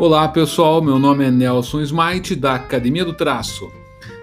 Olá 0.00 0.26
pessoal, 0.26 0.80
meu 0.80 0.98
nome 0.98 1.26
é 1.26 1.30
Nelson 1.30 1.82
Smite 1.82 2.34
da 2.34 2.54
Academia 2.54 3.04
do 3.04 3.12
Traço. 3.12 3.70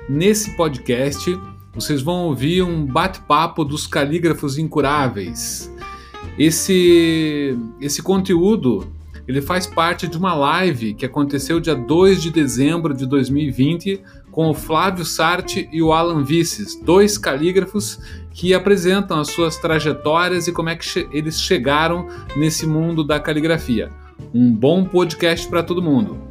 Nesse 0.09 0.57
podcast 0.57 1.39
vocês 1.71 2.01
vão 2.01 2.23
ouvir 2.23 2.63
um 2.63 2.83
bate-papo 2.83 3.63
dos 3.63 3.85
calígrafos 3.85 4.57
incuráveis. 4.57 5.71
Esse, 6.35 7.55
esse 7.79 8.01
conteúdo 8.01 8.91
ele 9.27 9.39
faz 9.39 9.67
parte 9.67 10.07
de 10.07 10.17
uma 10.17 10.33
live 10.33 10.95
que 10.95 11.05
aconteceu 11.05 11.59
dia 11.59 11.75
2 11.75 12.23
de 12.23 12.31
dezembro 12.31 12.91
de 12.91 13.05
2020 13.05 14.01
com 14.31 14.49
o 14.49 14.55
Flávio 14.55 15.05
Sarti 15.05 15.69
e 15.71 15.79
o 15.83 15.93
Alan 15.93 16.23
Vices, 16.23 16.81
dois 16.83 17.19
calígrafos 17.19 17.99
que 18.31 18.51
apresentam 18.51 19.19
as 19.19 19.27
suas 19.27 19.57
trajetórias 19.57 20.47
e 20.47 20.51
como 20.51 20.69
é 20.69 20.75
que 20.75 20.85
che 20.85 21.07
eles 21.11 21.39
chegaram 21.39 22.07
nesse 22.35 22.65
mundo 22.65 23.03
da 23.03 23.19
caligrafia. 23.19 24.06
Um 24.33 24.53
bom 24.53 24.85
podcast 24.85 25.47
para 25.47 25.63
todo 25.63 25.81
mundo. 25.81 26.27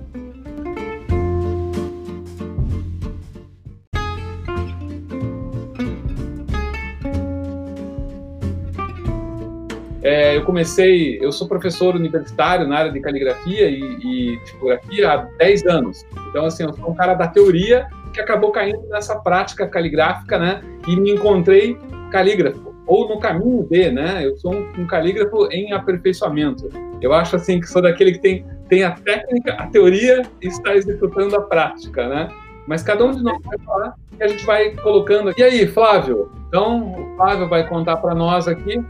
É, 10.06 10.36
eu 10.36 10.44
comecei, 10.44 11.18
eu 11.20 11.32
sou 11.32 11.48
professor 11.48 11.96
universitário 11.96 12.68
na 12.68 12.78
área 12.78 12.92
de 12.92 13.00
caligrafia 13.00 13.68
e, 13.68 13.80
e 13.80 14.38
tipografia 14.44 15.10
há 15.10 15.16
10 15.38 15.66
anos. 15.66 16.06
Então, 16.30 16.44
assim, 16.44 16.62
eu 16.62 16.72
sou 16.74 16.90
um 16.90 16.94
cara 16.94 17.14
da 17.14 17.26
teoria 17.26 17.88
que 18.12 18.20
acabou 18.20 18.52
caindo 18.52 18.86
nessa 18.88 19.18
prática 19.18 19.66
caligráfica, 19.66 20.38
né? 20.38 20.60
E 20.86 20.94
me 20.94 21.10
encontrei 21.10 21.76
calígrafo, 22.12 22.72
ou 22.86 23.08
no 23.08 23.18
caminho 23.18 23.66
de, 23.68 23.90
né? 23.90 24.24
Eu 24.24 24.36
sou 24.36 24.54
um, 24.54 24.72
um 24.78 24.86
calígrafo 24.86 25.48
em 25.50 25.72
aperfeiçoamento. 25.72 26.68
Eu 27.00 27.12
acho 27.12 27.36
assim 27.36 27.60
que 27.60 27.66
sou 27.66 27.82
daquele 27.82 28.12
que 28.12 28.20
tem, 28.20 28.46
tem 28.68 28.84
a 28.84 28.92
técnica, 28.92 29.54
a 29.54 29.66
teoria 29.66 30.22
e 30.40 30.46
está 30.46 30.74
executando 30.74 31.36
a 31.36 31.42
prática, 31.42 32.08
né? 32.08 32.28
Mas 32.66 32.82
cada 32.82 33.04
um 33.04 33.12
de 33.12 33.22
nós 33.22 33.38
vai 33.44 33.58
falar 33.58 33.94
e 34.18 34.22
a 34.22 34.28
gente 34.28 34.44
vai 34.44 34.70
colocando. 34.76 35.32
E 35.36 35.42
aí, 35.42 35.66
Flávio? 35.66 36.30
Então, 36.48 36.92
o 36.92 37.16
Flávio 37.16 37.48
vai 37.48 37.68
contar 37.68 37.96
para 37.98 38.14
nós 38.14 38.48
aqui 38.48 38.84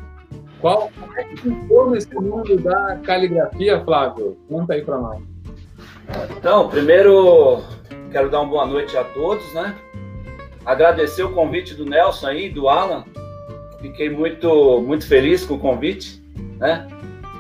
qual 0.60 0.91
é 1.16 1.25
que 1.25 1.36
ficou 1.36 1.91
nesse 1.91 2.14
mundo 2.14 2.56
da 2.58 2.97
caligrafia, 3.05 3.83
Flávio? 3.84 4.36
Conta 4.48 4.75
aí 4.75 4.83
para 4.83 4.98
nós. 4.98 5.22
Então, 6.38 6.69
primeiro 6.69 7.62
quero 8.10 8.31
dar 8.31 8.41
uma 8.41 8.50
boa 8.50 8.66
noite 8.66 8.97
a 8.97 9.05
todos, 9.05 9.53
né? 9.53 9.75
Agradecer 10.64 11.22
o 11.22 11.33
convite 11.33 11.75
do 11.75 11.84
Nelson 11.84 12.28
aí, 12.28 12.48
do 12.48 12.69
Alan. 12.69 13.05
Fiquei 13.80 14.10
muito, 14.10 14.80
muito 14.80 15.06
feliz 15.06 15.44
com 15.44 15.55
o 15.55 15.58
convite, 15.58 16.22
né? 16.58 16.86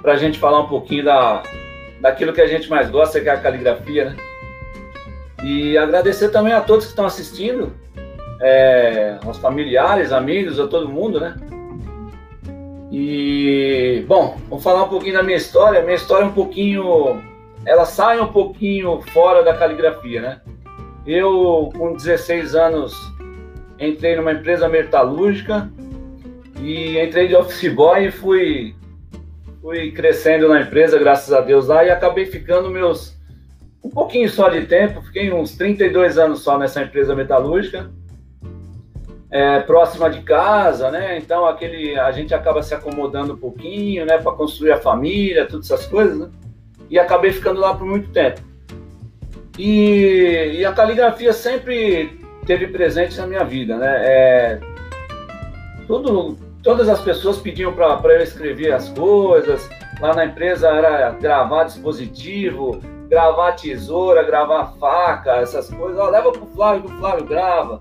para 0.06 0.12
a 0.12 0.16
gente 0.16 0.38
falar 0.38 0.60
um 0.60 0.68
pouquinho 0.68 1.04
da, 1.04 1.42
daquilo 2.00 2.32
que 2.32 2.40
a 2.40 2.46
gente 2.46 2.70
mais 2.70 2.88
gosta, 2.88 3.20
que 3.20 3.28
é 3.28 3.32
a 3.32 3.40
caligrafia, 3.40 4.10
né? 4.10 4.16
E 5.42 5.76
agradecer 5.76 6.28
também 6.28 6.52
a 6.52 6.60
todos 6.60 6.84
que 6.84 6.90
estão 6.90 7.06
assistindo, 7.06 7.72
é, 8.40 9.18
aos 9.24 9.36
familiares, 9.38 10.12
amigos, 10.12 10.60
a 10.60 10.68
todo 10.68 10.88
mundo, 10.88 11.18
né? 11.18 11.34
E, 12.92 14.04
bom, 14.06 14.36
vou 14.48 14.60
falar 14.60 14.84
um 14.84 14.88
pouquinho 14.88 15.14
da 15.14 15.24
minha 15.24 15.36
história. 15.36 15.82
Minha 15.82 15.96
história 15.96 16.22
é 16.22 16.28
um 16.28 16.32
pouquinho. 16.32 17.20
Ela 17.64 17.84
sai 17.84 18.20
um 18.20 18.28
pouquinho 18.28 19.00
fora 19.12 19.42
da 19.42 19.54
caligrafia, 19.54 20.20
né? 20.20 20.40
Eu, 21.04 21.72
com 21.76 21.94
16 21.94 22.54
anos, 22.54 22.94
entrei 23.80 24.14
numa 24.14 24.32
empresa 24.32 24.68
metalúrgica 24.68 25.68
e 26.60 26.98
entrei 26.98 27.28
de 27.28 27.36
office 27.36 27.72
boy 27.72 28.06
e 28.06 28.10
fui 28.10 28.74
fui 29.60 29.90
crescendo 29.90 30.48
na 30.48 30.60
empresa, 30.60 30.98
graças 30.98 31.32
a 31.32 31.40
Deus 31.40 31.66
lá, 31.66 31.84
e 31.84 31.90
acabei 31.90 32.24
ficando 32.24 32.70
meus 32.70 33.16
um 33.82 33.90
pouquinho 33.90 34.28
só 34.28 34.48
de 34.48 34.66
tempo, 34.66 35.02
fiquei 35.02 35.32
uns 35.32 35.56
32 35.56 36.18
anos 36.18 36.40
só 36.42 36.58
nessa 36.58 36.82
empresa 36.82 37.14
metalúrgica, 37.14 37.90
é, 39.30 39.60
próxima 39.60 40.08
de 40.10 40.22
casa, 40.22 40.90
né? 40.90 41.18
Então 41.18 41.46
aquele 41.46 41.98
a 41.98 42.10
gente 42.10 42.34
acaba 42.34 42.62
se 42.62 42.74
acomodando 42.74 43.34
um 43.34 43.36
pouquinho, 43.36 44.04
né, 44.04 44.18
para 44.18 44.32
construir 44.32 44.72
a 44.72 44.76
família, 44.76 45.46
todas 45.46 45.70
essas 45.70 45.86
coisas, 45.86 46.18
né? 46.18 46.30
E 46.88 46.98
acabei 46.98 47.32
ficando 47.32 47.60
lá 47.60 47.74
por 47.74 47.86
muito 47.86 48.10
tempo. 48.10 48.40
E, 49.58 50.58
e 50.58 50.64
a 50.64 50.72
caligrafia 50.72 51.32
sempre 51.32 52.20
teve 52.46 52.68
presente 52.68 53.16
na 53.18 53.26
minha 53.26 53.44
vida, 53.44 53.76
né? 53.76 54.02
É, 54.04 54.60
tudo 55.86 56.36
todas 56.66 56.88
as 56.88 57.00
pessoas 57.00 57.38
pediam 57.38 57.72
para 57.72 58.12
eu 58.12 58.22
escrever 58.22 58.72
as 58.72 58.88
coisas. 58.88 59.70
Lá 60.00 60.12
na 60.12 60.24
empresa 60.24 60.68
era 60.68 61.10
gravar 61.12 61.62
dispositivo, 61.62 62.82
gravar 63.08 63.52
tesoura, 63.52 64.24
gravar 64.24 64.74
faca, 64.80 65.36
essas 65.36 65.70
coisas. 65.70 65.96
Ó, 65.96 66.10
leva 66.10 66.32
pro 66.32 66.44
Flávio 66.46 66.82
que 66.82 66.92
o 66.92 66.98
Flávio 66.98 67.24
grava. 67.24 67.78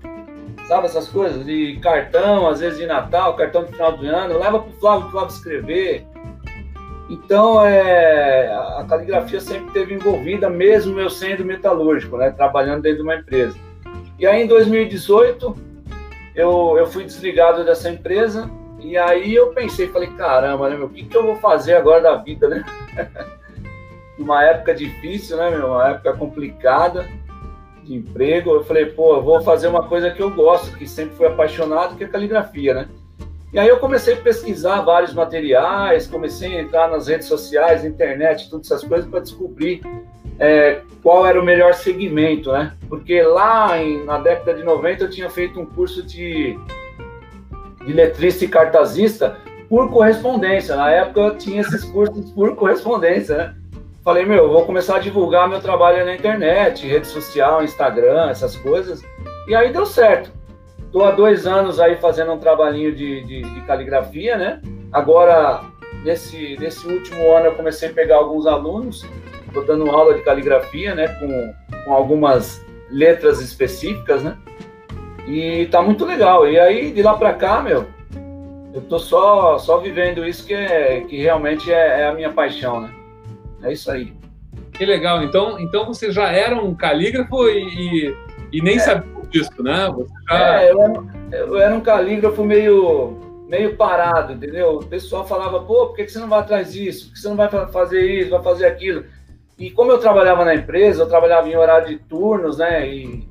Sabe 0.68 0.86
essas 0.86 1.08
coisas? 1.08 1.44
De 1.44 1.80
cartão, 1.82 2.46
às 2.46 2.60
vezes 2.60 2.78
de 2.78 2.86
Natal, 2.86 3.34
cartão 3.34 3.64
de 3.64 3.72
final 3.72 3.96
do 3.96 4.06
ano. 4.06 4.38
Leva 4.38 4.60
pro 4.60 4.72
Flávio, 4.74 5.08
o 5.08 5.10
Flávio 5.10 5.34
escrever. 5.34 6.06
Então, 7.10 7.66
é, 7.66 8.52
a 8.78 8.84
caligrafia 8.88 9.40
sempre 9.40 9.66
esteve 9.66 9.94
envolvida, 9.94 10.48
mesmo 10.48 10.98
eu 11.00 11.10
sendo 11.10 11.44
metalúrgico, 11.44 12.16
né, 12.16 12.30
trabalhando 12.30 12.82
dentro 12.82 12.98
de 12.98 13.02
uma 13.02 13.16
empresa. 13.16 13.56
E 14.16 14.26
aí, 14.26 14.42
em 14.42 14.46
2018, 14.46 15.56
eu, 16.36 16.76
eu 16.78 16.86
fui 16.86 17.04
desligado 17.04 17.64
dessa 17.64 17.90
empresa 17.90 18.48
e 18.86 18.96
aí 18.96 19.34
eu 19.34 19.48
pensei, 19.48 19.88
falei, 19.88 20.10
caramba, 20.10 20.70
né, 20.70 20.76
meu, 20.76 20.86
o 20.86 20.90
que, 20.90 21.04
que 21.04 21.16
eu 21.16 21.24
vou 21.24 21.36
fazer 21.36 21.74
agora 21.74 22.00
da 22.00 22.16
vida, 22.16 22.48
né? 22.48 22.64
uma 24.16 24.44
época 24.44 24.72
difícil, 24.72 25.36
né, 25.36 25.50
meu? 25.50 25.72
Uma 25.72 25.88
época 25.88 26.12
complicada 26.12 27.04
de 27.82 27.96
emprego. 27.96 28.50
Eu 28.50 28.64
falei, 28.64 28.86
pô, 28.86 29.16
eu 29.16 29.22
vou 29.22 29.40
fazer 29.40 29.66
uma 29.66 29.88
coisa 29.88 30.10
que 30.12 30.22
eu 30.22 30.30
gosto, 30.30 30.76
que 30.78 30.86
sempre 30.86 31.16
fui 31.16 31.26
apaixonado, 31.26 31.96
que 31.96 32.04
é 32.04 32.06
caligrafia, 32.06 32.74
né? 32.74 32.88
E 33.52 33.58
aí 33.58 33.66
eu 33.66 33.78
comecei 33.78 34.14
a 34.14 34.18
pesquisar 34.18 34.82
vários 34.82 35.12
materiais, 35.12 36.06
comecei 36.06 36.56
a 36.56 36.60
entrar 36.60 36.88
nas 36.88 37.08
redes 37.08 37.26
sociais, 37.26 37.84
internet, 37.84 38.48
todas 38.48 38.70
essas 38.70 38.86
coisas 38.86 39.08
para 39.10 39.18
descobrir 39.18 39.80
é, 40.38 40.82
qual 41.02 41.26
era 41.26 41.40
o 41.40 41.44
melhor 41.44 41.74
segmento, 41.74 42.52
né? 42.52 42.76
Porque 42.88 43.20
lá 43.22 43.82
em, 43.82 44.04
na 44.04 44.18
década 44.18 44.54
de 44.54 44.62
90 44.62 45.04
eu 45.04 45.10
tinha 45.10 45.30
feito 45.30 45.58
um 45.58 45.66
curso 45.66 46.02
de 46.02 46.56
de 47.86 47.92
letrista 47.92 48.44
e 48.44 48.48
cartazista 48.48 49.36
por 49.68 49.90
correspondência. 49.90 50.76
Na 50.76 50.90
época 50.90 51.20
eu 51.20 51.38
tinha 51.38 51.60
esses 51.60 51.84
cursos 51.84 52.30
por 52.32 52.54
correspondência, 52.56 53.36
né? 53.36 53.54
Falei, 54.04 54.24
meu, 54.24 54.48
vou 54.48 54.64
começar 54.64 54.96
a 54.96 55.00
divulgar 55.00 55.48
meu 55.48 55.60
trabalho 55.60 56.04
na 56.04 56.14
internet, 56.14 56.86
rede 56.86 57.08
social, 57.08 57.64
Instagram, 57.64 58.30
essas 58.30 58.54
coisas. 58.54 59.02
E 59.48 59.54
aí 59.54 59.72
deu 59.72 59.84
certo. 59.84 60.30
Estou 60.78 61.04
há 61.04 61.10
dois 61.10 61.46
anos 61.46 61.80
aí 61.80 61.96
fazendo 61.96 62.32
um 62.32 62.38
trabalhinho 62.38 62.94
de, 62.94 63.22
de, 63.24 63.42
de, 63.42 63.60
caligrafia, 63.62 64.36
né? 64.36 64.62
Agora, 64.92 65.62
nesse, 66.04 66.56
nesse 66.60 66.86
último 66.86 67.32
ano, 67.32 67.46
eu 67.46 67.54
comecei 67.56 67.88
a 67.88 67.92
pegar 67.92 68.16
alguns 68.16 68.46
alunos, 68.46 69.04
estou 69.46 69.64
dando 69.64 69.90
aula 69.90 70.14
de 70.14 70.22
caligrafia, 70.22 70.94
né? 70.94 71.08
Com, 71.08 71.54
com 71.84 71.92
algumas 71.92 72.64
letras 72.88 73.40
específicas, 73.40 74.22
né? 74.22 74.36
E 75.26 75.66
tá 75.66 75.82
muito 75.82 76.04
legal. 76.04 76.48
E 76.48 76.58
aí, 76.58 76.92
de 76.92 77.02
lá 77.02 77.14
para 77.14 77.34
cá, 77.34 77.60
meu, 77.60 77.86
eu 78.72 78.80
tô 78.82 78.98
só, 78.98 79.58
só 79.58 79.78
vivendo 79.78 80.26
isso 80.26 80.46
que, 80.46 80.54
é, 80.54 81.00
que 81.00 81.16
realmente 81.16 81.72
é, 81.72 82.02
é 82.02 82.08
a 82.08 82.12
minha 82.14 82.32
paixão, 82.32 82.80
né? 82.80 82.94
É 83.62 83.72
isso 83.72 83.90
aí. 83.90 84.12
Que 84.72 84.84
legal. 84.84 85.22
Então, 85.22 85.58
então 85.58 85.86
você 85.86 86.12
já 86.12 86.30
era 86.30 86.54
um 86.54 86.74
calígrafo 86.74 87.48
e, 87.48 88.14
e 88.52 88.60
nem 88.60 88.76
é. 88.76 88.80
sabia 88.80 89.16
disso, 89.30 89.62
né? 89.62 89.88
Já... 90.28 90.62
É, 90.62 90.70
eu 90.70 90.82
era, 90.82 91.04
eu 91.32 91.58
era, 91.58 91.74
um 91.74 91.80
calígrafo 91.80 92.44
meio, 92.44 93.18
meio 93.48 93.76
parado, 93.76 94.34
entendeu? 94.34 94.76
O 94.76 94.86
pessoal 94.86 95.26
falava, 95.26 95.60
pô, 95.60 95.86
por 95.86 95.96
que 95.96 96.08
você 96.08 96.18
não 96.18 96.28
vai 96.28 96.40
atrás 96.40 96.72
disso? 96.72 97.06
Por 97.06 97.14
que 97.14 97.20
você 97.20 97.28
não 97.28 97.36
vai 97.36 97.48
fazer 97.48 98.02
isso, 98.02 98.30
vai 98.30 98.42
fazer 98.42 98.66
aquilo? 98.66 99.04
E 99.58 99.70
como 99.70 99.90
eu 99.90 99.98
trabalhava 99.98 100.44
na 100.44 100.54
empresa, 100.54 101.02
eu 101.02 101.08
trabalhava 101.08 101.48
em 101.48 101.56
horário 101.56 101.88
de 101.88 101.98
turnos, 101.98 102.58
né? 102.58 102.86
E 102.86 103.26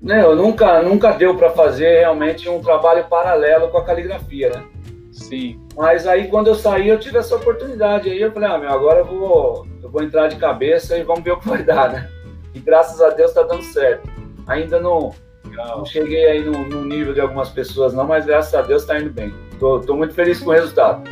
né, 0.00 0.22
eu 0.22 0.34
nunca, 0.34 0.82
nunca 0.82 1.12
deu 1.12 1.36
para 1.36 1.50
fazer 1.50 2.00
realmente 2.00 2.48
um 2.48 2.60
trabalho 2.60 3.04
paralelo 3.04 3.68
com 3.68 3.78
a 3.78 3.84
caligrafia, 3.84 4.50
né? 4.50 4.64
Sim. 5.12 5.60
Mas 5.76 6.06
aí 6.06 6.28
quando 6.28 6.46
eu 6.46 6.54
saí, 6.54 6.88
eu 6.88 6.98
tive 6.98 7.18
essa 7.18 7.36
oportunidade. 7.36 8.08
Aí 8.08 8.20
eu 8.20 8.32
falei, 8.32 8.48
ah, 8.48 8.58
meu, 8.58 8.70
agora 8.70 9.00
eu 9.00 9.04
vou, 9.04 9.66
eu 9.82 9.90
vou 9.90 10.02
entrar 10.02 10.28
de 10.28 10.36
cabeça 10.36 10.96
e 10.96 11.02
vamos 11.02 11.22
ver 11.22 11.32
o 11.32 11.38
que 11.38 11.48
vai 11.48 11.62
dar, 11.62 11.92
né? 11.92 12.08
E 12.54 12.58
graças 12.60 13.00
a 13.00 13.10
Deus 13.10 13.30
está 13.30 13.42
dando 13.42 13.62
certo. 13.62 14.08
Ainda 14.46 14.80
não, 14.80 15.14
não 15.54 15.84
cheguei 15.84 16.24
aí 16.26 16.44
no, 16.44 16.52
no, 16.66 16.84
nível 16.84 17.12
de 17.12 17.20
algumas 17.20 17.50
pessoas, 17.50 17.92
não, 17.92 18.06
mas 18.06 18.24
graças 18.24 18.54
a 18.54 18.62
Deus 18.62 18.82
está 18.82 18.98
indo 18.98 19.10
bem. 19.10 19.32
Tô, 19.58 19.80
tô, 19.80 19.94
muito 19.94 20.14
feliz 20.14 20.40
com 20.40 20.50
o 20.50 20.52
resultado. 20.52 21.08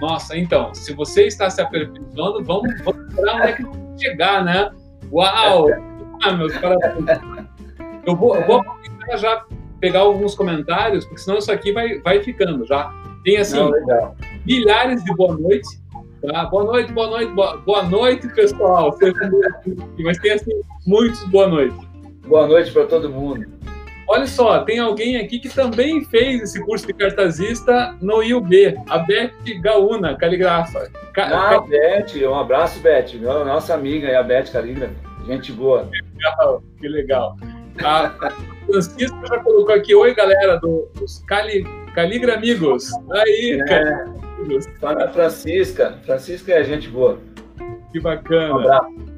Nossa, 0.00 0.36
então, 0.36 0.74
se 0.74 0.92
você 0.92 1.26
está 1.26 1.48
se 1.48 1.62
aperfeiçoando, 1.62 2.42
vamos, 2.44 2.82
vamos 2.82 3.06
esperar 3.06 3.36
onde 3.36 3.46
é 3.46 3.52
que 3.52 3.64
chegar, 4.02 4.44
né? 4.44 4.70
Uau! 5.12 5.68
Ah, 6.22 6.32
meus 6.32 6.56
parabéns. 6.56 7.43
Eu 8.06 8.16
vou, 8.16 8.36
eu 8.36 8.46
vou 8.46 8.60
aproveitar 8.60 9.16
já 9.16 9.44
pegar 9.80 10.00
alguns 10.00 10.34
comentários, 10.34 11.04
porque 11.04 11.20
senão 11.20 11.38
isso 11.38 11.52
aqui 11.52 11.72
vai, 11.72 11.98
vai 11.98 12.22
ficando 12.22 12.64
já. 12.64 12.92
Tem 13.22 13.38
assim, 13.38 13.56
Não, 13.56 14.14
milhares 14.46 15.02
de 15.04 15.14
boa 15.14 15.36
noite. 15.36 15.68
Tá? 16.22 16.46
Boa 16.46 16.64
noite, 16.64 16.92
boa 16.92 17.08
noite, 17.08 17.32
boa, 17.32 17.56
boa 17.58 17.82
noite, 17.82 18.28
pessoal. 18.28 18.96
Mas 19.98 20.18
tem 20.18 20.32
assim, 20.32 20.60
muitos 20.86 21.22
boa 21.24 21.48
noite. 21.48 21.76
Boa 22.26 22.46
noite 22.46 22.72
para 22.72 22.86
todo 22.86 23.10
mundo. 23.10 23.46
Olha 24.06 24.26
só, 24.26 24.60
tem 24.60 24.78
alguém 24.78 25.16
aqui 25.16 25.38
que 25.38 25.48
também 25.48 26.04
fez 26.04 26.42
esse 26.42 26.62
curso 26.64 26.86
de 26.86 26.92
cartazista 26.92 27.96
no 28.02 28.22
IUB, 28.22 28.74
a 28.88 28.98
Beth 28.98 29.32
Gaúna, 29.62 30.14
caligrafa. 30.16 30.90
ah, 31.16 31.60
Beth, 31.60 32.28
um 32.28 32.34
abraço, 32.34 32.80
Beth, 32.80 33.14
nossa 33.22 33.74
amiga 33.74 34.06
é 34.08 34.16
a 34.16 34.22
Beth 34.22 34.50
Caligrafa, 34.52 34.94
gente 35.26 35.52
boa. 35.52 35.88
Que 35.90 36.02
legal, 36.18 36.62
que 36.78 36.88
legal. 36.88 37.36
A 37.82 38.10
Francisca 38.66 39.16
já 39.28 39.38
colocou 39.40 39.74
aqui, 39.74 39.94
oi 39.94 40.14
galera 40.14 40.58
do, 40.58 40.88
dos 40.94 41.18
Cali, 41.26 41.64
Caligra 41.94 42.34
Amigos. 42.34 42.90
Aí, 43.12 43.58
é, 43.60 43.64
cara. 43.64 44.14
Fala 44.80 45.08
Francisca, 45.08 45.98
Francisca 46.04 46.52
é 46.52 46.64
gente 46.64 46.88
boa. 46.88 47.18
Que 47.92 48.00
bacana. 48.00 48.54
Um 48.54 48.58
abraço. 48.60 49.14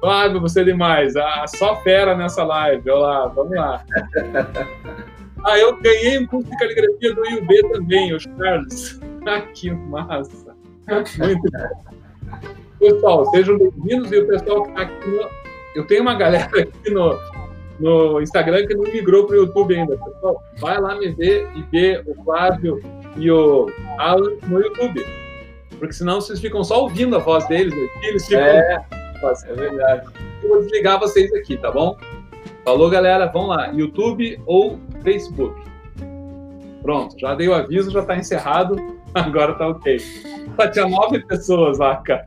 Flávio, 0.00 0.40
você 0.40 0.60
é 0.60 0.64
demais. 0.64 1.16
Ah, 1.16 1.44
só 1.46 1.76
fera 1.82 2.14
nessa 2.16 2.44
live. 2.44 2.90
Olha 2.90 3.00
lá, 3.00 3.26
vamos 3.28 3.56
lá. 3.56 3.84
Ah, 5.46 5.58
eu 5.58 5.76
ganhei 5.76 6.18
um 6.18 6.26
curso 6.26 6.50
de 6.50 6.56
caligrafia 6.56 7.14
do 7.14 7.26
IUB 7.26 7.68
também, 7.70 8.14
o 8.14 8.18
Charles. 8.18 8.98
Ah, 9.28 9.40
que 9.40 9.70
massa. 9.70 10.54
Muito 11.18 11.50
bom. 11.52 11.84
Pessoal, 12.78 13.26
sejam 13.26 13.58
bem-vindos 13.58 14.10
e 14.10 14.18
o 14.18 14.26
pessoal 14.26 14.62
que 14.62 14.68
está 14.70 14.82
aqui 14.82 15.08
no... 15.08 15.28
Eu 15.74 15.86
tenho 15.86 16.02
uma 16.02 16.14
galera 16.14 16.46
aqui 16.46 16.90
no, 16.90 17.18
no 17.80 18.20
Instagram 18.20 18.66
que 18.66 18.74
não 18.74 18.84
migrou 18.84 19.26
para 19.26 19.36
o 19.36 19.40
YouTube 19.40 19.74
ainda. 19.74 19.96
Pessoal, 19.96 20.42
vai 20.58 20.80
lá 20.80 20.96
me 20.96 21.08
ver 21.12 21.48
e 21.54 21.62
ver 21.62 22.02
o 22.06 22.24
Flávio 22.24 22.80
e 23.16 23.30
o 23.30 23.66
Alan 23.98 24.32
no 24.46 24.60
YouTube. 24.60 25.04
Porque 25.78 25.92
senão 25.92 26.20
vocês 26.20 26.40
ficam 26.40 26.62
só 26.62 26.82
ouvindo 26.82 27.16
a 27.16 27.18
voz 27.18 27.46
deles 27.48 27.72
aqui, 27.72 28.06
eles 28.06 28.26
ficam... 28.26 28.40
É 28.42 28.84
é 29.46 29.54
verdade. 29.54 30.06
Eu 30.42 30.48
vou 30.48 30.60
desligar 30.60 30.98
vocês 30.98 31.32
aqui, 31.32 31.56
tá 31.56 31.70
bom? 31.70 31.96
Falou, 32.64 32.90
galera. 32.90 33.26
Vamos 33.26 33.56
lá. 33.56 33.68
YouTube 33.68 34.40
ou 34.46 34.78
Facebook? 35.02 35.54
Pronto, 36.82 37.18
já 37.18 37.34
dei 37.34 37.48
o 37.48 37.54
aviso, 37.54 37.90
já 37.90 38.00
está 38.00 38.16
encerrado. 38.16 38.76
Agora 39.14 39.54
tá 39.54 39.68
ok. 39.68 39.98
Só 39.98 40.70
tinha 40.70 40.86
nove 40.86 41.24
pessoas 41.26 41.78
lá, 41.78 41.96
cara. 41.96 42.26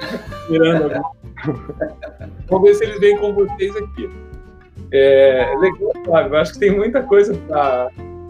Mirando 0.48 1.02
Vamos 2.48 2.68
ver 2.68 2.74
se 2.74 2.84
eles 2.84 3.00
vêm 3.00 3.18
com 3.18 3.32
vocês 3.34 3.76
aqui. 3.76 4.10
É, 4.92 5.54
legal, 5.58 5.92
Flávio. 6.04 6.36
Acho 6.36 6.52
que 6.54 6.58
tem 6.58 6.76
muita 6.76 7.02
coisa 7.02 7.34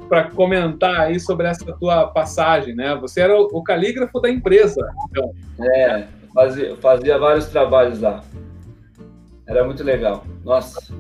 para 0.09 0.31
comentar 0.31 1.01
aí 1.01 1.21
sobre 1.21 1.47
essa 1.47 1.65
tua 1.75 2.09
passagem, 2.09 2.75
né? 2.75 2.97
Você 2.97 3.21
era 3.21 3.39
o, 3.39 3.63
calígrafo 3.63 4.21
da 4.21 4.31
empresa. 4.31 4.89
Então. 5.11 5.33
É, 5.61 6.05
fazia, 6.35 6.77
fazia 6.77 7.19
vários 7.19 7.47
trabalhos 7.47 8.01
lá. 8.01 8.23
Era 9.47 9.65
muito 9.65 9.83
legal. 9.83 10.25
Nossa. 10.45 10.93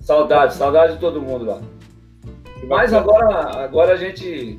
Saudade, 0.00 0.54
saudade 0.54 0.94
de 0.94 1.00
todo 1.00 1.22
mundo 1.22 1.44
lá. 1.44 1.60
Mas 2.66 2.92
agora, 2.92 3.62
agora 3.62 3.92
a 3.92 3.96
gente 3.96 4.58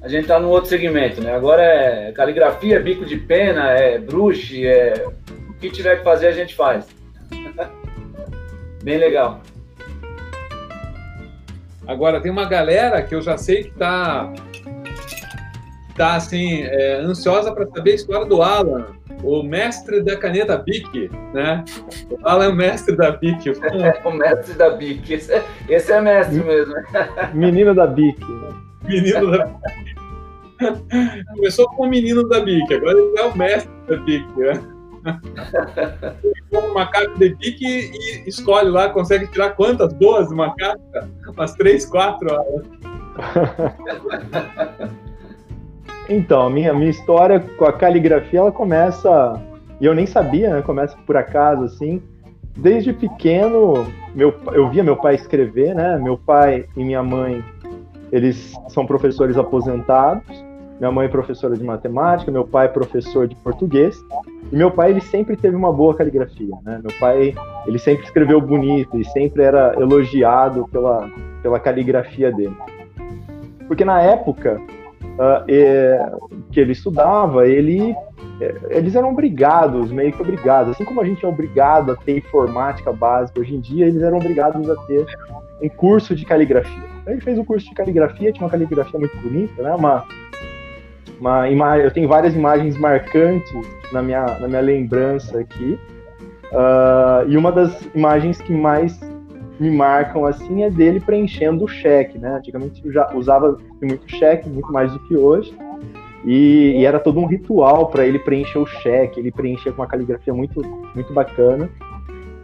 a 0.00 0.08
gente 0.08 0.26
tá 0.26 0.38
num 0.40 0.48
outro 0.48 0.68
segmento, 0.68 1.20
né? 1.20 1.32
Agora 1.32 1.62
é 1.62 2.12
caligrafia, 2.12 2.80
bico 2.80 3.04
de 3.04 3.16
pena, 3.16 3.70
é 3.70 3.98
bruxe, 3.98 4.66
é 4.66 5.06
o 5.48 5.54
que 5.54 5.70
tiver 5.70 5.98
que 5.98 6.04
fazer 6.04 6.28
a 6.28 6.32
gente 6.32 6.56
faz. 6.56 6.88
Bem 8.82 8.98
legal. 8.98 9.40
Agora 11.86 12.20
tem 12.20 12.30
uma 12.30 12.48
galera 12.48 13.02
que 13.02 13.14
eu 13.14 13.22
já 13.22 13.36
sei 13.36 13.64
que 13.64 13.70
tá 13.72 14.32
tá 15.96 16.14
assim 16.14 16.62
é, 16.62 17.00
ansiosa 17.00 17.52
para 17.52 17.66
saber 17.66 17.92
a 17.92 17.94
história 17.94 18.24
do 18.24 18.40
Alan 18.40 18.86
o 19.22 19.42
mestre 19.42 20.02
da 20.02 20.16
caneta 20.16 20.58
Bic, 20.58 21.10
né? 21.32 21.64
O 22.10 22.18
Alan 22.22 22.46
é 22.46 22.48
o 22.48 22.54
mestre 22.54 22.96
da 22.96 23.12
Bic. 23.12 23.48
É, 23.48 24.02
o 24.08 24.12
mestre 24.12 24.54
da 24.54 24.70
Bic. 24.70 25.12
Esse 25.12 25.32
é, 25.32 25.44
esse 25.68 25.92
é 25.92 26.00
mestre 26.00 26.42
mesmo. 26.42 26.74
Menino 27.32 27.74
da 27.74 27.86
Bic. 27.86 28.20
Menino 28.84 29.30
da 29.30 29.46
Bic. 29.46 29.62
Começou 31.34 31.68
com 31.70 31.86
o 31.86 31.88
menino 31.88 32.28
da 32.28 32.40
Bic, 32.40 32.72
agora 32.72 32.98
ele 32.98 33.18
é 33.18 33.22
o 33.24 33.36
mestre 33.36 33.72
da 33.88 33.96
Bic, 33.96 34.26
né? 34.36 34.52
Uma 36.52 36.86
carta 36.86 37.18
de 37.18 37.34
Bic 37.34 37.64
e 37.64 38.28
escolhe 38.28 38.68
lá, 38.68 38.90
consegue 38.90 39.26
tirar 39.28 39.50
quantas 39.50 39.92
uma 40.30 40.54
carta? 40.54 41.08
Umas 41.28 41.54
três, 41.54 41.86
quatro. 41.86 42.28
Então, 46.08 46.42
a 46.42 46.50
minha, 46.50 46.74
minha 46.74 46.90
história 46.90 47.40
com 47.40 47.64
a 47.64 47.72
caligrafia, 47.72 48.40
ela 48.40 48.52
começa, 48.52 49.40
e 49.80 49.86
eu 49.86 49.94
nem 49.94 50.06
sabia, 50.06 50.54
né? 50.54 50.62
Começa 50.62 50.96
por 51.06 51.16
acaso, 51.16 51.64
assim. 51.64 52.02
Desde 52.56 52.92
pequeno, 52.92 53.86
meu, 54.14 54.34
eu 54.52 54.68
via 54.68 54.84
meu 54.84 54.96
pai 54.96 55.14
escrever, 55.14 55.74
né? 55.74 55.98
Meu 55.98 56.18
pai 56.18 56.66
e 56.76 56.84
minha 56.84 57.02
mãe, 57.02 57.42
eles 58.10 58.52
são 58.68 58.84
professores 58.84 59.38
aposentados. 59.38 60.22
Minha 60.82 60.90
mãe 60.90 61.06
é 61.06 61.08
professora 61.08 61.56
de 61.56 61.62
matemática, 61.62 62.32
meu 62.32 62.44
pai 62.44 62.66
é 62.66 62.68
professor 62.68 63.28
de 63.28 63.36
português. 63.36 64.04
E 64.50 64.56
meu 64.56 64.68
pai, 64.68 64.90
ele 64.90 65.00
sempre 65.00 65.36
teve 65.36 65.54
uma 65.54 65.72
boa 65.72 65.94
caligrafia, 65.94 66.56
né? 66.64 66.80
Meu 66.82 66.92
pai, 66.98 67.36
ele 67.68 67.78
sempre 67.78 68.04
escreveu 68.04 68.40
bonito 68.40 68.98
e 68.98 69.04
sempre 69.04 69.44
era 69.44 69.76
elogiado 69.78 70.66
pela, 70.72 71.08
pela 71.40 71.60
caligrafia 71.60 72.32
dele. 72.32 72.56
Porque 73.68 73.84
na 73.84 74.02
época, 74.02 74.60
uh, 75.04 75.44
é, 75.46 76.04
que 76.50 76.58
ele 76.58 76.72
estudava, 76.72 77.46
ele, 77.46 77.94
é, 78.40 78.54
eles 78.70 78.96
eram 78.96 79.12
obrigados, 79.12 79.92
meio 79.92 80.12
que 80.12 80.20
obrigados, 80.20 80.72
assim 80.72 80.84
como 80.84 81.00
a 81.00 81.04
gente 81.04 81.24
é 81.24 81.28
obrigado 81.28 81.92
a 81.92 81.96
ter 81.96 82.18
informática 82.18 82.92
básica 82.92 83.38
hoje 83.38 83.54
em 83.54 83.60
dia, 83.60 83.86
eles 83.86 84.02
eram 84.02 84.16
obrigados 84.16 84.68
a 84.68 84.74
ter 84.86 85.06
um 85.62 85.68
curso 85.68 86.12
de 86.16 86.24
caligrafia. 86.24 86.90
Então, 87.02 87.12
ele 87.12 87.22
fez 87.22 87.38
um 87.38 87.44
curso 87.44 87.68
de 87.68 87.74
caligrafia, 87.76 88.32
tinha 88.32 88.44
uma 88.44 88.50
caligrafia 88.50 88.98
muito 88.98 89.16
bonita, 89.18 89.62
né? 89.62 89.72
Uma, 89.76 90.04
uma 91.18 91.48
imagem, 91.48 91.84
eu 91.84 91.90
tenho 91.90 92.08
várias 92.08 92.34
imagens 92.34 92.76
marcantes 92.76 93.52
na 93.92 94.02
minha, 94.02 94.38
na 94.38 94.48
minha 94.48 94.60
lembrança 94.60 95.38
aqui. 95.38 95.78
Uh, 96.52 97.28
e 97.28 97.36
uma 97.36 97.50
das 97.50 97.88
imagens 97.94 98.40
que 98.40 98.52
mais 98.52 98.98
me 99.58 99.70
marcam 99.70 100.26
assim 100.26 100.64
é 100.64 100.70
dele 100.70 101.00
preenchendo 101.00 101.64
o 101.64 101.68
cheque, 101.68 102.18
né? 102.18 102.36
Antigamente 102.36 102.84
eu 102.84 102.92
já 102.92 103.14
usava 103.14 103.56
muito 103.80 104.10
cheque, 104.10 104.48
muito 104.48 104.72
mais 104.72 104.92
do 104.92 104.98
que 105.00 105.16
hoje. 105.16 105.56
E, 106.24 106.76
e 106.78 106.84
era 106.84 106.98
todo 107.00 107.18
um 107.18 107.26
ritual 107.26 107.86
para 107.88 108.06
ele 108.06 108.18
preencher 108.18 108.58
o 108.58 108.66
cheque, 108.66 109.18
ele 109.18 109.32
preenchia 109.32 109.72
com 109.72 109.82
uma 109.82 109.88
caligrafia 109.88 110.32
muito, 110.34 110.60
muito 110.94 111.12
bacana. 111.12 111.68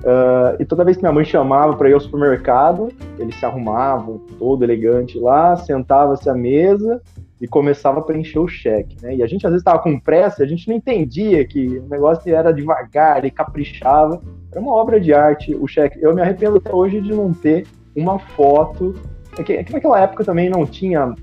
Uh, 0.00 0.60
e 0.60 0.64
toda 0.64 0.84
vez 0.84 0.96
que 0.96 1.02
minha 1.02 1.12
mãe 1.12 1.24
chamava 1.24 1.76
para 1.76 1.90
ir 1.90 1.92
ao 1.92 2.00
supermercado, 2.00 2.88
ele 3.18 3.32
se 3.32 3.44
arrumava 3.44 4.18
todo 4.38 4.62
elegante 4.62 5.18
lá, 5.18 5.56
sentava-se 5.56 6.30
à 6.30 6.34
mesa 6.34 7.02
e 7.40 7.46
começava 7.46 8.00
a 8.00 8.02
preencher 8.02 8.38
o 8.38 8.48
cheque, 8.48 8.96
né? 9.00 9.16
E 9.16 9.22
a 9.22 9.26
gente 9.26 9.46
às 9.46 9.52
vezes 9.52 9.62
estava 9.62 9.78
com 9.78 9.98
pressa, 9.98 10.42
a 10.42 10.46
gente 10.46 10.68
não 10.68 10.76
entendia 10.76 11.44
que 11.46 11.78
o 11.78 11.88
negócio 11.88 12.34
era 12.34 12.52
devagar, 12.52 13.18
ele 13.18 13.30
caprichava. 13.30 14.20
Era 14.50 14.60
uma 14.60 14.72
obra 14.72 15.00
de 15.00 15.12
arte 15.14 15.54
o 15.54 15.66
cheque. 15.66 15.98
Eu 16.02 16.14
me 16.14 16.20
arrependo 16.20 16.56
até 16.56 16.74
hoje 16.74 17.00
de 17.00 17.14
não 17.14 17.32
ter 17.32 17.66
uma 17.94 18.18
foto. 18.18 18.94
É 19.38 19.52
é 19.52 19.62
que 19.62 19.72
naquela 19.72 20.00
época 20.00 20.24
também 20.24 20.50
não 20.50 20.66
tinha 20.66 21.14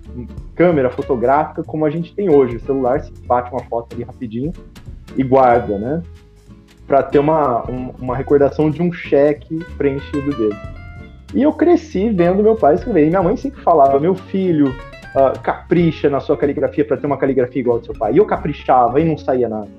câmera 0.55 0.89
fotográfica 0.89 1.63
como 1.63 1.85
a 1.85 1.89
gente 1.89 2.15
tem 2.15 2.29
hoje. 2.29 2.57
O 2.57 2.61
celular 2.61 3.01
se 3.01 3.11
bate 3.25 3.51
uma 3.51 3.63
foto 3.63 3.93
ali 3.93 4.03
rapidinho 4.03 4.53
e 5.17 5.23
guarda, 5.23 5.77
né? 5.77 6.01
Para 6.87 7.03
ter 7.03 7.19
uma, 7.19 7.63
uma 7.99 8.15
recordação 8.15 8.69
de 8.69 8.81
um 8.81 8.91
cheque 8.91 9.59
preenchido 9.77 10.33
dele. 10.37 10.55
E 11.33 11.41
eu 11.41 11.51
cresci 11.51 12.09
vendo 12.09 12.41
meu 12.41 12.55
pai 12.55 12.75
escrever. 12.75 13.05
E 13.05 13.09
minha 13.09 13.21
mãe 13.21 13.35
sempre 13.35 13.61
falava: 13.61 13.99
meu 13.99 14.15
filho, 14.15 14.73
uh, 15.15 15.39
capricha 15.41 16.09
na 16.09 16.19
sua 16.19 16.37
caligrafia 16.37 16.85
para 16.85 16.97
ter 16.97 17.07
uma 17.07 17.17
caligrafia 17.17 17.61
igual 17.61 17.77
ao 17.77 17.79
do 17.79 17.85
seu 17.85 17.95
pai. 17.95 18.13
E 18.13 18.17
eu 18.17 18.25
caprichava 18.25 18.99
e 18.99 19.05
não 19.05 19.17
saía 19.17 19.47
nada. 19.47 19.69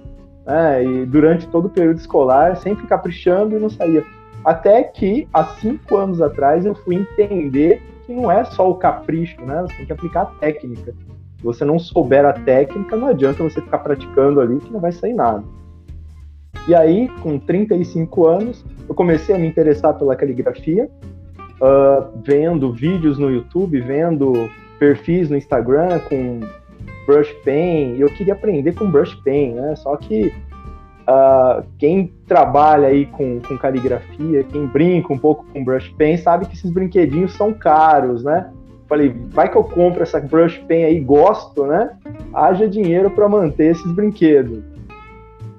É, 0.46 0.82
e 0.82 1.04
durante 1.06 1.46
todo 1.48 1.66
o 1.66 1.70
período 1.70 1.98
escolar, 1.98 2.56
sempre 2.56 2.86
caprichando 2.86 3.56
e 3.56 3.58
não 3.58 3.68
saía. 3.68 4.04
Até 4.44 4.82
que, 4.84 5.28
há 5.32 5.44
cinco 5.44 5.96
anos 5.96 6.22
atrás, 6.22 6.64
eu 6.64 6.74
fui 6.74 6.94
entender 6.94 7.82
que 8.06 8.14
não 8.14 8.30
é 8.30 8.44
só 8.44 8.70
o 8.70 8.76
capricho, 8.76 9.40
né? 9.42 9.62
Você 9.62 9.76
tem 9.76 9.86
que 9.86 9.92
aplicar 9.92 10.22
a 10.22 10.26
técnica. 10.26 10.94
Se 11.36 11.42
você 11.42 11.64
não 11.64 11.78
souber 11.80 12.24
a 12.24 12.32
técnica, 12.32 12.96
não 12.96 13.08
adianta 13.08 13.42
você 13.42 13.60
ficar 13.60 13.78
praticando 13.78 14.40
ali 14.40 14.58
que 14.60 14.72
não 14.72 14.78
vai 14.78 14.92
sair 14.92 15.14
nada. 15.14 15.42
E 16.68 16.74
aí, 16.74 17.08
com 17.22 17.38
35 17.40 18.26
anos, 18.26 18.64
eu 18.88 18.94
comecei 18.94 19.34
a 19.34 19.38
me 19.38 19.48
interessar 19.48 19.94
pela 19.94 20.14
caligrafia, 20.14 20.88
uh, 21.60 22.08
vendo 22.24 22.72
vídeos 22.72 23.18
no 23.18 23.28
YouTube, 23.28 23.80
vendo 23.80 24.48
perfis 24.78 25.30
no 25.30 25.36
Instagram 25.36 25.98
com 26.08 26.40
brush 27.06 27.32
pen, 27.44 27.96
e 27.96 28.00
eu 28.00 28.08
queria 28.08 28.34
aprender 28.34 28.74
com 28.74 28.90
brush 28.90 29.14
pen, 29.22 29.54
né? 29.54 29.76
Só 29.76 29.96
que 29.96 30.32
uh, 31.08 31.64
quem 31.78 32.12
trabalha 32.26 32.88
aí 32.88 33.06
com, 33.06 33.40
com 33.40 33.56
caligrafia, 33.56 34.42
quem 34.44 34.66
brinca 34.66 35.12
um 35.12 35.18
pouco 35.18 35.44
com 35.52 35.64
brush 35.64 35.88
pen, 35.96 36.16
sabe 36.16 36.46
que 36.46 36.54
esses 36.54 36.70
brinquedinhos 36.70 37.32
são 37.34 37.52
caros, 37.52 38.24
né? 38.24 38.50
Falei, 38.88 39.14
vai 39.30 39.50
que 39.50 39.56
eu 39.56 39.64
compro 39.64 40.02
essa 40.02 40.20
brush 40.20 40.58
pen 40.66 40.84
aí, 40.84 41.00
gosto, 41.00 41.66
né? 41.66 41.90
haja 42.36 42.68
dinheiro 42.68 43.10
para 43.10 43.28
manter 43.28 43.72
esses 43.72 43.90
brinquedos. 43.92 44.62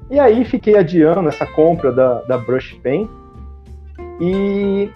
E 0.09 0.19
aí 0.19 0.45
fiquei 0.45 0.77
adiando 0.77 1.27
essa 1.27 1.45
compra 1.45 1.91
da, 1.91 2.21
da 2.21 2.37
Brush 2.37 2.73
Pen. 2.81 3.09
E 4.21 4.89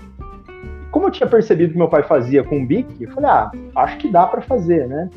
como 1.01 1.07
eu 1.07 1.11
tinha 1.11 1.27
percebido 1.27 1.71
que 1.71 1.77
meu 1.79 1.87
pai 1.87 2.03
fazia 2.03 2.43
com 2.43 2.61
o 2.61 2.65
Bic, 2.65 3.03
eu 3.03 3.09
falei, 3.09 3.27
ah, 3.31 3.51
acho 3.77 3.97
que 3.97 4.07
dá 4.07 4.27
para 4.27 4.39
fazer, 4.39 4.87
né? 4.87 5.09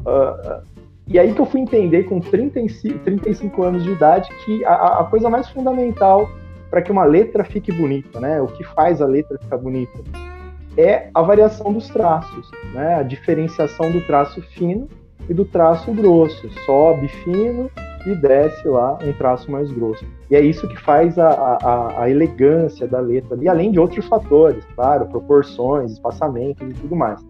Uh, 0.00 0.62
e 1.06 1.18
aí 1.18 1.34
que 1.34 1.40
eu 1.40 1.44
fui 1.44 1.60
entender 1.60 2.04
com 2.04 2.20
35, 2.20 3.00
35 3.00 3.62
anos 3.62 3.84
de 3.84 3.90
idade 3.90 4.30
que 4.46 4.64
a, 4.64 5.00
a 5.00 5.04
coisa 5.04 5.28
mais 5.28 5.46
fundamental 5.50 6.30
para 6.70 6.80
que 6.80 6.90
uma 6.90 7.04
letra 7.04 7.44
fique 7.44 7.70
bonita, 7.70 8.18
né? 8.18 8.40
O 8.40 8.46
que 8.46 8.64
faz 8.64 9.02
a 9.02 9.06
letra 9.06 9.38
ficar 9.38 9.58
bonita 9.58 9.98
é 10.78 11.10
a 11.12 11.20
variação 11.20 11.70
dos 11.70 11.86
traços, 11.88 12.50
né? 12.72 12.94
A 12.94 13.02
diferenciação 13.02 13.90
do 13.90 14.00
traço 14.06 14.40
fino 14.40 14.88
e 15.28 15.34
do 15.34 15.44
traço 15.44 15.92
grosso. 15.92 16.48
Sobe 16.64 17.08
fino 17.08 17.70
e 18.06 18.14
desce 18.14 18.66
lá 18.68 18.98
um 19.02 19.12
traço 19.14 19.50
mais 19.50 19.70
grosso. 19.70 20.04
E 20.30 20.36
é 20.36 20.40
isso 20.40 20.68
que 20.68 20.80
faz 20.80 21.18
a, 21.18 21.28
a, 21.28 22.02
a 22.02 22.10
elegância 22.10 22.86
da 22.86 23.00
letra, 23.00 23.36
e 23.40 23.48
além 23.48 23.70
de 23.70 23.80
outros 23.80 24.06
fatores, 24.06 24.64
claro, 24.74 25.06
proporções, 25.06 25.92
espaçamentos 25.92 26.68
e 26.68 26.74
tudo 26.74 26.96
mais. 26.96 27.24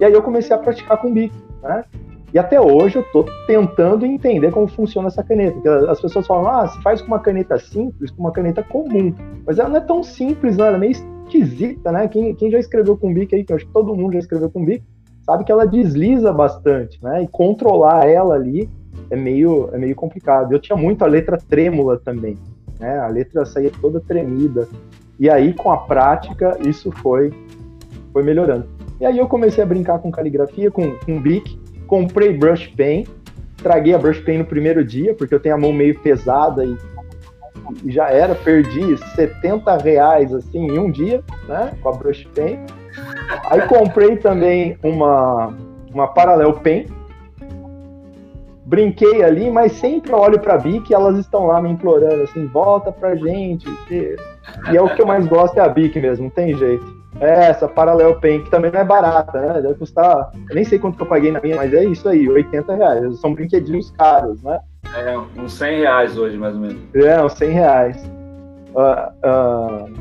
E 0.00 0.04
aí 0.04 0.12
eu 0.12 0.22
comecei 0.22 0.54
a 0.54 0.58
praticar 0.58 0.98
com 0.98 1.12
bico, 1.12 1.34
né? 1.62 1.84
E 2.32 2.38
até 2.38 2.60
hoje 2.60 2.96
eu 2.96 3.02
estou 3.02 3.24
tentando 3.46 4.04
entender 4.04 4.52
como 4.52 4.68
funciona 4.68 5.08
essa 5.08 5.22
caneta. 5.22 5.52
Porque 5.52 5.68
as 5.68 6.00
pessoas 6.00 6.26
falam, 6.26 6.46
ah, 6.46 6.68
se 6.68 6.80
faz 6.82 7.00
com 7.00 7.08
uma 7.08 7.18
caneta 7.18 7.58
simples, 7.58 8.10
com 8.10 8.20
uma 8.20 8.32
caneta 8.32 8.62
comum. 8.62 9.14
Mas 9.46 9.58
ela 9.58 9.70
não 9.70 9.76
é 9.78 9.80
tão 9.80 10.02
simples, 10.02 10.56
não, 10.56 10.66
ela 10.66 10.76
é 10.76 10.80
meio 10.80 10.92
esquisita, 10.92 11.90
né? 11.90 12.06
Quem, 12.06 12.34
quem 12.34 12.50
já 12.50 12.58
escreveu 12.58 12.96
com 12.96 13.12
bico 13.12 13.34
aí, 13.34 13.44
que 13.44 13.52
eu 13.52 13.56
acho 13.56 13.66
que 13.66 13.72
todo 13.72 13.94
mundo 13.94 14.12
já 14.12 14.18
escreveu 14.18 14.50
com 14.50 14.64
bico, 14.64 14.84
sabe 15.24 15.44
que 15.44 15.52
ela 15.52 15.66
desliza 15.66 16.32
bastante, 16.32 17.02
né? 17.02 17.22
E 17.22 17.28
controlar 17.28 18.06
ela 18.06 18.34
ali 18.34 18.68
é 19.10 19.16
meio, 19.16 19.70
é 19.72 19.78
meio 19.78 19.94
complicado. 19.94 20.52
Eu 20.52 20.58
tinha 20.58 20.76
muito 20.76 21.04
a 21.04 21.08
letra 21.08 21.36
trêmula 21.36 21.98
também, 21.98 22.36
né? 22.78 22.98
A 22.98 23.08
letra 23.08 23.44
saía 23.44 23.70
toda 23.80 24.00
tremida. 24.00 24.68
E 25.18 25.28
aí, 25.28 25.52
com 25.52 25.70
a 25.70 25.78
prática, 25.78 26.56
isso 26.60 26.92
foi, 26.92 27.32
foi 28.12 28.22
melhorando. 28.22 28.66
E 29.00 29.06
aí 29.06 29.18
eu 29.18 29.28
comecei 29.28 29.62
a 29.62 29.66
brincar 29.66 29.98
com 30.00 30.10
caligrafia, 30.10 30.70
com, 30.70 30.96
com 30.96 31.20
bic, 31.20 31.58
comprei 31.86 32.36
brush 32.36 32.66
pen, 32.68 33.06
traguei 33.56 33.94
a 33.94 33.98
brush 33.98 34.20
pen 34.20 34.38
no 34.38 34.44
primeiro 34.44 34.84
dia, 34.84 35.14
porque 35.14 35.34
eu 35.34 35.40
tenho 35.40 35.54
a 35.54 35.58
mão 35.58 35.72
meio 35.72 35.98
pesada 36.00 36.64
e, 36.64 36.76
e 37.84 37.92
já 37.92 38.10
era, 38.10 38.34
perdi 38.34 38.96
70 39.14 39.76
reais 39.78 40.34
assim 40.34 40.66
em 40.66 40.78
um 40.78 40.90
dia, 40.90 41.22
né, 41.48 41.72
com 41.80 41.88
a 41.88 41.92
brush 41.92 42.26
pen. 42.34 42.58
Aí 43.50 43.62
comprei 43.62 44.16
também 44.16 44.76
uma, 44.82 45.54
uma 45.92 46.08
Parallel 46.08 46.54
Pen, 46.54 46.86
brinquei 48.68 49.24
ali, 49.24 49.50
mas 49.50 49.72
sempre 49.72 50.12
olho 50.12 50.38
para 50.38 50.54
a 50.54 50.58
Bic 50.58 50.90
e 50.90 50.94
elas 50.94 51.16
estão 51.18 51.46
lá 51.46 51.60
me 51.60 51.70
implorando 51.70 52.22
assim, 52.22 52.46
volta 52.46 52.92
pra 52.92 53.16
gente. 53.16 53.66
E, 53.90 54.16
e 54.70 54.76
é 54.76 54.82
o 54.82 54.94
que 54.94 55.00
eu 55.00 55.06
mais 55.06 55.26
gosto 55.26 55.58
é 55.58 55.62
a 55.62 55.68
Bic 55.68 55.98
mesmo, 55.98 56.24
não 56.24 56.30
tem 56.30 56.54
jeito. 56.54 56.98
É, 57.18 57.46
essa 57.46 57.66
Parallel 57.66 58.20
Pen, 58.20 58.42
que 58.44 58.50
também 58.50 58.70
não 58.70 58.80
é 58.80 58.84
barata, 58.84 59.40
né? 59.40 59.62
Deve 59.62 59.74
custar, 59.76 60.30
eu 60.50 60.54
nem 60.54 60.64
sei 60.64 60.78
quanto 60.78 60.96
que 60.96 61.02
eu 61.02 61.06
paguei 61.06 61.32
na 61.32 61.40
minha, 61.40 61.56
mas 61.56 61.72
é 61.72 61.82
isso 61.84 62.06
aí, 62.08 62.28
80 62.28 62.74
reais. 62.74 63.18
São 63.18 63.32
brinquedinhos 63.32 63.90
caros, 63.92 64.42
né? 64.42 64.60
É, 64.94 65.18
uns 65.40 65.54
100 65.54 65.78
reais 65.78 66.18
hoje, 66.18 66.36
mais 66.36 66.54
ou 66.54 66.60
menos. 66.60 66.78
É, 66.94 67.24
uns 67.24 67.32
100 67.32 67.50
reais. 67.50 68.10
Uh, 68.74 69.88
uh, 69.88 69.92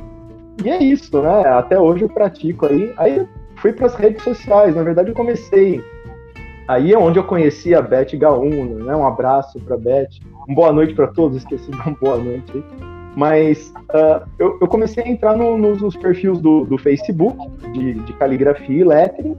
e 0.63 0.69
é 0.69 0.83
isso, 0.83 1.21
né? 1.21 1.47
Até 1.47 1.79
hoje 1.79 2.03
eu 2.03 2.09
pratico 2.09 2.65
aí. 2.65 2.93
Aí 2.97 3.17
eu 3.17 3.27
fui 3.55 3.71
para 3.71 3.87
as 3.87 3.95
redes 3.95 4.21
sociais, 4.23 4.75
na 4.75 4.83
verdade 4.83 5.09
eu 5.09 5.15
comecei. 5.15 5.81
Aí 6.67 6.91
é 6.91 6.97
onde 6.97 7.17
eu 7.17 7.23
conheci 7.23 7.73
a 7.73 7.81
Beth 7.81 8.17
Gaúna, 8.17 8.83
né? 8.83 8.95
Um 8.95 9.07
abraço 9.07 9.59
para 9.61 9.77
Beth. 9.77 10.09
Um 10.49 10.53
boa 10.53 10.73
noite 10.73 10.93
para 10.93 11.07
todos, 11.07 11.37
esqueci 11.37 11.71
de 11.71 11.77
dar 11.77 11.87
uma 11.87 11.97
boa 11.97 12.17
noite 12.17 12.51
aí. 12.53 12.63
Mas 13.15 13.73
uh, 13.89 14.27
eu, 14.37 14.57
eu, 14.61 14.67
comecei 14.67 15.03
a 15.03 15.07
entrar 15.07 15.35
no, 15.35 15.57
nos, 15.57 15.95
perfis 15.95 16.39
do, 16.39 16.65
do 16.65 16.77
Facebook, 16.77 17.35
de, 17.71 17.95
de, 17.95 18.13
caligrafia 18.13 18.79
e 18.79 18.83
lettering, 18.83 19.35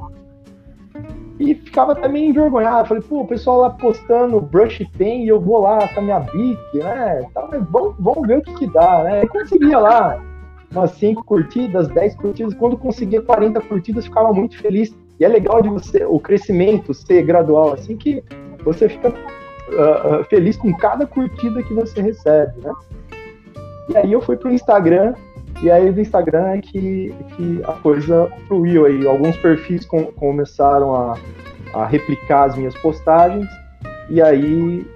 e 1.38 1.54
ficava 1.54 1.92
até 1.92 2.08
meio 2.08 2.30
envergonhado. 2.30 2.88
Falei, 2.88 3.02
pô, 3.02 3.20
o 3.20 3.26
pessoal 3.26 3.60
lá 3.60 3.70
postando 3.70 4.40
brush 4.40 4.84
pen 4.96 5.24
e 5.24 5.28
eu 5.28 5.40
vou 5.40 5.60
lá 5.60 5.86
com 5.86 6.00
a 6.00 6.02
minha 6.02 6.18
bic, 6.18 6.58
né? 6.74 7.22
Tá, 7.32 7.48
vamos, 7.70 7.94
vamos 8.00 8.26
ver 8.26 8.38
o 8.38 8.42
que, 8.42 8.54
que 8.54 8.66
dá, 8.66 9.04
né? 9.04 9.22
E 9.22 9.28
conseguia 9.28 9.78
lá 9.78 10.20
umas 10.72 10.90
5 10.92 11.22
curtidas, 11.24 11.88
10 11.88 12.16
curtidas. 12.16 12.54
Quando 12.54 12.76
conseguia 12.76 13.22
40 13.22 13.60
curtidas, 13.60 14.06
ficava 14.06 14.32
muito 14.32 14.58
feliz. 14.58 14.92
E 15.18 15.24
é 15.24 15.28
legal 15.28 15.60
de 15.62 15.68
você, 15.68 16.04
o 16.04 16.20
crescimento 16.20 16.94
ser 16.94 17.22
gradual, 17.22 17.72
assim 17.72 17.96
que 17.96 18.22
você 18.64 18.88
fica 18.88 19.08
uh, 19.08 20.24
feliz 20.30 20.56
com 20.56 20.72
cada 20.74 21.06
curtida 21.06 21.62
que 21.62 21.74
você 21.74 22.00
recebe, 22.00 22.60
né? 22.60 22.72
E 23.88 23.96
aí 23.96 24.12
eu 24.12 24.20
fui 24.20 24.36
pro 24.36 24.52
Instagram, 24.52 25.14
e 25.62 25.70
aí 25.70 25.90
do 25.90 26.00
Instagram 26.00 26.46
é 26.48 26.60
que, 26.60 27.14
que 27.36 27.62
a 27.64 27.72
coisa 27.72 28.30
fluiu 28.46 28.84
aí. 28.84 29.06
Alguns 29.06 29.36
perfis 29.38 29.84
com, 29.84 30.04
começaram 30.12 30.94
a, 30.94 31.18
a 31.74 31.86
replicar 31.86 32.44
as 32.44 32.56
minhas 32.56 32.74
postagens, 32.76 33.48
e 34.08 34.22
aí 34.22 34.86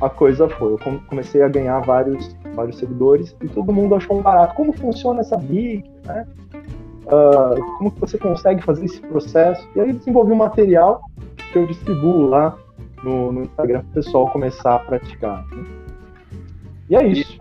a 0.00 0.08
coisa 0.08 0.48
foi. 0.48 0.72
Eu 0.72 0.78
comecei 1.06 1.42
a 1.42 1.48
ganhar 1.48 1.80
vários, 1.80 2.34
vários 2.54 2.78
seguidores 2.78 3.36
e 3.42 3.48
todo 3.48 3.72
mundo 3.72 3.94
achou 3.94 4.18
um 4.18 4.22
barato. 4.22 4.54
Como 4.54 4.72
funciona 4.72 5.20
essa 5.20 5.36
BIC, 5.36 5.84
né? 6.06 6.26
Uh, 7.10 7.60
como 7.78 7.90
que 7.90 8.00
você 8.00 8.16
consegue 8.16 8.62
fazer 8.62 8.84
esse 8.84 9.00
processo? 9.00 9.66
E 9.74 9.80
aí 9.80 9.92
desenvolvi 9.92 10.32
um 10.32 10.36
material 10.36 11.02
que 11.52 11.58
eu 11.58 11.66
distribuo 11.66 12.28
lá 12.28 12.56
no, 13.02 13.32
no 13.32 13.42
Instagram 13.42 13.80
para 13.80 13.88
o 13.88 13.94
pessoal 13.94 14.30
começar 14.30 14.76
a 14.76 14.78
praticar. 14.78 15.44
Né? 15.50 15.64
E 16.88 16.96
é 16.96 17.06
isso. 17.06 17.38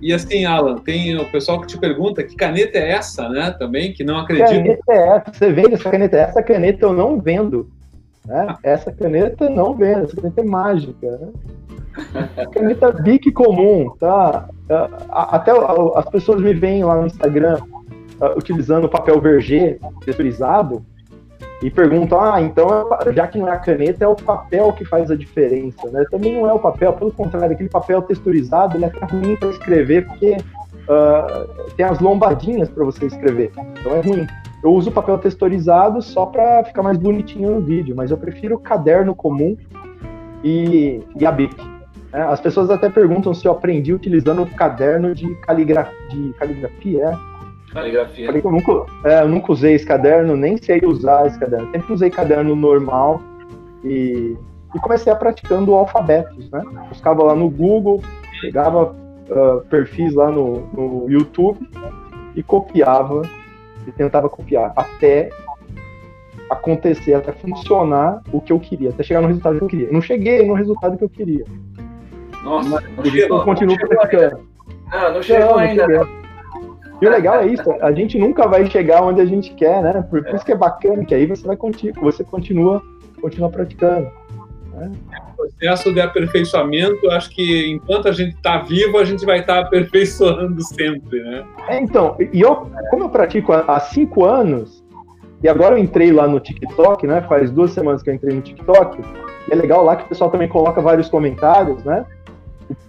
E 0.00 0.12
assim, 0.12 0.44
Alan, 0.46 0.78
tem 0.78 1.16
o 1.16 1.30
pessoal 1.30 1.60
que 1.60 1.66
te 1.66 1.78
pergunta 1.78 2.22
que 2.22 2.34
caneta 2.34 2.78
é 2.78 2.92
essa, 2.92 3.28
né? 3.28 3.50
Também, 3.58 3.92
que 3.92 4.02
não 4.02 4.18
acredita. 4.18 4.50
Caneta 4.50 4.92
é 4.92 5.08
essa? 5.08 5.32
Você 5.32 5.52
vende 5.52 5.74
essa 5.74 5.90
caneta? 5.90 6.16
Essa 6.16 6.42
caneta 6.42 6.86
eu 6.86 6.92
não 6.92 7.20
vendo. 7.20 7.70
Né? 8.24 8.56
Essa 8.62 8.92
caneta 8.92 9.48
não 9.48 9.74
vendo, 9.74 10.04
essa 10.04 10.14
caneta 10.14 10.42
é 10.42 10.44
mágica. 10.44 11.18
Né? 11.18 11.28
caneta 12.52 12.92
Bic 12.92 13.32
comum, 13.32 13.90
tá? 13.98 14.48
Até 15.10 15.52
as 15.96 16.04
pessoas 16.10 16.40
me 16.40 16.52
veem 16.52 16.84
lá 16.84 16.96
no 16.96 17.06
Instagram 17.06 17.58
uh, 18.20 18.38
utilizando 18.38 18.88
papel 18.88 19.20
verger 19.20 19.78
texturizado 20.04 20.84
e 21.62 21.70
perguntam, 21.70 22.20
ah, 22.20 22.40
então 22.40 22.68
já 23.12 23.26
que 23.26 23.38
não 23.38 23.48
é 23.48 23.52
a 23.52 23.58
caneta, 23.58 24.04
é 24.04 24.08
o 24.08 24.14
papel 24.14 24.72
que 24.72 24.84
faz 24.84 25.10
a 25.10 25.16
diferença, 25.16 25.90
né? 25.90 26.04
Também 26.10 26.34
não 26.34 26.48
é 26.48 26.52
o 26.52 26.58
papel, 26.58 26.92
pelo 26.94 27.12
contrário, 27.12 27.52
aquele 27.52 27.68
papel 27.68 28.00
texturizado, 28.02 28.76
ele 28.76 28.84
é 28.84 28.88
até 28.88 29.04
ruim 29.04 29.36
para 29.36 29.50
escrever, 29.50 30.06
porque 30.06 30.36
uh, 30.36 31.70
tem 31.76 31.84
as 31.84 32.00
lombadinhas 32.00 32.68
para 32.70 32.84
você 32.84 33.06
escrever, 33.06 33.52
então 33.78 33.94
é 33.94 34.00
ruim. 34.00 34.26
Eu 34.62 34.72
uso 34.72 34.90
papel 34.90 35.18
texturizado 35.18 36.02
só 36.02 36.26
para 36.26 36.64
ficar 36.64 36.82
mais 36.82 36.98
bonitinho 36.98 37.56
no 37.56 37.60
vídeo, 37.60 37.94
mas 37.96 38.10
eu 38.10 38.16
prefiro 38.16 38.56
o 38.56 38.58
caderno 38.58 39.14
comum 39.14 39.56
e, 40.44 41.02
e 41.16 41.26
a 41.26 41.32
Bic. 41.32 41.56
Né? 42.12 42.22
As 42.22 42.40
pessoas 42.40 42.70
até 42.70 42.88
perguntam 42.90 43.32
se 43.32 43.46
eu 43.46 43.52
aprendi 43.52 43.92
utilizando 43.92 44.42
o 44.42 44.46
caderno 44.46 45.14
de, 45.14 45.34
caligra 45.36 45.90
de 46.10 46.32
caligrafia, 46.38 47.04
é? 47.04 47.29
Caligrafia. 47.72 48.30
Eu 48.30 48.50
nunca, 48.50 48.86
é, 49.04 49.22
eu 49.22 49.28
nunca 49.28 49.52
usei 49.52 49.74
esse 49.74 49.86
caderno, 49.86 50.36
nem 50.36 50.56
sei 50.56 50.80
usar 50.84 51.26
esse 51.26 51.38
caderno. 51.38 51.70
Sempre 51.70 51.92
usei 51.92 52.10
caderno 52.10 52.56
normal 52.56 53.22
e, 53.84 54.36
e 54.74 54.78
comecei 54.80 55.12
a 55.12 55.16
praticando 55.16 55.74
alfabetos, 55.74 56.50
né? 56.50 56.62
Buscava 56.88 57.22
lá 57.22 57.34
no 57.34 57.48
Google, 57.48 58.02
pegava 58.40 58.92
uh, 58.92 59.60
perfis 59.68 60.14
lá 60.14 60.30
no, 60.30 60.66
no 60.72 61.10
YouTube 61.10 61.60
e 62.34 62.42
copiava 62.42 63.22
e 63.86 63.92
tentava 63.92 64.28
copiar 64.28 64.72
até 64.74 65.30
acontecer, 66.50 67.14
até 67.14 67.30
funcionar 67.30 68.20
o 68.32 68.40
que 68.40 68.52
eu 68.52 68.58
queria, 68.58 68.90
até 68.90 69.04
chegar 69.04 69.20
no 69.20 69.28
resultado 69.28 69.58
que 69.58 69.64
eu 69.64 69.68
queria. 69.68 69.92
Não 69.92 70.02
cheguei 70.02 70.44
no 70.44 70.54
resultado 70.54 70.98
que 70.98 71.04
eu 71.04 71.08
queria. 71.08 71.44
Nossa, 72.42 72.68
Mas, 72.68 72.96
não 72.96 73.04
chegou, 73.04 73.38
eu 73.38 73.44
continuo 73.44 73.76
praticando. 73.76 74.40
Ah, 74.90 75.10
não 75.10 75.22
chegou 75.22 75.50
não, 75.50 75.58
ainda. 75.58 75.86
Não 75.86 76.19
e 77.00 77.06
o 77.06 77.10
legal 77.10 77.40
é 77.40 77.46
isso, 77.46 77.70
a 77.80 77.92
gente 77.92 78.18
nunca 78.18 78.46
vai 78.46 78.68
chegar 78.70 79.02
onde 79.02 79.20
a 79.20 79.24
gente 79.24 79.54
quer, 79.54 79.82
né? 79.82 80.04
Por, 80.08 80.22
por 80.22 80.34
isso 80.34 80.44
que 80.44 80.52
é 80.52 80.56
bacana, 80.56 81.04
que 81.04 81.14
aí 81.14 81.26
você 81.26 81.46
vai 81.46 81.56
você 82.02 82.24
continua, 82.24 82.82
continua 83.20 83.48
praticando. 83.48 84.10
Né? 84.74 84.92
O 85.32 85.36
processo 85.36 85.92
de 85.92 86.00
aperfeiçoamento, 86.00 87.10
acho 87.10 87.30
que 87.30 87.70
enquanto 87.70 88.08
a 88.08 88.12
gente 88.12 88.34
está 88.34 88.58
vivo, 88.58 88.98
a 88.98 89.04
gente 89.04 89.24
vai 89.24 89.40
estar 89.40 89.54
tá 89.54 89.60
aperfeiçoando 89.60 90.62
sempre, 90.62 91.22
né? 91.22 91.44
É, 91.68 91.80
então, 91.80 92.16
e 92.32 92.40
eu, 92.40 92.70
como 92.90 93.04
eu 93.04 93.08
pratico 93.08 93.52
há, 93.52 93.60
há 93.60 93.80
cinco 93.80 94.24
anos, 94.24 94.84
e 95.42 95.48
agora 95.48 95.76
eu 95.76 95.78
entrei 95.78 96.12
lá 96.12 96.28
no 96.28 96.38
TikTok, 96.38 97.06
né? 97.06 97.22
Faz 97.22 97.50
duas 97.50 97.70
semanas 97.70 98.02
que 98.02 98.10
eu 98.10 98.14
entrei 98.14 98.34
no 98.34 98.42
TikTok, 98.42 99.00
e 99.48 99.52
é 99.52 99.56
legal 99.56 99.82
lá 99.84 99.96
que 99.96 100.04
o 100.04 100.08
pessoal 100.08 100.30
também 100.30 100.48
coloca 100.48 100.80
vários 100.80 101.08
comentários, 101.08 101.82
né? 101.84 102.04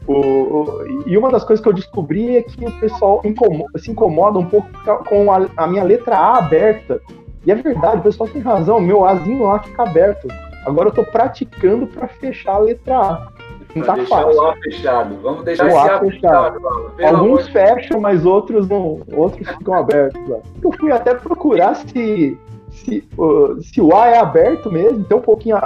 O, 0.07 0.13
o, 0.13 1.03
e 1.05 1.17
uma 1.17 1.29
das 1.29 1.43
coisas 1.43 1.61
que 1.61 1.69
eu 1.69 1.73
descobri 1.73 2.38
é 2.38 2.41
que 2.41 2.65
o 2.65 2.71
pessoal 2.79 3.21
incomoda, 3.23 3.77
se 3.77 3.91
incomoda 3.91 4.39
um 4.39 4.45
pouco 4.45 4.69
com 5.07 5.31
a, 5.31 5.47
a, 5.57 5.67
minha 5.67 5.83
letra 5.83 6.17
A 6.17 6.38
aberta. 6.39 7.01
E 7.45 7.51
é 7.51 7.55
verdade, 7.55 7.97
o 7.97 8.03
pessoal 8.03 8.29
tem 8.29 8.41
razão, 8.41 8.79
meu 8.79 9.05
Azinho 9.05 9.45
lá 9.45 9.59
fica 9.59 9.83
aberto. 9.83 10.27
Agora 10.65 10.89
eu 10.89 10.93
tô 10.93 11.03
praticando 11.03 11.88
para 11.88 12.07
fechar 12.07 12.55
a 12.55 12.59
letra 12.59 12.97
A. 12.97 13.27
Não 13.75 13.83
tá 13.83 13.95
deixar 13.95 14.23
fácil. 14.23 14.41
o 14.41 14.47
A 14.47 14.55
fechado. 14.57 15.15
Vamos 15.21 15.45
deixar 15.45 15.65
o 15.65 15.77
A 15.77 16.00
fechado. 16.00 16.09
fechado. 16.11 16.61
Alguns 17.03 17.47
fecham, 17.47 18.01
mas 18.01 18.25
outros 18.25 18.67
não, 18.67 19.01
outros 19.13 19.47
ficam 19.47 19.73
abertos. 19.73 20.21
Lá. 20.27 20.38
Eu 20.61 20.71
fui 20.73 20.91
até 20.91 21.15
procurar 21.15 21.75
se 21.75 22.38
se, 22.71 23.03
uh, 23.17 23.61
se 23.61 23.81
o 23.81 23.95
A 23.95 24.07
é 24.07 24.17
aberto 24.17 24.71
mesmo, 24.71 25.03
tem 25.03 25.17
um 25.17 25.21
pouquinho, 25.21 25.57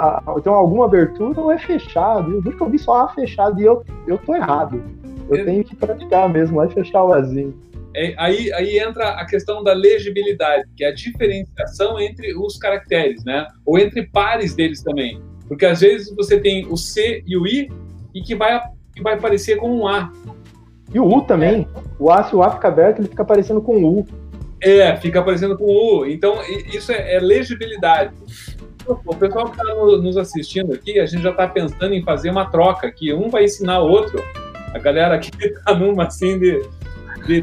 tem 0.42 0.52
alguma 0.52 0.84
abertura 0.84 1.40
ou 1.40 1.50
é 1.50 1.58
fechado. 1.58 2.42
Eu 2.44 2.52
que 2.52 2.60
eu 2.60 2.68
vi 2.68 2.78
só 2.78 3.04
A 3.04 3.08
fechado 3.08 3.60
e 3.60 3.64
eu, 3.64 3.84
eu 4.06 4.18
tô 4.18 4.34
errado. 4.34 4.82
Eu 5.28 5.36
é. 5.36 5.44
tenho 5.44 5.64
que 5.64 5.74
praticar 5.74 6.28
mesmo, 6.28 6.58
lá 6.58 6.66
e 6.66 6.70
fechar 6.70 7.04
o 7.04 7.12
Azinho. 7.12 7.54
É, 7.94 8.14
aí, 8.18 8.52
aí 8.52 8.78
entra 8.78 9.10
a 9.10 9.24
questão 9.24 9.64
da 9.64 9.72
legibilidade, 9.72 10.64
que 10.76 10.84
é 10.84 10.88
a 10.88 10.94
diferenciação 10.94 11.98
entre 11.98 12.36
os 12.36 12.58
caracteres, 12.58 13.24
né? 13.24 13.46
Ou 13.64 13.78
entre 13.78 14.06
pares 14.06 14.54
deles 14.54 14.82
também. 14.82 15.20
Porque 15.48 15.64
às 15.64 15.80
vezes 15.80 16.14
você 16.14 16.38
tem 16.38 16.66
o 16.66 16.76
C 16.76 17.22
e 17.26 17.36
o 17.36 17.46
I 17.46 17.70
e 18.14 18.20
que 18.20 18.34
vai, 18.34 18.60
que 18.94 19.02
vai 19.02 19.18
parecer 19.18 19.56
com 19.56 19.70
um 19.70 19.88
A. 19.88 20.12
E 20.92 21.00
o 21.00 21.06
U 21.06 21.22
também. 21.22 21.66
É. 21.74 21.80
O 21.98 22.10
A, 22.10 22.22
se 22.24 22.36
o 22.36 22.42
A 22.42 22.50
fica 22.50 22.68
aberto, 22.68 22.98
ele 23.00 23.08
fica 23.08 23.24
parecendo 23.24 23.62
com 23.62 23.76
o 23.76 24.00
U. 24.00 24.06
É, 24.62 24.96
fica 24.96 25.20
aparecendo 25.20 25.56
com 25.56 25.64
U. 25.64 26.06
Então, 26.06 26.40
isso 26.72 26.92
é, 26.92 27.14
é 27.14 27.20
legibilidade. 27.20 28.12
O 28.86 29.16
pessoal 29.16 29.50
que 29.50 29.60
está 29.60 29.74
nos 29.74 30.16
assistindo 30.16 30.72
aqui, 30.72 31.00
a 31.00 31.06
gente 31.06 31.22
já 31.22 31.30
está 31.30 31.48
pensando 31.48 31.92
em 31.92 32.02
fazer 32.02 32.30
uma 32.30 32.46
troca 32.46 32.86
aqui. 32.86 33.12
Um 33.12 33.28
vai 33.28 33.44
ensinar 33.44 33.80
o 33.80 33.88
outro. 33.88 34.22
A 34.72 34.78
galera 34.78 35.16
aqui 35.16 35.30
está 35.44 35.74
numa 35.74 36.04
assim 36.04 36.38
de, 36.38 36.62
de 37.26 37.42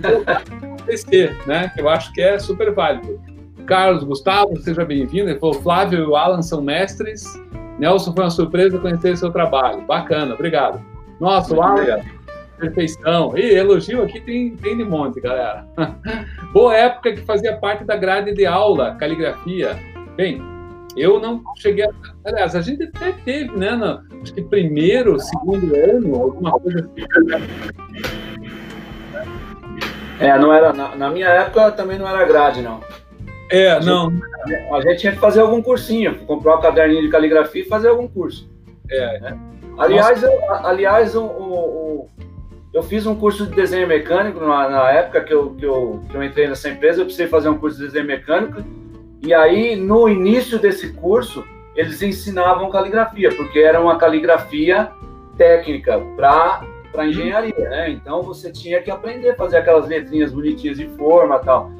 PC, 0.85 1.35
né? 1.45 1.69
Que 1.73 1.81
eu 1.81 1.89
acho 1.89 2.13
que 2.13 2.21
é 2.21 2.39
super 2.39 2.71
válido. 2.71 3.19
Carlos 3.65 4.03
Gustavo, 4.03 4.57
seja 4.61 4.85
bem-vindo. 4.85 5.29
Ele 5.29 5.39
falou: 5.39 5.55
Flávio 5.55 5.99
e 5.99 6.05
o 6.05 6.15
Alan 6.15 6.41
são 6.41 6.61
mestres. 6.61 7.25
Nelson, 7.77 8.13
foi 8.13 8.23
uma 8.23 8.29
surpresa 8.29 8.77
conhecer 8.77 9.17
seu 9.17 9.31
trabalho. 9.31 9.81
Bacana, 9.81 10.33
obrigado. 10.33 10.81
Nossa, 11.19 11.55
o 11.55 11.61
Alan 11.61 12.01
perfeição. 12.57 13.37
E 13.37 13.53
elogio 13.53 14.03
aqui 14.03 14.19
tem, 14.21 14.55
tem 14.55 14.77
de 14.77 14.83
monte, 14.83 15.19
galera. 15.19 15.65
Boa 16.53 16.75
época 16.75 17.13
que 17.13 17.21
fazia 17.21 17.57
parte 17.57 17.83
da 17.83 17.95
grade 17.95 18.33
de 18.33 18.45
aula, 18.45 18.95
caligrafia. 18.95 19.77
Bem, 20.15 20.41
eu 20.95 21.19
não 21.19 21.41
cheguei 21.57 21.85
a. 21.85 21.89
Aliás, 22.25 22.55
a 22.55 22.61
gente 22.61 22.83
até 22.83 23.11
teve, 23.11 23.57
né? 23.57 23.71
No, 23.71 24.01
acho 24.21 24.33
que 24.33 24.41
primeiro, 24.41 25.19
segundo 25.19 25.75
ano, 25.75 26.15
alguma 26.15 26.51
coisa 26.51 26.79
assim. 26.79 27.07
É, 30.19 30.37
não 30.37 30.53
era. 30.53 30.71
Na, 30.71 30.95
na 30.95 31.09
minha 31.09 31.27
época 31.27 31.71
também 31.71 31.97
não 31.97 32.07
era 32.07 32.23
grade, 32.25 32.61
não. 32.61 32.79
É, 33.51 33.71
a 33.71 33.79
não. 33.79 34.11
Gente, 34.11 34.73
a 34.73 34.81
gente 34.81 34.99
tinha 34.99 35.11
que 35.11 35.19
fazer 35.19 35.41
algum 35.41 35.61
cursinho, 35.61 36.19
comprar 36.25 36.57
um 36.57 36.61
caderninho 36.61 37.01
de 37.01 37.09
caligrafia 37.09 37.63
e 37.63 37.67
fazer 37.67 37.89
algum 37.89 38.07
curso. 38.07 38.49
É. 38.89 39.19
Né? 39.19 39.39
Aliás, 39.77 40.21
eu, 40.21 40.31
aliás 40.65 41.15
o, 41.15 41.23
o, 41.23 42.09
eu 42.73 42.81
fiz 42.81 43.05
um 43.05 43.15
curso 43.15 43.45
de 43.45 43.55
desenho 43.55 43.87
mecânico 43.87 44.39
na, 44.39 44.67
na 44.67 44.91
época 44.91 45.21
que 45.21 45.33
eu, 45.33 45.51
que, 45.51 45.65
eu, 45.65 46.03
que 46.09 46.15
eu 46.15 46.23
entrei 46.23 46.47
nessa 46.47 46.69
empresa, 46.69 47.01
eu 47.01 47.05
precisei 47.05 47.27
fazer 47.27 47.49
um 47.49 47.57
curso 47.57 47.77
de 47.77 47.85
desenho 47.85 48.05
mecânico. 48.05 48.63
E 49.21 49.33
aí, 49.33 49.75
no 49.75 50.09
início 50.09 50.57
desse 50.57 50.91
curso, 50.93 51.45
eles 51.75 52.01
ensinavam 52.01 52.71
caligrafia, 52.71 53.33
porque 53.35 53.59
era 53.59 53.79
uma 53.79 53.97
caligrafia 53.97 54.91
técnica 55.37 55.99
para 56.15 56.63
para 56.91 57.07
engenharia, 57.07 57.69
né? 57.69 57.89
Então 57.89 58.21
você 58.21 58.51
tinha 58.51 58.79
que 58.79 58.91
aprender 58.91 59.31
a 59.31 59.35
fazer 59.35 59.57
aquelas 59.57 59.87
letrinhas 59.87 60.31
bonitinhas 60.31 60.77
de 60.77 60.87
forma 60.89 61.39
tal. 61.39 61.71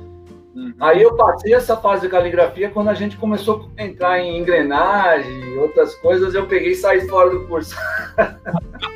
Uhum. 0.55 0.74
Aí 0.79 1.01
eu 1.01 1.15
passei 1.15 1.53
essa 1.53 1.75
fase 1.75 2.03
de 2.03 2.10
caligrafia 2.10 2.69
quando 2.69 2.89
a 2.89 2.93
gente 2.93 3.17
começou 3.17 3.69
a 3.77 3.83
entrar 3.83 4.19
em 4.19 4.38
engrenagem 4.38 5.53
e 5.53 5.57
outras 5.57 5.95
coisas, 5.95 6.36
eu 6.36 6.45
peguei 6.45 6.72
e 6.72 6.75
saí 6.75 7.07
fora 7.07 7.29
do 7.29 7.48
curso. 7.48 7.75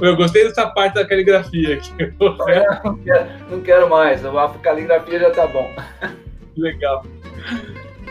Eu 0.00 0.16
gostei 0.16 0.44
dessa 0.44 0.66
parte 0.68 0.94
da 0.94 1.06
caligrafia 1.06 1.76
aqui. 1.76 1.92
É, 2.48 2.80
não, 2.84 2.96
quero, 2.96 3.30
não 3.50 3.60
quero 3.60 3.90
mais, 3.90 4.24
a 4.24 4.48
caligrafia 4.62 5.18
já 5.20 5.30
tá 5.30 5.46
bom. 5.46 5.70
Legal. 6.56 7.04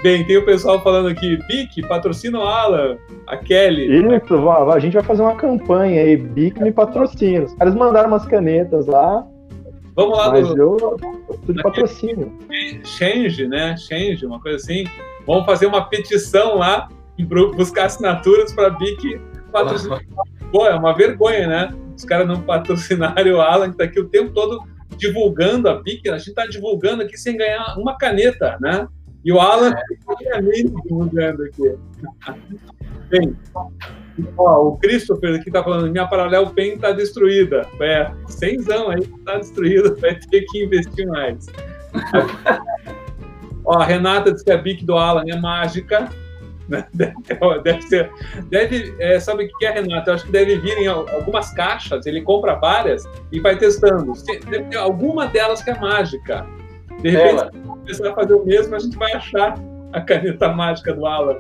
Bem, 0.02 0.26
tem 0.26 0.38
o 0.38 0.46
pessoal 0.46 0.82
falando 0.82 1.10
aqui, 1.10 1.38
Bic, 1.48 1.82
patrocina 1.88 2.40
o 2.40 2.44
Alan, 2.44 2.98
a 3.28 3.38
Kelly. 3.38 4.00
Isso, 4.00 4.50
a 4.50 4.80
gente 4.80 4.94
vai 4.94 5.04
fazer 5.04 5.22
uma 5.22 5.36
campanha 5.36 6.02
aí, 6.02 6.18
Bic 6.18 6.62
me 6.62 6.72
patrocina. 6.72 7.46
Os 7.46 7.54
caras 7.56 7.76
mandaram 7.76 8.08
umas 8.08 8.26
canetas 8.26 8.88
lá. 8.88 9.28
Vamos 9.96 10.18
lá, 10.18 10.32
mas 10.32 10.48
do... 10.48 10.58
eu, 10.58 10.98
de 11.48 11.62
patrocínio. 11.62 12.38
Change, 12.84 13.48
né? 13.48 13.76
Change, 13.78 14.26
uma 14.26 14.40
coisa 14.40 14.58
assim. 14.58 14.86
Vamos 15.26 15.46
fazer 15.46 15.66
uma 15.66 15.86
petição 15.86 16.58
lá 16.58 16.88
e 17.18 17.24
buscar 17.24 17.86
assinaturas 17.86 18.54
para 18.54 18.70
Bic 18.70 19.20
patrocinar. 19.52 20.02
Pô, 20.52 20.66
é 20.66 20.76
uma 20.76 20.96
vergonha, 20.96 21.48
né? 21.48 21.76
Os 21.96 22.06
caras 22.06 22.28
não 22.28 22.42
patrocinarem 22.42 23.34
o 23.34 23.42
Alan, 23.42 23.72
que 23.72 23.78
tá 23.78 23.84
aqui 23.84 24.00
o 24.00 24.08
tempo 24.08 24.32
todo 24.34 24.64
divulgando 24.98 25.70
a 25.70 25.82
PIC. 25.82 26.10
A 26.10 26.18
gente 26.18 26.34
tá 26.34 26.46
divulgando 26.48 27.04
aqui 27.04 27.18
sem 27.18 27.38
ganhar 27.38 27.76
uma 27.78 27.98
caneta, 27.98 28.58
né? 28.60 28.88
E 29.24 29.32
o 29.32 29.40
Alan 29.40 29.72
é. 29.72 30.42
divulgando 30.42 31.44
aqui. 31.44 31.76
Bem, 33.10 33.36
ó, 34.38 34.68
o 34.68 34.78
Christopher 34.78 35.36
aqui 35.36 35.52
tá 35.52 35.64
falando, 35.64 35.92
minha 35.92 36.08
Paralel 36.08 36.48
Pen 36.48 36.78
tá 36.78 36.92
destruída. 36.92 37.68
É, 37.80 38.12
cenzão 38.28 38.90
aí, 38.90 39.06
tá 39.26 39.38
destruída, 39.38 39.96
vai 40.00 40.16
ter 40.16 40.46
que 40.46 40.64
investir 40.64 41.08
mais. 41.08 41.46
ó, 43.66 43.80
a 43.80 43.86
Renata 43.86 44.32
disse 44.32 44.46
que 44.46 44.52
a 44.52 44.58
BIC 44.58 44.86
do 44.86 44.98
Alan 44.98 45.24
é 45.28 45.40
mágica. 45.40 46.10
Deve 47.64 47.82
ser. 47.82 48.10
Deve, 48.50 48.96
é, 49.00 49.20
sabe 49.20 49.46
o 49.46 49.58
que 49.58 49.66
é, 49.66 49.72
Renato? 49.72 50.10
Eu 50.10 50.14
acho 50.14 50.26
que 50.26 50.32
deve 50.32 50.58
vir 50.58 50.78
em 50.78 50.88
algumas 50.88 51.52
caixas, 51.52 52.06
ele 52.06 52.22
compra 52.22 52.56
várias 52.56 53.04
e 53.30 53.42
vai 53.42 53.58
testando. 53.58 54.14
Deve 54.50 54.66
ter 54.66 54.78
alguma 54.78 55.28
delas 55.28 55.62
que 55.62 55.70
é 55.70 55.78
mágica. 55.78 56.46
De 57.02 57.10
repente, 57.10 57.52
se 57.52 57.62
começar 57.62 58.10
a 58.10 58.16
fazer 58.16 58.34
o 58.34 58.46
mesmo, 58.46 58.76
a 58.76 58.80
gente 58.80 58.98
vai 58.98 59.12
achar 59.12 59.56
a 59.92 60.02
caneta 60.02 60.50
mágica 60.50 60.94
do 60.94 61.06
Alan. 61.06 61.40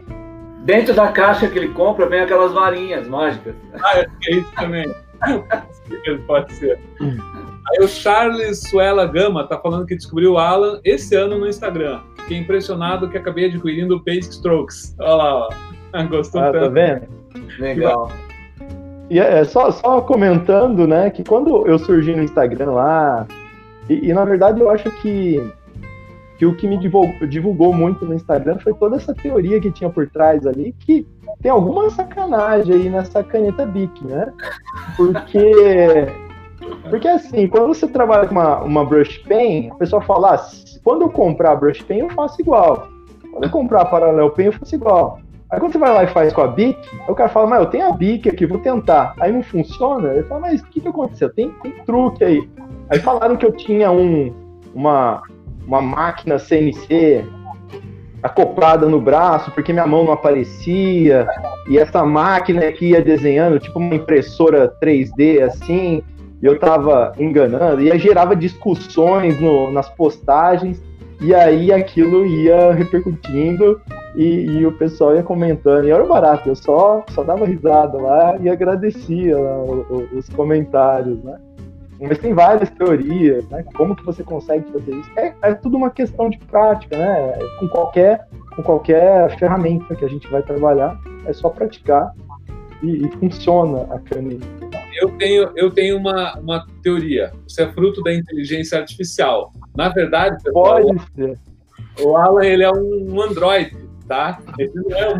Dentro 0.61 0.93
da 0.93 1.11
caixa 1.11 1.47
que 1.47 1.57
ele 1.57 1.69
compra, 1.69 2.07
vem 2.07 2.21
aquelas 2.21 2.53
varinhas 2.53 3.07
mágicas. 3.07 3.55
Ah, 3.83 3.99
é 3.99 4.31
isso 4.31 4.51
também. 4.55 4.93
Pode 6.27 6.53
ser. 6.53 6.79
Aí 6.99 7.83
o 7.83 7.87
Charles 7.87 8.61
Suela 8.69 9.05
Gama 9.05 9.47
tá 9.47 9.57
falando 9.57 9.85
que 9.85 9.95
descobriu 9.95 10.33
o 10.33 10.37
Alan 10.37 10.79
esse 10.83 11.15
ano 11.15 11.37
no 11.37 11.47
Instagram. 11.47 12.01
Fiquei 12.21 12.37
impressionado 12.37 13.09
que 13.09 13.17
acabei 13.17 13.45
adquirindo 13.45 13.95
o 13.95 14.03
Pace 14.03 14.29
Strokes. 14.29 14.95
Olha 14.99 15.15
lá, 15.15 15.47
ó. 15.47 15.49
Gostou 16.09 16.41
ah, 16.41 16.51
tanto. 16.51 16.63
Tá 16.63 16.69
vendo? 16.69 17.07
Legal. 17.59 18.11
E 19.09 19.19
é, 19.19 19.43
só, 19.43 19.71
só 19.71 19.99
comentando, 20.01 20.87
né, 20.87 21.09
que 21.09 21.23
quando 21.23 21.67
eu 21.67 21.77
surgi 21.77 22.15
no 22.15 22.23
Instagram 22.23 22.71
lá, 22.71 23.27
e, 23.89 24.07
e 24.07 24.13
na 24.13 24.23
verdade 24.23 24.61
eu 24.61 24.69
acho 24.69 24.89
que, 25.01 25.51
que 26.41 26.45
o 26.47 26.55
que 26.55 26.67
me 26.67 26.75
divulgou, 26.75 27.27
divulgou 27.27 27.71
muito 27.71 28.03
no 28.03 28.15
Instagram 28.15 28.57
foi 28.57 28.73
toda 28.73 28.95
essa 28.95 29.13
teoria 29.13 29.61
que 29.61 29.69
tinha 29.69 29.91
por 29.91 30.09
trás 30.09 30.47
ali, 30.47 30.73
que 30.79 31.05
tem 31.39 31.51
alguma 31.51 31.87
sacanagem 31.91 32.73
aí 32.73 32.89
nessa 32.89 33.23
caneta 33.23 33.63
Bic, 33.63 34.03
né? 34.03 34.33
Porque 34.97 36.07
porque 36.89 37.07
assim, 37.07 37.47
quando 37.47 37.67
você 37.67 37.87
trabalha 37.87 38.27
com 38.27 38.33
uma, 38.33 38.57
uma 38.61 38.83
brush 38.83 39.19
pen, 39.19 39.71
o 39.71 39.75
pessoal 39.75 40.01
fala, 40.01 40.33
ah, 40.33 40.49
quando 40.83 41.03
eu 41.03 41.11
comprar 41.11 41.51
a 41.51 41.55
brush 41.55 41.83
pen, 41.83 41.99
eu 41.99 42.09
faço 42.09 42.41
igual. 42.41 42.87
Quando 43.31 43.43
eu 43.43 43.49
comprar 43.51 43.81
a 43.83 43.85
paralel 43.85 44.31
pen, 44.31 44.47
eu 44.47 44.53
faço 44.53 44.73
igual. 44.73 45.19
Aí 45.51 45.59
quando 45.59 45.73
você 45.73 45.77
vai 45.77 45.93
lá 45.93 46.05
e 46.05 46.07
faz 46.07 46.33
com 46.33 46.41
a 46.41 46.47
Bic, 46.47 46.75
o 47.07 47.13
cara 47.13 47.29
fala, 47.29 47.45
mas 47.45 47.59
eu 47.59 47.67
tenho 47.67 47.87
a 47.87 47.91
Bic 47.91 48.27
aqui, 48.27 48.47
vou 48.47 48.57
tentar. 48.57 49.13
Aí 49.19 49.31
não 49.31 49.43
funciona, 49.43 50.11
ele 50.11 50.23
fala, 50.23 50.41
mas 50.41 50.59
o 50.59 50.65
que, 50.65 50.81
que 50.81 50.87
aconteceu? 50.87 51.31
Tem, 51.31 51.51
tem 51.61 51.71
truque 51.85 52.23
aí. 52.23 52.49
Aí 52.89 52.97
falaram 52.97 53.37
que 53.37 53.45
eu 53.45 53.51
tinha 53.51 53.91
um, 53.91 54.33
uma, 54.73 55.21
uma 55.65 55.81
máquina 55.81 56.39
CNC 56.39 57.25
acoplada 58.21 58.87
no 58.87 59.01
braço, 59.01 59.51
porque 59.51 59.73
minha 59.73 59.87
mão 59.87 60.03
não 60.03 60.13
aparecia, 60.13 61.27
e 61.67 61.77
essa 61.77 62.05
máquina 62.05 62.71
que 62.71 62.89
ia 62.89 63.01
desenhando, 63.01 63.59
tipo 63.59 63.79
uma 63.79 63.95
impressora 63.95 64.71
3D 64.81 65.41
assim, 65.41 66.03
e 66.41 66.45
eu 66.45 66.59
tava 66.59 67.13
enganando, 67.19 67.81
e 67.81 67.91
aí 67.91 67.97
gerava 67.97 68.35
discussões 68.35 69.39
no, 69.39 69.71
nas 69.71 69.89
postagens, 69.89 70.81
e 71.19 71.35
aí 71.35 71.71
aquilo 71.71 72.25
ia 72.25 72.73
repercutindo 72.73 73.79
e, 74.15 74.45
e, 74.45 74.65
o 74.65 74.71
pessoal 74.71 75.15
ia 75.15 75.21
comentando, 75.21 75.87
e 75.87 75.91
era 75.91 76.03
barato, 76.03 76.49
eu 76.49 76.55
só, 76.55 77.03
só 77.11 77.23
dava 77.23 77.45
risada 77.45 77.97
lá 77.97 78.37
e 78.41 78.49
agradecia 78.49 79.37
lá, 79.37 79.63
os, 79.63 80.11
os 80.13 80.29
comentários, 80.29 81.23
né? 81.23 81.39
Mas 82.01 82.17
tem 82.17 82.33
várias 82.33 82.69
teorias, 82.71 83.47
né? 83.49 83.63
Como 83.75 83.95
que 83.95 84.03
você 84.03 84.23
consegue 84.23 84.71
fazer 84.71 84.95
isso? 84.95 85.11
É, 85.17 85.33
é 85.41 85.53
tudo 85.53 85.77
uma 85.77 85.89
questão 85.89 86.29
de 86.29 86.37
prática, 86.39 86.97
né? 86.97 87.39
Com 87.59 87.67
qualquer, 87.67 88.27
com 88.55 88.63
qualquer 88.63 89.37
ferramenta 89.37 89.95
que 89.95 90.03
a 90.03 90.09
gente 90.09 90.27
vai 90.29 90.41
trabalhar, 90.41 90.99
é 91.25 91.33
só 91.33 91.49
praticar 91.49 92.11
e, 92.81 93.05
e 93.05 93.11
funciona 93.11 93.83
a 93.93 93.99
caneta 93.99 94.61
eu 95.01 95.09
tenho, 95.17 95.51
eu 95.55 95.71
tenho 95.71 95.97
uma, 95.97 96.37
uma 96.37 96.67
teoria. 96.83 97.31
Isso 97.47 97.61
é 97.61 97.71
fruto 97.71 98.01
da 98.03 98.13
inteligência 98.13 98.77
artificial. 98.77 99.53
Na 99.75 99.89
verdade, 99.89 100.41
pessoal, 100.43 100.81
Pode 100.81 101.01
ser. 101.15 101.39
o 102.01 102.15
Alan 102.15 102.45
ele 102.45 102.63
é 102.63 102.71
um 102.71 103.21
Android, 103.21 103.75
tá? 104.07 104.39
Ele 104.57 104.71
não 104.75 104.97
é 104.97 105.13
um 105.13 105.19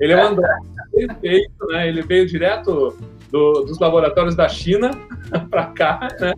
Ele 0.00 0.12
é 0.12 0.16
um 0.16 0.28
Android 0.28 0.66
perfeito, 0.92 1.66
né? 1.68 1.88
Ele 1.88 2.02
veio 2.02 2.26
direto 2.26 2.96
do, 3.30 3.64
dos 3.64 3.78
laboratórios 3.78 4.34
da 4.34 4.48
China 4.48 4.90
para 5.50 5.66
cá, 5.66 6.08
né? 6.20 6.32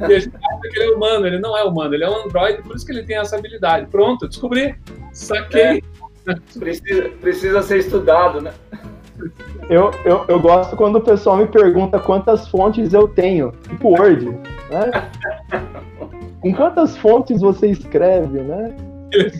E 0.00 0.14
a 0.14 0.18
gente 0.18 0.36
acha 0.36 0.60
que 0.60 0.78
ele 0.78 0.92
é 0.92 0.94
humano, 0.94 1.26
ele 1.26 1.38
não 1.38 1.56
é 1.56 1.64
humano, 1.64 1.94
ele 1.94 2.04
é 2.04 2.10
um 2.10 2.24
Android, 2.24 2.62
por 2.62 2.76
isso 2.76 2.84
que 2.84 2.92
ele 2.92 3.04
tem 3.04 3.16
essa 3.16 3.36
habilidade. 3.36 3.86
Pronto, 3.86 4.28
descobri, 4.28 4.74
saquei. 5.12 5.82
É, 6.26 6.34
precisa, 6.58 7.08
precisa 7.20 7.62
ser 7.62 7.78
estudado, 7.78 8.40
né? 8.40 8.52
Eu, 9.70 9.90
eu, 10.04 10.24
eu 10.28 10.38
gosto 10.38 10.76
quando 10.76 10.96
o 10.96 11.00
pessoal 11.00 11.38
me 11.38 11.46
pergunta 11.46 11.98
quantas 11.98 12.46
fontes 12.48 12.92
eu 12.92 13.08
tenho, 13.08 13.52
tipo 13.68 13.88
Word, 13.88 14.26
né? 14.70 14.90
Com 16.40 16.54
quantas 16.54 16.96
fontes 16.98 17.40
você 17.40 17.68
escreve, 17.68 18.40
né? 18.40 18.76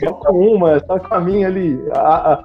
Só 0.01 0.13
com 0.15 0.55
uma, 0.55 0.81
só 0.81 0.99
com 0.99 1.15
a 1.15 1.21
minha 1.21 1.47
ali. 1.47 1.79
A, 1.93 2.33
a... 2.33 2.45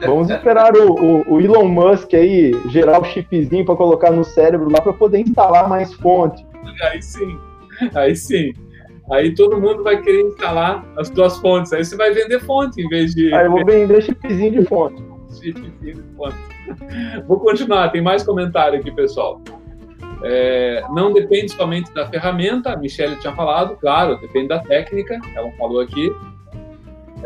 Vamos 0.00 0.30
esperar 0.30 0.76
o, 0.76 0.92
o, 0.92 1.34
o, 1.34 1.40
Elon 1.40 1.66
Musk 1.66 2.14
aí 2.14 2.52
gerar 2.70 3.00
o 3.00 3.04
chipzinho 3.04 3.64
para 3.64 3.76
colocar 3.76 4.10
no 4.10 4.24
cérebro 4.24 4.70
lá 4.70 4.80
para 4.80 4.92
poder 4.92 5.20
instalar 5.20 5.68
mais 5.68 5.92
fontes. 5.94 6.44
Aí 6.82 7.02
sim, 7.02 7.38
aí 7.94 8.14
sim. 8.14 8.52
Aí 9.10 9.34
todo 9.34 9.60
mundo 9.60 9.82
vai 9.82 10.00
querer 10.00 10.22
instalar 10.22 10.84
as 10.96 11.10
tuas 11.10 11.38
fontes. 11.38 11.72
Aí 11.72 11.84
você 11.84 11.96
vai 11.96 12.12
vender 12.12 12.40
fonte 12.40 12.80
em 12.80 12.88
vez 12.88 13.14
de. 13.14 13.34
Aí 13.34 13.46
eu 13.46 13.50
vou 13.50 13.64
vender 13.64 14.02
chipzinho 14.02 14.62
de 14.62 14.64
fonte. 14.66 15.02
chipzinho 15.30 15.94
de 15.96 16.02
fonte. 16.16 16.36
Vou 17.28 17.38
continuar, 17.40 17.90
tem 17.90 18.00
mais 18.00 18.22
comentário 18.22 18.80
aqui, 18.80 18.90
pessoal. 18.90 19.38
É, 20.22 20.82
não 20.90 21.12
depende 21.12 21.52
somente 21.52 21.92
da 21.92 22.08
ferramenta, 22.08 22.72
a 22.72 22.76
Michelle 22.76 23.16
tinha 23.16 23.34
falado, 23.34 23.76
claro, 23.76 24.18
depende 24.18 24.48
da 24.48 24.58
técnica, 24.60 25.20
ela 25.36 25.52
falou 25.52 25.80
aqui. 25.80 26.10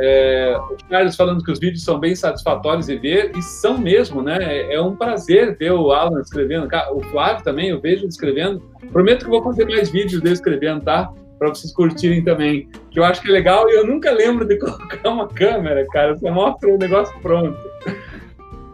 É, 0.00 0.56
o 0.70 0.76
Carlos 0.88 1.16
falando 1.16 1.42
que 1.42 1.50
os 1.50 1.58
vídeos 1.58 1.82
são 1.82 1.98
bem 1.98 2.14
satisfatórios 2.14 2.86
de 2.86 2.96
ver, 2.96 3.32
e 3.36 3.42
são 3.42 3.78
mesmo, 3.78 4.22
né? 4.22 4.38
É, 4.40 4.74
é 4.74 4.80
um 4.80 4.94
prazer 4.94 5.56
ver 5.56 5.72
o 5.72 5.90
Alan 5.92 6.20
escrevendo, 6.20 6.68
o 6.92 7.00
Flávio 7.10 7.42
também, 7.42 7.70
eu 7.70 7.80
vejo 7.80 8.02
ele 8.02 8.08
escrevendo. 8.08 8.62
Prometo 8.92 9.24
que 9.24 9.30
vou 9.30 9.42
fazer 9.42 9.64
mais 9.66 9.90
vídeos 9.90 10.22
dele 10.22 10.34
escrevendo, 10.34 10.82
tá? 10.82 11.12
Para 11.38 11.48
vocês 11.48 11.72
curtirem 11.72 12.22
também, 12.22 12.68
que 12.90 12.98
eu 12.98 13.04
acho 13.04 13.22
que 13.22 13.28
é 13.28 13.32
legal 13.32 13.68
e 13.68 13.74
eu 13.74 13.86
nunca 13.86 14.10
lembro 14.10 14.44
de 14.44 14.56
colocar 14.58 15.08
uma 15.08 15.28
câmera, 15.28 15.86
cara, 15.92 16.16
só 16.16 16.30
mostra 16.30 16.68
o 16.68 16.78
negócio 16.78 17.16
pronto. 17.20 17.58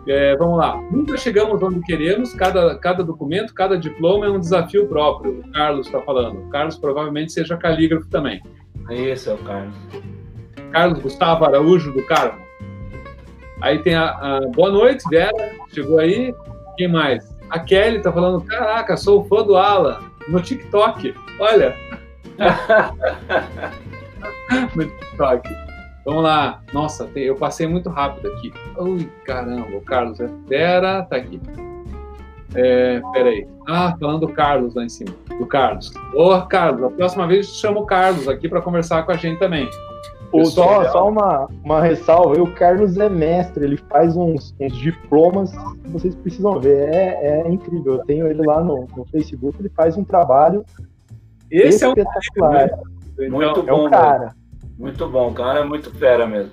É, 0.07 0.37
vamos 0.37 0.59
lá. 0.59 0.77
Nunca 0.91 1.17
chegamos 1.17 1.63
onde 1.63 1.81
queremos, 1.81 2.35
cada, 2.35 2.77
cada 2.79 3.03
documento, 3.03 3.55
cada 3.55 3.79
diploma 3.79 4.27
é 4.27 4.31
um 4.31 4.39
desafio 4.39 4.87
próprio. 4.87 5.41
O 5.41 5.53
Carlos 5.53 5.87
está 5.87 6.01
falando. 6.03 6.41
O 6.41 6.51
Carlos 6.51 6.77
provavelmente 6.77 7.33
seja 7.33 7.57
calígrafo 7.57 8.07
também. 8.11 8.43
Esse 8.91 9.31
é 9.31 9.33
o 9.33 9.39
Carlos. 9.39 9.75
Carlos 10.75 10.99
Gustavo 10.99 11.45
Araújo 11.45 11.93
do 11.93 12.03
Carmo. 12.03 12.41
Aí 13.61 13.79
tem 13.79 13.95
a, 13.95 14.07
a, 14.07 14.41
Boa 14.49 14.73
noite, 14.73 15.05
Vera. 15.09 15.53
Chegou 15.73 16.01
aí. 16.01 16.35
Quem 16.77 16.89
mais? 16.89 17.33
A 17.49 17.61
Kelly 17.61 18.03
tá 18.03 18.13
falando: 18.13 18.41
Caraca, 18.41 18.97
sou 18.97 19.25
fã 19.27 19.45
do 19.45 19.57
Alan 19.57 20.01
no 20.27 20.43
TikTok. 20.43 21.15
Olha. 21.39 21.77
no 24.75 24.85
TikTok. 24.85 25.49
Vamos 26.05 26.25
lá. 26.25 26.61
Nossa, 26.73 27.09
eu 27.15 27.37
passei 27.37 27.69
muito 27.69 27.89
rápido 27.89 28.27
aqui. 28.33 28.53
Ui, 28.77 29.09
caramba, 29.25 29.77
o 29.77 29.81
Carlos 29.81 30.19
é 30.19 30.29
fera. 30.49 31.05
Tá 31.05 31.15
aqui. 31.17 31.41
É, 32.57 33.01
peraí. 33.13 33.47
Ah, 33.69 33.97
falando 33.99 34.27
do 34.27 34.33
Carlos 34.33 34.75
lá 34.75 34.83
em 34.83 34.89
cima. 34.89 35.15
Do 35.39 35.47
Carlos. 35.47 35.93
Ô, 36.13 36.37
Carlos, 36.43 36.83
a 36.83 36.91
próxima 36.91 37.29
vez 37.29 37.47
chama 37.47 37.79
o 37.79 37.87
Carlos 37.87 38.29
aqui 38.29 38.49
para 38.49 38.61
conversar 38.61 39.05
com 39.05 39.13
a 39.13 39.17
gente 39.17 39.39
também. 39.39 39.71
Ou 40.35 40.44
só, 40.47 40.90
só 40.90 41.09
uma, 41.09 41.49
uma 41.62 41.81
ressalva, 41.81 42.42
o 42.42 42.53
Carlos 42.55 42.97
é 42.97 43.09
mestre, 43.09 43.64
ele 43.64 43.77
faz 43.77 44.16
uns, 44.16 44.53
uns 44.59 44.77
diplomas 44.77 45.53
que 45.53 45.90
vocês 45.90 46.12
precisam 46.16 46.59
ver. 46.59 46.92
É, 46.92 47.42
é 47.42 47.49
incrível. 47.49 47.94
Eu 47.94 48.05
tenho 48.05 48.27
ele 48.27 48.44
lá 48.44 48.61
no, 48.61 48.88
no 48.97 49.05
Facebook, 49.07 49.57
ele 49.61 49.68
faz 49.68 49.97
um 49.97 50.03
trabalho 50.03 50.64
Esse 51.49 51.87
espetacular. 51.87 52.68
É 53.16 53.29
um... 53.29 53.31
Muito 53.31 53.62
bom, 53.62 53.68
é 53.68 53.75
um 53.75 53.90
cara. 53.90 54.35
Muito 54.77 55.09
bom, 55.09 55.31
o 55.31 55.35
cara 55.35 55.61
é 55.61 55.64
muito 55.64 55.92
fera 55.92 56.27
mesmo. 56.27 56.51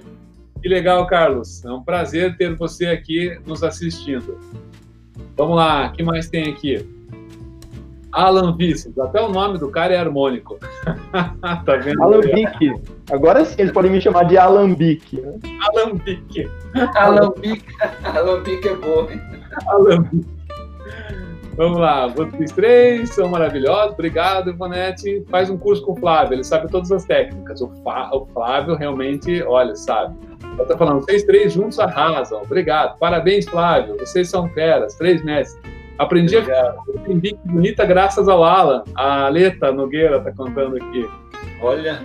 Que 0.62 0.70
legal, 0.70 1.08
Carlos. 1.08 1.65
É 1.65 1.72
um 1.72 1.82
prazer 1.82 2.38
ter 2.38 2.56
você 2.56 2.86
aqui 2.86 3.36
nos 3.48 3.63
assistindo. 3.63 4.38
Vamos 5.36 5.56
lá, 5.56 5.88
o 5.88 5.94
que 5.94 6.04
mais 6.04 6.30
tem 6.30 6.48
aqui? 6.48 6.88
Alan 8.12 8.56
Vices, 8.56 8.96
até 9.00 9.20
o 9.20 9.30
nome 9.30 9.58
do 9.58 9.72
cara 9.72 9.96
é 9.96 9.98
harmônico. 9.98 10.60
tá 11.65 11.76
vendo? 11.78 12.02
Alambique. 12.02 12.74
Agora 13.12 13.43
sim 13.45 13.56
eles 13.60 13.71
podem 13.71 13.91
me 13.91 14.02
chamar 14.02 14.24
de 14.24 14.38
Alambique. 14.38 15.19
Né? 15.19 15.39
Alambique. 15.62 16.50
Alambique. 16.95 17.76
Alambique 18.04 18.67
é 18.67 18.76
bom, 18.76 19.10
hein? 19.10 19.21
Alambique. 19.67 20.41
Vamos 21.58 21.80
lá, 21.80 22.08
vocês 22.08 22.52
três 22.54 23.10
são 23.10 23.28
maravilhosos, 23.28 23.93
obrigado, 23.93 24.50
Ivonete. 24.50 25.24
Faz 25.30 25.50
um 25.50 25.58
curso 25.58 25.86
com 25.86 25.91
o 25.91 25.95
Flávio, 25.97 26.36
ele 26.36 26.43
sabe 26.45 26.71
todas 26.71 26.91
as 26.91 27.04
técnicas. 27.04 27.62
O, 27.62 27.65
o 27.65 28.26
Flávio 28.34 28.76
realmente, 28.76 29.43
olha, 29.43 29.76
sabe. 29.76 30.15
Ela 30.58 30.65
tá 30.65 30.78
falando, 30.78 31.02
vocês 31.02 31.24
três 31.24 31.52
juntos 31.52 31.78
arrasam, 31.78 32.41
obrigado. 32.41 32.97
Parabéns, 32.97 33.45
Flávio, 33.45 33.97
vocês 33.97 34.30
são 34.30 34.47
feras, 34.50 34.95
três 34.95 35.24
mestres. 35.24 35.62
Aprendi 36.02 36.36
obrigado. 36.36 36.80
a 36.80 37.00
aprendi 37.00 37.34
que 37.34 37.48
bonita 37.48 37.86
graças 37.86 38.28
ao 38.28 38.44
Alan. 38.44 38.84
A 38.96 39.28
Aleta 39.28 39.72
Nogueira 39.72 40.20
tá 40.20 40.32
contando 40.32 40.76
aqui. 40.78 41.08
Olha. 41.62 42.02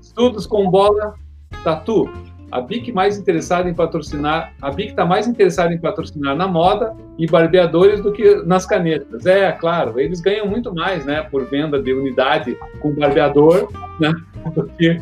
Estudos 0.00 0.46
com 0.46 0.70
bola, 0.70 1.14
tatu. 1.62 2.10
A 2.50 2.62
BIC 2.62 2.90
mais 2.92 3.18
interessada 3.18 3.68
em 3.68 3.74
patrocinar, 3.74 4.54
a 4.62 4.70
BIC 4.70 4.88
está 4.88 5.04
mais 5.04 5.28
interessada 5.28 5.74
em 5.74 5.78
patrocinar 5.78 6.34
na 6.34 6.48
moda 6.48 6.96
e 7.18 7.26
barbeadores 7.26 8.00
do 8.00 8.10
que 8.10 8.36
nas 8.46 8.64
canetas. 8.64 9.26
É, 9.26 9.52
claro, 9.52 10.00
eles 10.00 10.22
ganham 10.22 10.46
muito 10.46 10.74
mais, 10.74 11.04
né, 11.04 11.20
por 11.30 11.44
venda 11.44 11.78
de 11.82 11.92
unidade 11.92 12.56
com 12.80 12.94
barbeador, 12.94 13.70
né, 14.00 14.10
do 14.54 14.66
que 14.66 14.98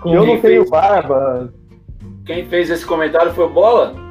com 0.00 0.14
Eu 0.14 0.24
não 0.24 0.40
tenho 0.40 0.70
barba. 0.70 1.52
Quem 2.24 2.46
fez 2.46 2.70
esse 2.70 2.86
comentário 2.86 3.32
foi 3.32 3.46
o 3.46 3.50
Bola? 3.50 4.03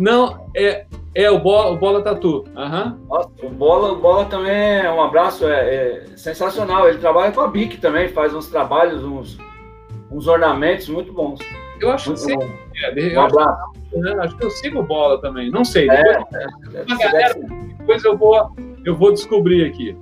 Não, 0.00 0.46
é, 0.56 0.86
é 1.14 1.30
o 1.30 1.38
Bola, 1.38 1.72
o 1.72 1.76
Bola 1.76 2.02
Tatu. 2.02 2.46
Uhum. 2.56 3.06
Nossa, 3.06 3.30
o 3.42 3.50
Bola, 3.50 3.92
o 3.92 4.00
Bola 4.00 4.24
também 4.24 4.80
é 4.80 4.90
um 4.90 5.02
abraço, 5.02 5.46
é, 5.46 6.04
é 6.06 6.16
sensacional. 6.16 6.88
Ele 6.88 6.96
trabalha 6.96 7.30
com 7.32 7.42
a 7.42 7.48
BIC 7.48 7.76
também, 7.76 8.08
faz 8.08 8.34
uns 8.34 8.48
trabalhos, 8.48 9.04
uns, 9.04 9.38
uns 10.10 10.26
ornamentos 10.26 10.88
muito 10.88 11.12
bons. 11.12 11.38
Eu 11.78 11.90
acho 11.90 12.12
que 12.12 12.20
sim. 12.20 12.34
É, 12.82 13.18
um 13.18 13.20
abraço. 13.20 13.62
Acho, 13.92 13.98
né? 14.00 14.16
acho, 14.20 14.36
que 14.38 14.44
eu 14.44 14.50
sigo 14.50 14.82
bola 14.82 15.20
também. 15.20 15.50
Não 15.50 15.66
sei. 15.66 15.86
É, 15.90 16.02
depois, 16.70 17.00
é, 17.00 17.04
é, 17.04 17.12
galera, 17.12 17.34
depois 17.78 18.02
eu 18.02 18.16
vou, 18.16 18.50
eu 18.86 18.96
vou 18.96 19.12
descobrir 19.12 19.66
aqui. 19.66 19.94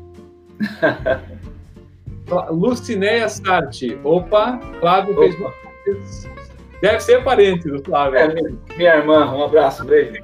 Lucinéia 2.50 3.28
Sarti. 3.28 3.98
Opa, 4.04 4.60
Flávio 4.78 5.14
Opa. 5.14 5.52
fez. 5.84 6.37
Deve 6.80 7.00
ser 7.00 7.24
parente 7.24 7.68
do 7.68 7.82
Flávio. 7.82 8.18
É, 8.18 8.76
minha 8.76 8.96
irmã, 8.96 9.34
um 9.34 9.42
abraço, 9.42 9.84
beijo. 9.84 10.20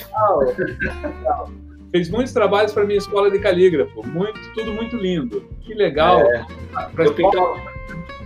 Fez 1.90 2.10
muitos 2.10 2.32
trabalhos 2.32 2.72
para 2.72 2.84
minha 2.84 2.98
escola 2.98 3.30
de 3.30 3.38
calígrafo. 3.38 4.06
Muito, 4.06 4.40
tudo 4.54 4.72
muito 4.72 4.96
lindo. 4.96 5.48
Que 5.60 5.74
legal. 5.74 6.20
É. 6.20 6.46
Eu, 6.98 7.14
pintava, 7.14 7.60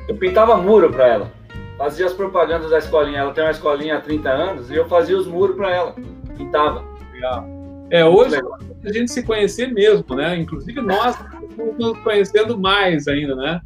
eu 0.09 0.17
pintava 0.17 0.57
muro 0.57 0.91
para 0.91 1.07
ela 1.07 1.39
fazia 1.79 2.07
as 2.07 2.13
propagandas 2.13 2.71
da 2.71 2.79
escolinha. 2.79 3.21
Ela 3.21 3.33
tem 3.33 3.45
uma 3.45 3.53
escolinha 3.53 3.97
há 3.97 4.01
30 4.01 4.29
anos 4.29 4.71
e 4.71 4.75
eu 4.75 4.87
fazia 4.89 5.17
os 5.17 5.27
muros 5.27 5.57
para 5.57 5.73
ela. 5.73 5.95
Pintava. 6.37 6.85
Legal. 7.13 7.47
É, 7.91 8.05
hoje 8.05 8.37
a 8.85 8.93
gente 8.93 9.11
se 9.11 9.23
conhecer 9.23 9.73
mesmo, 9.73 10.15
né? 10.15 10.37
Inclusive 10.37 10.81
nós 10.83 11.17
estamos 11.49 11.79
nos 11.79 11.99
conhecendo 12.01 12.59
mais 12.59 13.07
ainda, 13.07 13.35
né? 13.35 13.61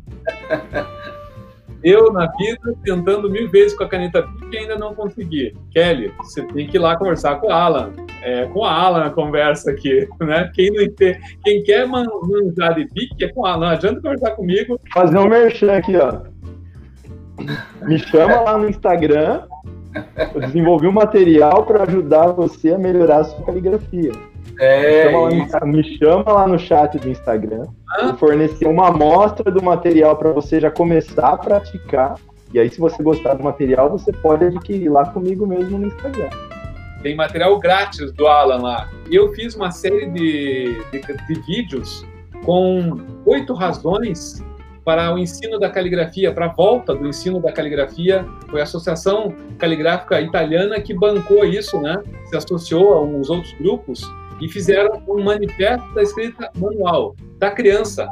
Eu, 1.83 2.12
na 2.12 2.31
vida, 2.37 2.75
tentando 2.85 3.29
mil 3.29 3.51
vezes 3.51 3.77
com 3.77 3.83
a 3.83 3.88
caneta 3.88 4.25
Bic 4.52 4.54
e 4.54 4.58
ainda 4.58 4.76
não 4.76 4.94
consegui. 4.94 5.56
Kelly, 5.70 6.12
você 6.18 6.42
tem 6.48 6.66
que 6.66 6.76
ir 6.76 6.80
lá 6.80 6.96
conversar 6.96 7.36
com 7.36 7.48
o 7.48 7.50
Alan. 7.50 7.92
É, 8.22 8.46
com 8.46 8.64
a 8.64 8.72
Alan 8.72 9.06
a 9.06 9.10
conversa 9.10 9.70
aqui, 9.70 10.06
né? 10.20 10.50
Quem, 10.54 10.70
não 10.70 10.82
entende, 10.82 11.18
quem 11.42 11.62
quer 11.62 11.86
manjar 11.86 12.74
de 12.74 12.84
Bic 12.92 13.24
é 13.24 13.28
com 13.28 13.40
o 13.40 13.46
Alan. 13.46 13.66
Não 13.66 13.72
adianta 13.72 14.00
conversar 14.00 14.30
comigo. 14.32 14.78
Fazer 14.92 15.18
um 15.18 15.28
merchan 15.28 15.76
aqui, 15.76 15.96
ó. 15.96 16.20
Me 17.86 17.98
chama 17.98 18.40
lá 18.40 18.58
no 18.58 18.68
Instagram. 18.68 19.42
Eu 20.34 20.40
desenvolvi 20.40 20.86
um 20.86 20.92
material 20.92 21.64
para 21.64 21.82
ajudar 21.82 22.28
você 22.28 22.72
a 22.72 22.78
melhorar 22.78 23.18
a 23.18 23.24
sua 23.24 23.44
caligrafia. 23.44 24.12
É, 24.58 25.06
me, 25.06 25.10
chama 25.10 25.28
lá, 25.28 25.66
me 25.66 25.98
chama 25.98 26.32
lá 26.32 26.46
no 26.46 26.58
chat 26.58 26.98
do 26.98 27.08
Instagram. 27.08 27.66
Ah. 27.96 28.06
Vou 28.06 28.16
fornecer 28.16 28.66
uma 28.66 28.88
amostra 28.88 29.50
do 29.50 29.62
material 29.62 30.16
para 30.16 30.30
você 30.30 30.60
já 30.60 30.70
começar 30.70 31.28
a 31.28 31.36
praticar. 31.36 32.14
E 32.52 32.58
aí, 32.58 32.68
se 32.68 32.78
você 32.78 33.02
gostar 33.02 33.34
do 33.34 33.44
material, 33.44 33.90
você 33.90 34.12
pode 34.12 34.44
adquirir 34.44 34.90
lá 34.90 35.06
comigo 35.06 35.46
mesmo 35.46 35.78
no 35.78 35.86
Instagram. 35.86 36.28
Tem 37.02 37.16
material 37.16 37.58
grátis 37.58 38.12
do 38.12 38.26
Alan 38.26 38.62
lá. 38.62 38.90
Eu 39.10 39.32
fiz 39.32 39.54
uma 39.54 39.70
série 39.70 40.06
de, 40.10 40.76
de, 40.92 41.00
de 41.00 41.40
vídeos 41.46 42.06
com 42.44 43.00
oito 43.26 43.54
razões 43.54 44.42
para 44.84 45.14
o 45.14 45.18
ensino 45.18 45.58
da 45.58 45.70
caligrafia, 45.70 46.32
para 46.32 46.46
a 46.46 46.52
volta 46.52 46.94
do 46.94 47.08
ensino 47.08 47.40
da 47.40 47.52
caligrafia. 47.52 48.24
Foi 48.50 48.60
a 48.60 48.64
Associação 48.64 49.34
Caligráfica 49.58 50.20
Italiana 50.20 50.80
que 50.80 50.92
bancou 50.92 51.44
isso, 51.44 51.80
né? 51.80 52.02
Se 52.26 52.36
associou 52.36 52.94
a 52.94 53.02
uns 53.02 53.30
outros 53.30 53.52
grupos 53.54 54.02
e 54.40 54.48
fizeram 54.48 55.02
um 55.08 55.22
manifesto 55.22 55.88
da 55.94 56.02
escrita 56.02 56.50
manual 56.56 57.14
da 57.38 57.50
criança. 57.50 58.08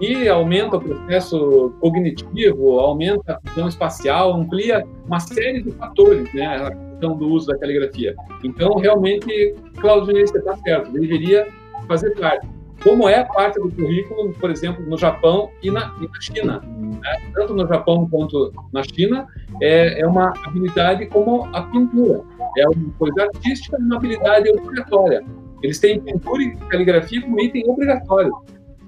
E 0.00 0.28
aumenta 0.28 0.76
o 0.76 0.80
processo 0.80 1.72
cognitivo, 1.80 2.80
aumenta 2.80 3.40
a 3.44 3.50
visão 3.50 3.68
espacial, 3.68 4.34
amplia 4.34 4.84
uma 5.06 5.20
série 5.20 5.62
de 5.62 5.70
fatores, 5.72 6.32
né? 6.34 6.46
A 6.46 6.70
questão 6.70 7.16
do 7.16 7.28
uso 7.28 7.46
da 7.46 7.58
caligrafia. 7.58 8.14
Então, 8.42 8.74
realmente, 8.76 9.54
Claudio, 9.80 10.14
você 10.14 10.38
está 10.38 10.56
certo, 10.58 10.92
deveria 10.92 11.46
fazer 11.86 12.10
parte 12.18 12.46
como 12.84 13.08
é 13.08 13.24
parte 13.24 13.58
do 13.58 13.70
currículo, 13.72 14.34
por 14.34 14.50
exemplo, 14.50 14.84
no 14.86 14.98
Japão 14.98 15.50
e 15.62 15.70
na, 15.70 15.96
e 16.00 16.06
na 16.06 16.20
China. 16.20 16.60
Né? 16.60 17.16
Tanto 17.32 17.54
no 17.54 17.66
Japão 17.66 18.06
quanto 18.10 18.52
na 18.72 18.82
China, 18.82 19.26
é, 19.62 20.02
é, 20.02 20.06
uma 20.06 20.34
habilidade 20.44 21.06
como 21.06 21.48
a 21.56 21.62
pintura. 21.62 22.20
É 22.58 22.68
uma 22.68 22.92
coisa 22.98 23.22
artística 23.22 23.78
uma 23.78 23.96
habilidade 23.96 24.50
obrigatória. 24.50 25.24
Eles 25.62 25.78
têm 25.78 25.98
pintura 25.98 26.42
e 26.42 26.56
caligrafia 26.68 27.22
como 27.22 27.40
item 27.40 27.64
obrigatório. 27.70 28.30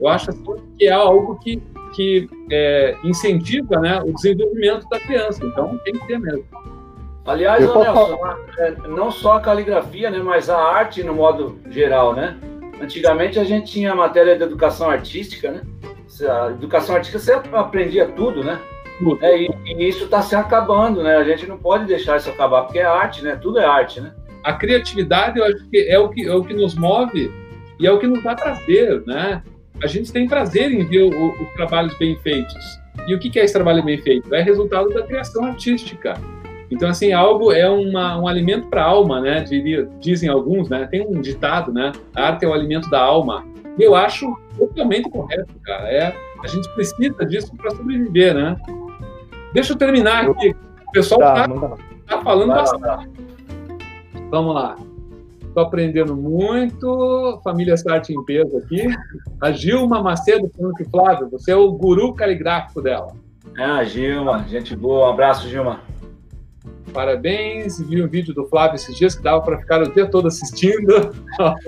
Eu 0.00 0.08
acho 0.08 0.30
assim, 0.30 0.44
que 0.78 0.86
é 0.86 0.92
algo 0.92 1.38
que, 1.38 1.62
que 1.94 2.28
é, 2.50 2.96
incentiva 3.04 3.80
né, 3.80 4.00
o 4.02 4.12
desenvolvimento 4.12 4.88
da 4.88 5.00
criança. 5.00 5.44
Então, 5.44 5.78
tem 5.84 5.94
que 5.94 6.06
ter 6.06 6.18
mesmo. 6.18 6.44
Aliás, 7.26 7.60
Nelson, 7.60 8.18
é, 8.58 8.70
não 8.88 9.10
só 9.10 9.34
a 9.34 9.40
caligrafia, 9.40 10.10
né, 10.10 10.18
mas 10.18 10.48
a 10.48 10.58
arte 10.58 11.02
no 11.02 11.12
modo 11.12 11.58
geral, 11.70 12.14
né? 12.14 12.36
Antigamente 12.80 13.38
a 13.38 13.44
gente 13.44 13.72
tinha 13.72 13.92
a 13.92 13.96
matéria 13.96 14.36
de 14.36 14.44
educação 14.44 14.88
artística, 14.88 15.50
né? 15.50 15.62
A 16.28 16.50
educação 16.50 16.94
artística 16.94 17.18
você 17.18 17.32
aprendia 17.52 18.06
tudo, 18.06 18.44
né? 18.44 18.60
Tudo. 18.98 19.24
É, 19.24 19.42
e, 19.42 19.50
e, 19.64 19.88
isso 19.88 20.04
está 20.04 20.22
se 20.22 20.36
acabando, 20.36 21.02
né? 21.02 21.16
A 21.16 21.24
gente 21.24 21.46
não 21.46 21.58
pode 21.58 21.84
deixar 21.86 22.16
isso 22.16 22.30
acabar, 22.30 22.62
porque 22.62 22.78
é 22.78 22.84
arte, 22.84 23.24
né? 23.24 23.36
Tudo 23.36 23.58
é 23.58 23.64
arte, 23.64 24.00
né? 24.00 24.14
A 24.44 24.52
criatividade, 24.52 25.38
eu 25.38 25.44
acho 25.44 25.68
que 25.68 25.78
é 25.88 25.98
o 25.98 26.08
que, 26.08 26.26
é 26.26 26.34
o 26.34 26.44
que 26.44 26.54
nos 26.54 26.76
move 26.76 27.32
e 27.80 27.86
é 27.86 27.90
o 27.90 27.98
que 27.98 28.06
nos 28.06 28.22
dá 28.22 28.34
prazer, 28.34 29.02
né? 29.04 29.42
A 29.82 29.86
gente 29.86 30.12
tem 30.12 30.26
prazer 30.26 30.72
em 30.72 30.84
ver 30.84 31.04
os 31.04 31.52
trabalhos 31.54 31.96
bem 31.98 32.16
feitos. 32.16 32.80
E 33.06 33.14
o 33.14 33.18
que 33.18 33.38
é 33.38 33.44
esse 33.44 33.52
trabalho 33.52 33.84
bem 33.84 33.98
feito? 33.98 34.34
É 34.34 34.42
resultado 34.42 34.88
da 34.88 35.02
criação 35.02 35.44
artística. 35.44 36.14
Então, 36.70 36.88
assim, 36.88 37.12
algo 37.12 37.52
é 37.52 37.68
uma, 37.68 38.18
um 38.18 38.26
alimento 38.26 38.66
para 38.68 38.82
a 38.82 38.86
alma, 38.86 39.20
né? 39.20 39.40
Diria, 39.44 39.88
dizem 40.00 40.28
alguns, 40.28 40.68
né? 40.68 40.88
Tem 40.90 41.06
um 41.06 41.20
ditado, 41.20 41.72
né? 41.72 41.92
A 42.14 42.28
arte 42.28 42.44
é 42.44 42.48
o 42.48 42.52
alimento 42.52 42.90
da 42.90 43.00
alma. 43.00 43.46
E 43.78 43.82
eu 43.82 43.94
acho 43.94 44.34
totalmente 44.58 45.08
correto, 45.08 45.54
cara. 45.62 45.88
É, 45.88 46.16
a 46.42 46.46
gente 46.48 46.68
precisa 46.70 47.24
disso 47.26 47.54
para 47.56 47.70
sobreviver, 47.70 48.34
né? 48.34 48.56
Deixa 49.52 49.74
eu 49.74 49.76
terminar 49.76 50.28
aqui. 50.28 50.56
O 50.88 50.90
pessoal 50.92 51.20
está 51.20 51.48
tá, 51.48 51.76
tá 52.08 52.22
falando 52.22 52.48
bastante. 52.48 53.10
Vamos 54.30 54.54
lá. 54.54 54.76
Estou 55.56 55.68
aprendendo 55.68 56.14
muito. 56.14 57.40
Família 57.42 57.72
Start 57.72 58.10
em 58.10 58.22
peso 58.26 58.58
aqui. 58.58 58.94
A 59.40 59.50
Gilma 59.50 60.02
Macedo 60.02 60.50
falando 60.54 60.74
que, 60.74 60.84
Flávio, 60.84 61.30
você 61.30 61.52
é 61.52 61.56
o 61.56 61.72
guru 61.72 62.12
caligráfico 62.12 62.82
dela. 62.82 63.14
Ah, 63.56 63.82
Gilma, 63.82 64.44
gente 64.46 64.76
boa. 64.76 65.06
Um 65.06 65.12
abraço, 65.12 65.48
Gilma. 65.48 65.80
Parabéns. 66.92 67.80
Vi 67.80 68.02
um 68.02 68.06
vídeo 68.06 68.34
do 68.34 68.44
Flávio 68.44 68.74
esses 68.74 68.94
dias 68.94 69.14
que 69.14 69.22
dava 69.22 69.40
para 69.40 69.56
ficar 69.56 69.80
o 69.82 69.90
dia 69.90 70.06
todo 70.06 70.28
assistindo. 70.28 71.16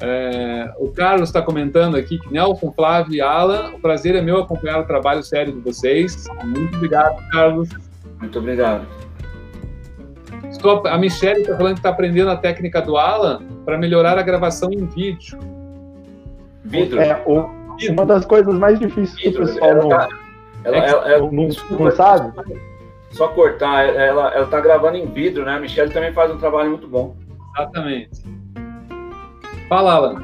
é, 0.00 0.74
o 0.80 0.90
Carlos 0.90 1.28
está 1.28 1.40
comentando 1.40 1.96
aqui 1.96 2.18
que 2.18 2.32
Nelson, 2.32 2.72
Flávio 2.72 3.14
e 3.14 3.20
Alan, 3.20 3.74
o 3.74 3.78
prazer 3.78 4.16
é 4.16 4.20
meu 4.20 4.38
acompanhar 4.38 4.80
o 4.80 4.86
trabalho 4.88 5.22
sério 5.22 5.52
de 5.52 5.60
vocês. 5.60 6.24
Muito 6.42 6.74
obrigado, 6.74 7.16
Carlos. 7.30 7.68
Muito 8.18 8.40
obrigado. 8.40 9.05
Estou, 10.56 10.86
a 10.86 10.96
Michelle 10.96 11.42
está 11.42 11.56
falando 11.56 11.74
que 11.74 11.80
está 11.80 11.90
aprendendo 11.90 12.30
a 12.30 12.36
técnica 12.36 12.80
do 12.80 12.96
Alan 12.96 13.42
para 13.64 13.76
melhorar 13.76 14.18
a 14.18 14.22
gravação 14.22 14.72
em 14.72 14.86
vídeo. 14.86 15.38
Vidro. 16.64 16.98
É, 16.98 17.22
o, 17.26 17.50
uma 17.90 18.06
das 18.06 18.24
coisas 18.24 18.54
mais 18.58 18.78
difíceis 18.78 19.20
que 19.20 19.28
o 19.28 19.46
pessoal 19.46 19.74
não 19.74 19.92
ela, 19.92 20.08
é 20.64 20.90
ela, 20.90 21.12
ela 21.12 21.30
não, 21.30 21.46
desculpa, 21.46 21.84
não 21.84 21.90
sabe? 21.92 22.32
Só 23.10 23.28
cortar, 23.28 23.84
ela, 23.84 24.34
ela 24.34 24.46
tá 24.46 24.60
gravando 24.60 24.96
em 24.96 25.06
vidro, 25.06 25.44
né? 25.44 25.56
A 25.56 25.60
Michelle 25.60 25.92
também 25.92 26.12
faz 26.12 26.30
um 26.30 26.38
trabalho 26.38 26.70
muito 26.70 26.88
bom. 26.88 27.14
Exatamente. 27.54 28.24
Fala, 29.68 29.92
Alan. 29.92 30.22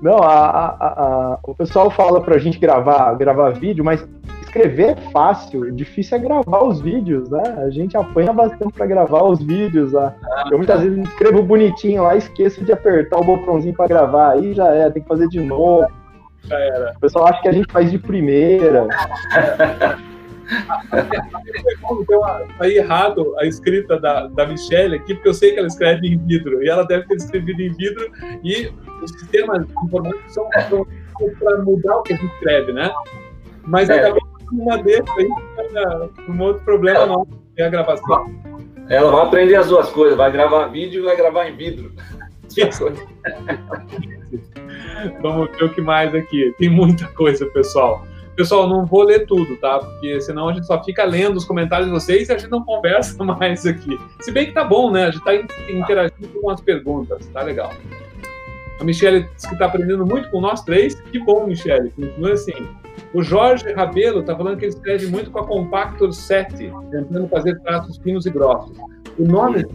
Não, 0.00 0.18
a, 0.22 0.34
a, 0.34 0.86
a, 0.86 1.38
o 1.42 1.54
pessoal 1.54 1.90
fala 1.90 2.22
pra 2.22 2.38
gente 2.38 2.58
gravar, 2.58 3.12
gravar 3.14 3.50
vídeo, 3.50 3.84
mas 3.84 4.08
escrever 4.50 4.90
é 4.90 4.96
fácil, 5.12 5.70
difícil 5.70 6.18
é 6.18 6.20
gravar 6.20 6.64
os 6.64 6.80
vídeos, 6.80 7.30
né? 7.30 7.42
A 7.58 7.70
gente 7.70 7.96
apanha 7.96 8.32
bastante 8.32 8.72
para 8.72 8.86
gravar 8.86 9.22
os 9.22 9.40
vídeos. 9.40 9.92
Né? 9.92 10.12
Eu 10.50 10.58
muitas 10.58 10.82
vezes 10.82 10.98
escrevo 11.08 11.42
bonitinho 11.42 12.02
lá, 12.02 12.16
esqueço 12.16 12.64
de 12.64 12.72
apertar 12.72 13.18
o 13.18 13.24
botãozinho 13.24 13.74
para 13.74 13.86
gravar, 13.86 14.32
aí 14.32 14.52
já 14.52 14.68
é, 14.74 14.90
tem 14.90 15.02
que 15.02 15.08
fazer 15.08 15.28
de 15.28 15.40
novo. 15.40 15.86
Já 16.44 16.58
era. 16.58 16.92
O 16.96 17.00
pessoal 17.00 17.28
acha 17.28 17.40
que 17.40 17.48
a 17.48 17.52
gente 17.52 17.70
faz 17.72 17.90
de 17.90 17.98
primeira. 17.98 18.88
Deu 22.08 22.24
aí 22.58 22.76
errado 22.76 23.34
a 23.38 23.46
escrita 23.46 24.00
da, 24.00 24.26
da 24.26 24.46
Michelle 24.46 24.96
aqui, 24.96 25.14
porque 25.14 25.28
eu 25.28 25.34
sei 25.34 25.52
que 25.52 25.60
ela 25.60 25.68
escreve 25.68 26.08
em 26.08 26.18
vidro, 26.18 26.60
e 26.64 26.68
ela 26.68 26.84
deve 26.84 27.06
ter 27.06 27.14
escrevido 27.14 27.62
em 27.62 27.72
vidro, 27.74 28.10
e 28.42 28.72
os 29.00 29.12
sistemas 29.12 29.64
informáticos 29.84 30.34
são 30.34 30.48
para 31.38 31.58
mudar 31.58 31.98
o 31.98 32.02
que 32.02 32.14
a 32.14 32.16
gente 32.16 32.32
escreve, 32.34 32.72
né? 32.72 32.90
Mas 33.64 33.88
é. 33.90 34.00
acabou 34.00 34.29
uma 34.52 34.82
desse 34.82 35.10
aí, 35.18 35.28
um 36.28 36.40
outro 36.40 36.64
problema 36.64 37.06
não, 37.06 37.26
é 37.56 37.64
a 37.64 37.68
gravação. 37.68 38.30
Ela 38.88 39.10
vai 39.10 39.26
aprender 39.26 39.56
as 39.56 39.68
duas 39.68 39.88
coisas, 39.90 40.16
vai 40.16 40.32
gravar 40.32 40.66
vídeo 40.66 41.02
e 41.02 41.04
vai 41.04 41.16
gravar 41.16 41.48
em 41.48 41.56
vidro. 41.56 41.92
Vamos 45.22 45.50
ver 45.56 45.64
o 45.64 45.72
que 45.72 45.80
mais 45.80 46.14
aqui. 46.14 46.54
Tem 46.58 46.68
muita 46.68 47.06
coisa, 47.08 47.46
pessoal. 47.46 48.04
Pessoal, 48.36 48.68
não 48.68 48.86
vou 48.86 49.02
ler 49.02 49.26
tudo, 49.26 49.56
tá? 49.58 49.78
Porque 49.78 50.20
senão 50.20 50.48
a 50.48 50.52
gente 50.52 50.66
só 50.66 50.82
fica 50.82 51.04
lendo 51.04 51.36
os 51.36 51.44
comentários 51.44 51.88
de 51.88 51.92
vocês 51.92 52.28
e 52.28 52.32
a 52.32 52.38
gente 52.38 52.50
não 52.50 52.64
conversa 52.64 53.22
mais 53.22 53.66
aqui. 53.66 53.98
Se 54.20 54.32
bem 54.32 54.46
que 54.46 54.52
tá 54.52 54.64
bom, 54.64 54.90
né? 54.90 55.06
A 55.06 55.10
gente 55.10 55.24
tá 55.24 55.34
interagindo 55.34 56.40
com 56.40 56.50
as 56.50 56.60
perguntas, 56.60 57.26
tá 57.26 57.42
legal. 57.42 57.70
A 58.80 58.84
Michelle 58.84 59.28
disse 59.34 59.46
que 59.46 59.54
está 59.54 59.66
aprendendo 59.66 60.06
muito 60.06 60.30
com 60.30 60.40
nós 60.40 60.62
três. 60.62 60.94
Que 60.94 61.18
bom, 61.18 61.46
Michelle. 61.46 61.90
Continua 61.90 62.32
assim. 62.32 62.66
O 63.14 63.22
Jorge 63.22 63.72
Rabelo 63.72 64.20
está 64.20 64.36
falando 64.36 64.58
que 64.58 64.64
ele 64.64 64.72
escreve 64.72 65.06
muito 65.06 65.30
com 65.30 65.40
a 65.40 65.46
Compactor 65.46 66.12
7, 66.12 66.72
tentando 66.90 67.28
fazer 67.28 67.58
traços 67.60 67.98
finos 67.98 68.26
e 68.26 68.30
grossos. 68.30 68.76
O 69.18 69.24
nome 69.24 69.66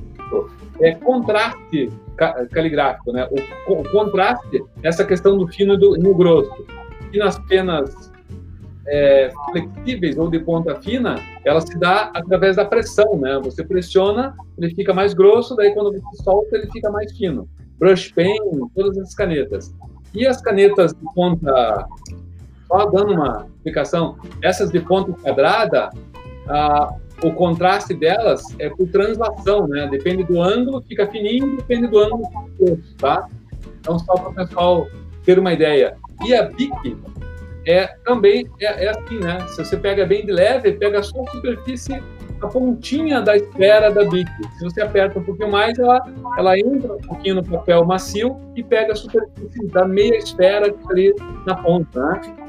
é 0.81 0.93
contraste 0.95 1.89
caligráfico, 2.51 3.11
né? 3.11 3.27
O, 3.67 3.73
o 3.73 3.91
contraste, 3.91 4.63
essa 4.83 5.03
questão 5.03 5.37
do 5.37 5.47
fino 5.47 5.73
e 5.73 5.77
do, 5.77 5.97
no 5.97 6.15
grosso. 6.15 6.65
E 7.11 7.17
nas 7.17 7.37
penas 7.39 8.11
é, 8.87 9.31
flexíveis 9.51 10.17
ou 10.17 10.29
de 10.29 10.39
ponta 10.39 10.75
fina, 10.81 11.15
ela 11.43 11.61
se 11.61 11.77
dá 11.77 12.11
através 12.13 12.55
da 12.55 12.65
pressão, 12.65 13.17
né? 13.17 13.39
Você 13.43 13.63
pressiona, 13.63 14.35
ele 14.57 14.73
fica 14.73 14.93
mais 14.93 15.13
grosso, 15.13 15.55
daí 15.55 15.73
quando 15.73 15.91
você 15.91 16.23
solta, 16.23 16.57
ele 16.57 16.69
fica 16.71 16.89
mais 16.89 17.15
fino. 17.17 17.47
Brush 17.77 18.11
pen, 18.13 18.37
todas 18.73 18.97
essas 18.97 19.15
canetas. 19.15 19.75
E 20.13 20.25
as 20.25 20.41
canetas 20.41 20.93
de 20.93 21.13
ponta, 21.13 21.87
só 22.75 22.85
dando 22.87 23.13
uma 23.13 23.47
explicação, 23.55 24.17
essas 24.43 24.69
de 24.69 24.81
ponta 24.81 25.13
quadrada, 25.13 25.89
ah, 26.49 26.93
o 27.23 27.31
contraste 27.31 27.93
delas 27.93 28.43
é 28.59 28.69
por 28.69 28.87
translação, 28.89 29.65
né? 29.67 29.87
Depende 29.89 30.25
do 30.25 30.41
ângulo, 30.41 30.83
fica 30.87 31.07
fininho, 31.07 31.55
depende 31.55 31.87
do 31.87 31.99
ângulo, 31.99 32.27
tá? 32.97 33.29
Então, 33.79 33.97
só 33.97 34.13
para 34.15 34.29
o 34.29 34.33
pessoal 34.33 34.87
ter 35.23 35.39
uma 35.39 35.53
ideia. 35.53 35.95
E 36.25 36.35
a 36.35 36.43
BIC 36.43 36.97
é 37.65 37.87
também 38.03 38.45
é, 38.59 38.85
é, 38.85 38.89
assim, 38.89 39.19
né? 39.19 39.39
Se 39.47 39.63
você 39.63 39.77
pega 39.77 40.05
bem 40.05 40.25
de 40.25 40.33
leve, 40.33 40.73
pega 40.73 41.01
só 41.01 41.23
a 41.23 41.31
superfície, 41.31 42.03
a 42.41 42.47
pontinha 42.47 43.21
da 43.21 43.37
esfera 43.37 43.89
da 43.89 44.03
BIC. 44.03 44.29
Se 44.57 44.65
você 44.65 44.81
aperta 44.81 45.17
um 45.17 45.23
pouquinho 45.23 45.49
mais, 45.49 45.79
ela, 45.79 46.05
ela 46.37 46.59
entra 46.59 46.93
um 46.93 47.01
pouquinho 47.01 47.35
no 47.35 47.43
papel 47.45 47.85
macio 47.85 48.37
e 48.53 48.61
pega 48.61 48.91
a 48.91 48.95
superfície 48.95 49.65
da 49.67 49.87
meia 49.87 50.17
esfera 50.17 50.69
que 50.69 50.77
está 50.77 50.91
ali 50.91 51.15
na 51.45 51.55
ponta, 51.55 52.05
né? 52.05 52.44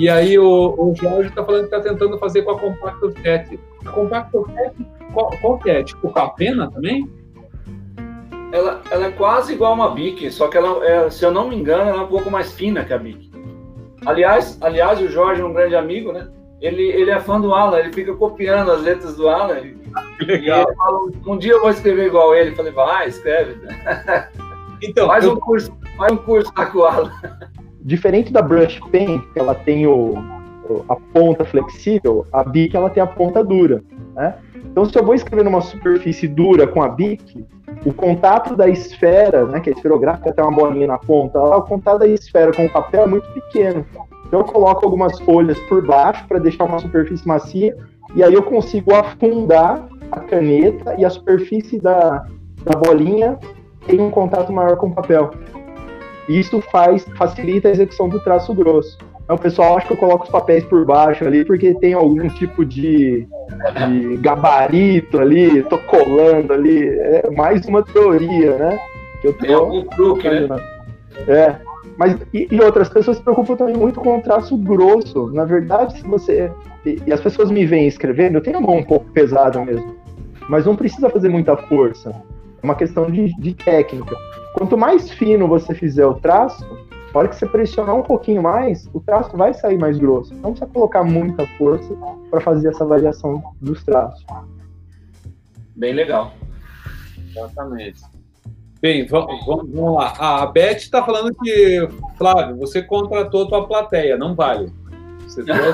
E 0.00 0.08
aí 0.08 0.38
o, 0.38 0.74
o 0.78 0.94
Jorge 0.96 1.28
está 1.28 1.44
falando 1.44 1.68
que 1.68 1.74
está 1.76 1.80
tentando 1.86 2.18
fazer 2.18 2.40
com 2.40 2.52
a 2.52 2.58
Compactor 2.58 3.12
7. 3.20 3.60
A 3.84 3.90
Compactor 3.90 4.50
7, 4.50 4.86
qual, 5.12 5.30
qual 5.42 5.58
que 5.58 5.68
é? 5.68 5.84
Tipo 5.84 6.10
com 6.10 6.18
a 6.18 6.30
pena 6.30 6.70
também? 6.70 7.06
Ela, 8.50 8.80
ela 8.90 9.06
é 9.08 9.10
quase 9.10 9.52
igual 9.52 9.72
a 9.72 9.74
uma 9.74 9.90
Bic, 9.90 10.30
só 10.30 10.48
que 10.48 10.56
ela, 10.56 10.82
é, 10.86 11.10
se 11.10 11.22
eu 11.22 11.30
não 11.30 11.50
me 11.50 11.54
engano, 11.54 11.90
ela 11.90 12.00
é 12.00 12.04
um 12.04 12.08
pouco 12.08 12.30
mais 12.30 12.50
fina 12.50 12.82
que 12.82 12.94
a 12.94 12.98
Bic. 12.98 13.30
Aliás, 14.06 14.56
aliás, 14.62 15.02
o 15.02 15.08
Jorge 15.08 15.42
é 15.42 15.44
um 15.44 15.52
grande 15.52 15.76
amigo, 15.76 16.12
né? 16.14 16.30
Ele, 16.62 16.82
ele 16.82 17.10
é 17.10 17.20
fã 17.20 17.38
do 17.38 17.52
Alan, 17.52 17.78
ele 17.78 17.92
fica 17.92 18.14
copiando 18.14 18.72
as 18.72 18.80
letras 18.80 19.16
do 19.16 19.28
Alan. 19.28 19.60
Legal. 20.26 20.66
Fala, 20.78 21.10
um 21.26 21.36
dia 21.36 21.52
eu 21.52 21.60
vou 21.60 21.68
escrever 21.68 22.06
igual 22.06 22.34
ele. 22.34 22.52
Eu 22.52 22.56
falei, 22.56 22.72
vai, 22.72 23.06
escreve. 23.06 23.54
Então, 24.82 25.08
faz, 25.08 25.24
eu... 25.24 25.32
um 25.32 25.36
curso, 25.36 25.70
faz 25.94 26.10
um 26.10 26.16
curso 26.16 26.50
lá 26.56 26.64
com 26.64 26.78
o 26.78 26.84
Alan. 26.86 27.12
Diferente 27.82 28.32
da 28.32 28.42
brush 28.42 28.80
pen, 28.90 29.22
que 29.32 29.38
ela 29.38 29.54
tem 29.54 29.86
o, 29.86 30.14
a 30.88 30.96
ponta 31.12 31.44
flexível, 31.44 32.26
a 32.32 32.44
Bic 32.44 32.76
ela 32.76 32.90
tem 32.90 33.02
a 33.02 33.06
ponta 33.06 33.42
dura, 33.42 33.82
né? 34.14 34.34
Então, 34.70 34.84
se 34.84 34.96
eu 34.96 35.04
vou 35.04 35.14
escrever 35.14 35.44
numa 35.44 35.60
superfície 35.60 36.28
dura 36.28 36.66
com 36.66 36.82
a 36.82 36.88
Bic, 36.88 37.44
o 37.84 37.92
contato 37.92 38.54
da 38.54 38.68
esfera, 38.68 39.44
né, 39.46 39.58
que 39.58 39.70
é 39.70 39.72
esferográfica, 39.72 40.32
tem 40.32 40.44
uma 40.44 40.54
bolinha 40.54 40.86
na 40.86 40.98
ponta, 40.98 41.40
o 41.40 41.62
contato 41.62 42.00
da 42.00 42.06
esfera 42.06 42.52
com 42.52 42.66
o 42.66 42.70
papel 42.70 43.02
é 43.02 43.06
muito 43.06 43.28
pequeno. 43.32 43.84
Então, 44.26 44.40
eu 44.40 44.44
coloco 44.44 44.84
algumas 44.84 45.18
folhas 45.20 45.58
por 45.60 45.84
baixo 45.84 46.24
para 46.28 46.38
deixar 46.38 46.64
uma 46.64 46.78
superfície 46.78 47.26
macia, 47.26 47.76
e 48.14 48.22
aí 48.22 48.34
eu 48.34 48.42
consigo 48.42 48.94
afundar 48.94 49.88
a 50.12 50.20
caneta 50.20 50.94
e 50.98 51.04
a 51.04 51.10
superfície 51.10 51.80
da, 51.80 52.24
da 52.64 52.78
bolinha 52.78 53.38
tem 53.86 54.00
um 54.00 54.10
contato 54.10 54.52
maior 54.52 54.76
com 54.76 54.88
o 54.88 54.94
papel. 54.94 55.30
Isso 56.30 56.60
faz 56.60 57.04
facilita 57.16 57.68
a 57.68 57.72
execução 57.72 58.08
do 58.08 58.20
traço 58.20 58.54
grosso. 58.54 58.96
Então, 59.24 59.36
o 59.36 59.38
pessoal 59.38 59.76
acha 59.76 59.86
que 59.86 59.92
eu 59.92 59.96
coloco 59.96 60.24
os 60.24 60.30
papéis 60.30 60.64
por 60.64 60.84
baixo 60.84 61.24
ali 61.24 61.44
porque 61.44 61.74
tem 61.74 61.92
algum 61.92 62.28
tipo 62.28 62.64
de, 62.64 63.26
de 63.88 64.16
gabarito 64.18 65.20
ali, 65.20 65.62
tô 65.64 65.78
colando 65.78 66.52
ali. 66.52 66.88
É 66.88 67.30
mais 67.36 67.64
uma 67.66 67.82
teoria, 67.82 68.56
né? 68.56 68.78
Que 69.20 69.28
eu 69.28 69.32
tô 69.32 69.46
tem 69.46 69.54
algum 69.54 69.84
truque, 69.84 70.28
né? 70.28 70.48
É. 71.28 71.56
Mas, 71.96 72.16
e, 72.32 72.48
e, 72.50 72.60
outras 72.60 72.88
pessoas 72.88 73.18
se 73.18 73.22
preocupam 73.22 73.56
também 73.56 73.76
muito 73.76 74.00
com 74.00 74.18
o 74.18 74.22
traço 74.22 74.56
grosso. 74.56 75.30
Na 75.32 75.44
verdade, 75.44 75.98
se 75.98 76.02
você. 76.02 76.50
E, 76.84 76.98
e, 77.06 77.12
as 77.12 77.20
pessoas 77.20 77.50
me 77.50 77.66
veem 77.66 77.86
escrevendo, 77.86 78.36
eu 78.36 78.40
tenho 78.40 78.58
a 78.58 78.60
mão 78.60 78.76
um 78.76 78.84
pouco 78.84 79.10
pesada 79.12 79.64
mesmo. 79.64 79.96
Mas 80.48 80.64
não 80.64 80.74
precisa 80.74 81.10
fazer 81.10 81.28
muita 81.28 81.56
força. 81.56 82.10
É 82.62 82.66
uma 82.66 82.74
questão 82.74 83.10
de, 83.10 83.34
de 83.36 83.54
técnica. 83.54 84.16
Quanto 84.54 84.76
mais 84.76 85.10
fino 85.10 85.48
você 85.48 85.74
fizer 85.74 86.06
o 86.06 86.14
traço, 86.14 86.64
na 87.12 87.20
hora 87.20 87.28
que 87.28 87.36
você 87.36 87.46
pressionar 87.46 87.94
um 87.94 88.02
pouquinho 88.02 88.42
mais, 88.42 88.88
o 88.92 89.00
traço 89.00 89.36
vai 89.36 89.52
sair 89.54 89.78
mais 89.78 89.98
grosso. 89.98 90.34
Não 90.34 90.52
precisa 90.52 90.66
colocar 90.66 91.02
muita 91.02 91.46
força 91.58 91.92
para 92.30 92.40
fazer 92.40 92.68
essa 92.68 92.84
variação 92.84 93.42
dos 93.60 93.82
traços. 93.84 94.24
Bem 95.76 95.94
legal. 95.94 96.32
Exatamente. 97.30 98.00
Bem, 98.80 99.06
vamos, 99.06 99.44
vamos 99.44 99.94
lá. 99.94 100.14
Ah, 100.18 100.42
a 100.42 100.46
Beth 100.46 100.76
está 100.76 101.04
falando 101.04 101.34
que, 101.42 101.88
Flávio, 102.16 102.56
você 102.56 102.82
contratou 102.82 103.44
a 103.44 103.48
tua 103.48 103.66
plateia, 103.66 104.16
não 104.16 104.34
vale. 104.34 104.72
Você 105.20 105.42
trouxe 105.44 105.72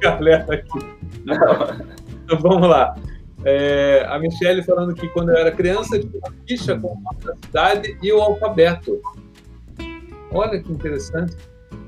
galera 0.00 0.54
aqui. 0.54 0.78
Então, 1.24 2.38
vamos 2.40 2.68
lá. 2.68 2.94
É, 3.48 4.04
a 4.08 4.18
Michelle 4.18 4.60
falando 4.64 4.92
que 4.92 5.06
quando 5.10 5.28
eu 5.28 5.36
era 5.36 5.52
criança 5.52 5.96
tinha 6.00 6.18
uma 6.18 6.34
ficha 6.48 6.76
com 6.76 6.98
a 7.08 7.46
cidade 7.46 7.96
e 8.02 8.12
o 8.12 8.20
alfabeto. 8.20 9.00
Olha 10.32 10.60
que 10.60 10.72
interessante. 10.72 11.36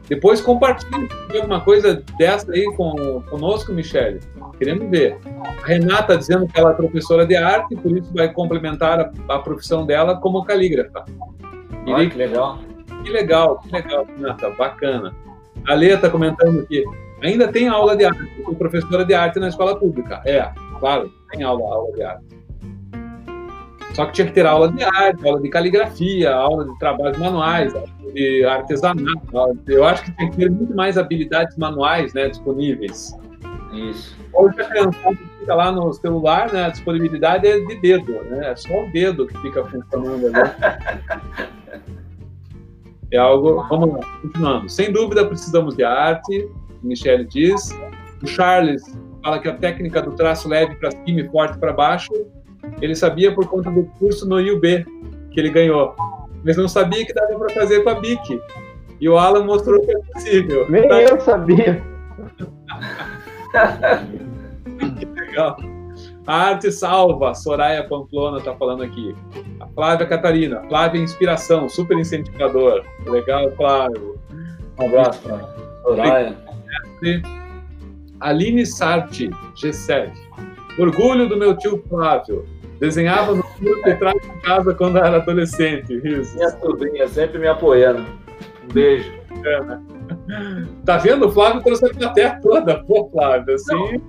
Depois 0.09 0.41
compartilhe 0.41 1.09
alguma 1.35 1.61
coisa 1.61 2.01
dessa 2.17 2.53
aí 2.53 2.65
com, 2.77 3.21
conosco, 3.29 3.73
Michele. 3.73 4.21
Queremos 4.57 4.89
ver. 4.89 5.19
A 5.45 5.67
Renata 5.67 6.17
dizendo 6.17 6.47
que 6.47 6.59
ela 6.59 6.71
é 6.71 6.75
professora 6.75 7.27
de 7.27 7.35
arte, 7.35 7.75
por 7.75 7.91
isso 7.91 8.15
vai 8.15 8.33
complementar 8.33 9.01
a, 9.01 9.35
a 9.35 9.39
profissão 9.41 9.85
dela 9.85 10.17
como 10.21 10.45
calígrafa. 10.45 11.05
Olha, 11.89 12.09
que 12.09 12.17
legal. 12.17 12.61
Que 13.05 13.11
legal, 13.11 13.59
que 13.59 13.73
legal, 13.73 14.07
Renata, 14.17 14.51
bacana. 14.51 15.13
A 15.67 15.75
Lê 15.75 15.93
está 15.93 16.09
comentando 16.09 16.61
aqui. 16.61 16.85
Ainda 17.21 17.49
tem 17.49 17.67
aula 17.67 17.97
de 17.97 18.05
arte, 18.05 18.45
sou 18.45 18.55
professora 18.55 19.05
de 19.05 19.13
arte 19.13 19.41
na 19.41 19.49
escola 19.49 19.77
pública. 19.77 20.23
É, 20.25 20.49
claro, 20.79 21.13
tem 21.31 21.43
aula, 21.43 21.63
aula 21.63 21.93
de 21.93 22.03
arte. 22.03 22.39
Só 23.95 24.07
que 24.07 24.13
tinha 24.13 24.27
que 24.27 24.33
ter 24.33 24.47
aula 24.47 24.71
de 24.71 24.83
arte, 24.85 25.27
aula 25.27 25.41
de 25.41 25.49
caligrafia, 25.49 26.35
aula 26.35 26.65
de 26.67 26.79
trabalhos 26.79 27.19
manuais, 27.19 27.73
de 28.15 28.45
artesanato. 28.45 29.21
Eu 29.67 29.85
acho 29.85 30.05
que 30.05 30.13
tem 30.13 30.31
que 30.31 30.37
ter 30.37 30.51
muito 30.51 30.75
mais 30.75 30.97
habilidades 30.97 31.57
manuais 31.57 32.13
né, 32.15 32.29
disponíveis. 32.29 33.19
Isso. 33.73 34.17
Hoje 34.33 34.61
a 34.61 34.65
criançada 34.65 35.17
fica 35.41 35.55
lá 35.55 35.73
no 35.73 35.93
celular, 35.93 36.53
né, 36.53 36.67
a 36.67 36.69
disponibilidade 36.69 37.47
é 37.47 37.59
de 37.61 37.75
dedo, 37.81 38.13
né? 38.25 38.53
É 38.53 38.57
só 38.57 38.85
o 38.85 38.91
dedo 38.93 39.27
que 39.27 39.37
fica 39.39 39.65
funcionando 39.65 40.27
ali. 40.27 41.49
É 43.11 43.17
algo. 43.17 43.67
Vamos 43.69 43.95
lá, 43.95 44.01
continuando. 44.21 44.69
Sem 44.69 44.93
dúvida 44.93 45.27
precisamos 45.27 45.75
de 45.75 45.83
arte, 45.83 46.47
Michele 46.83 47.25
diz. 47.25 47.71
O 48.23 48.27
Charles 48.27 48.83
fala 49.29 49.39
que 49.41 49.49
a 49.49 49.55
técnica 49.55 50.01
do 50.01 50.13
traço 50.13 50.49
leve 50.49 50.75
para 50.77 50.91
cima 50.91 51.21
e 51.21 51.29
forte 51.29 51.59
para 51.59 51.73
baixo, 51.73 52.11
ele 52.81 52.95
sabia 52.95 53.35
por 53.35 53.47
conta 53.47 53.71
do 53.71 53.85
curso 53.99 54.27
no 54.27 54.41
IUB 54.41 54.87
que 55.31 55.39
ele 55.39 55.51
ganhou 55.51 55.95
mas 56.45 56.57
não 56.57 56.69
sabia 56.69 57.05
que 57.05 57.13
dava 57.13 57.39
para 57.39 57.51
fazer 57.51 57.83
com 57.83 57.91
a 57.91 57.95
BIC. 57.95 58.41
E 59.01 59.09
o 59.09 59.19
Alan 59.19 59.45
mostrou 59.45 59.81
que 59.85 59.91
é 59.91 59.99
possível. 60.13 60.67
Nem 60.71 60.89
tá? 60.89 61.03
eu 61.03 61.21
sabia. 61.21 61.83
que 64.99 65.05
legal. 65.05 65.57
A 66.27 66.35
arte 66.35 66.71
salva, 66.71 67.35
Soraya 67.35 67.85
Pamplona 67.85 68.39
está 68.39 68.55
falando 68.55 68.83
aqui. 68.83 69.15
A 69.61 69.67
Flávia 69.67 70.07
Catarina, 70.07 70.63
Flávia 70.69 71.01
Inspiração, 71.01 71.69
super 71.69 71.99
incentivador. 71.99 72.85
Legal, 73.07 73.51
Flávio. 73.53 74.19
Um 74.79 74.87
abraço, 74.87 75.21
Soraya. 75.83 76.37
Aline 78.21 78.67
Sarti, 78.67 79.31
G7. 79.55 80.13
Orgulho 80.79 81.29
do 81.29 81.37
meu 81.37 81.57
tio 81.57 81.83
Flávio. 81.89 82.47
Desenhava 82.79 83.35
no 83.35 83.45
muro 83.61 83.83
de 83.83 83.95
trás 83.97 84.21
de 84.23 84.41
casa 84.43 84.75
quando 84.75 84.99
era 84.99 85.17
adolescente. 85.17 85.99
Risos. 85.99 86.35
Minha 86.35 86.51
sobrinha 86.51 87.09
sempre 87.09 87.39
me 87.39 87.49
apoiando. 87.49 88.07
Um 88.65 88.73
beijo. 88.73 89.13
É, 89.45 89.61
né? 89.63 89.83
Tá 90.85 90.99
vendo? 90.99 91.27
O 91.27 91.31
Flávio 91.31 91.63
trouxe 91.63 91.87
a 91.87 91.95
plateia 91.95 92.41
toda. 92.41 92.83
Pô, 92.85 93.09
Flávio, 93.11 93.55
assim. 93.55 94.01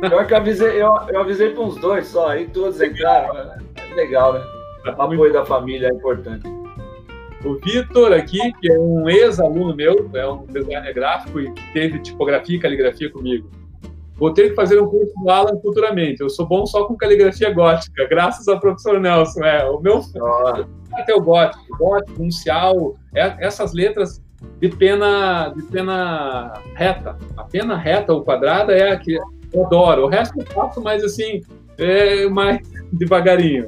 Pior 0.00 0.26
que 0.26 0.32
eu 0.32 0.38
avisei, 0.38 0.82
eu, 0.82 0.94
eu 1.08 1.20
avisei 1.20 1.50
para 1.50 1.62
uns 1.62 1.76
dois 1.76 2.06
só, 2.06 2.28
aí 2.28 2.48
todos 2.48 2.80
entraram. 2.80 3.36
É 3.36 3.94
legal, 3.94 4.32
né? 4.32 4.40
O 4.86 5.02
apoio 5.02 5.32
da 5.32 5.44
família 5.44 5.88
é 5.88 5.92
importante. 5.92 6.59
O 7.44 7.54
Vitor 7.54 8.12
aqui, 8.12 8.52
que 8.60 8.70
é 8.70 8.78
um 8.78 9.08
ex-aluno 9.08 9.74
meu, 9.74 10.10
é 10.14 10.28
um 10.28 10.44
designer 10.46 10.92
gráfico 10.92 11.40
e 11.40 11.50
teve 11.72 11.98
tipografia 12.00 12.56
e 12.56 12.60
caligrafia 12.60 13.10
comigo. 13.10 13.48
Vou 14.16 14.34
ter 14.34 14.50
que 14.50 14.54
fazer 14.54 14.78
um 14.78 14.86
curso 14.86 15.14
do 15.18 15.30
Alan 15.30 15.58
futuramente. 15.62 16.20
Eu 16.20 16.28
sou 16.28 16.46
bom 16.46 16.66
só 16.66 16.84
com 16.84 16.94
caligrafia 16.94 17.50
gótica, 17.54 18.06
graças 18.06 18.46
ao 18.46 18.60
professor 18.60 19.00
Nelson. 19.00 19.42
É, 19.42 19.64
o 19.64 19.80
meu 19.80 20.02
até 20.92 21.14
o 21.14 21.22
gótico, 21.22 21.64
gótico, 21.78 22.22
uncial, 22.22 22.96
é, 23.14 23.34
essas 23.40 23.72
letras 23.72 24.22
de 24.60 24.68
pena, 24.68 25.48
de 25.56 25.62
pena 25.62 26.52
reta. 26.74 27.16
A 27.38 27.44
pena 27.44 27.76
reta 27.76 28.12
ou 28.12 28.22
quadrada 28.22 28.74
é 28.74 28.92
a 28.92 28.98
que 28.98 29.14
eu 29.14 29.64
adoro. 29.64 30.04
O 30.04 30.08
resto 30.08 30.38
eu 30.38 30.46
faço, 30.46 30.82
mas 30.82 31.02
assim, 31.02 31.40
é 31.78 32.28
mais 32.28 32.60
devagarinho. 32.92 33.66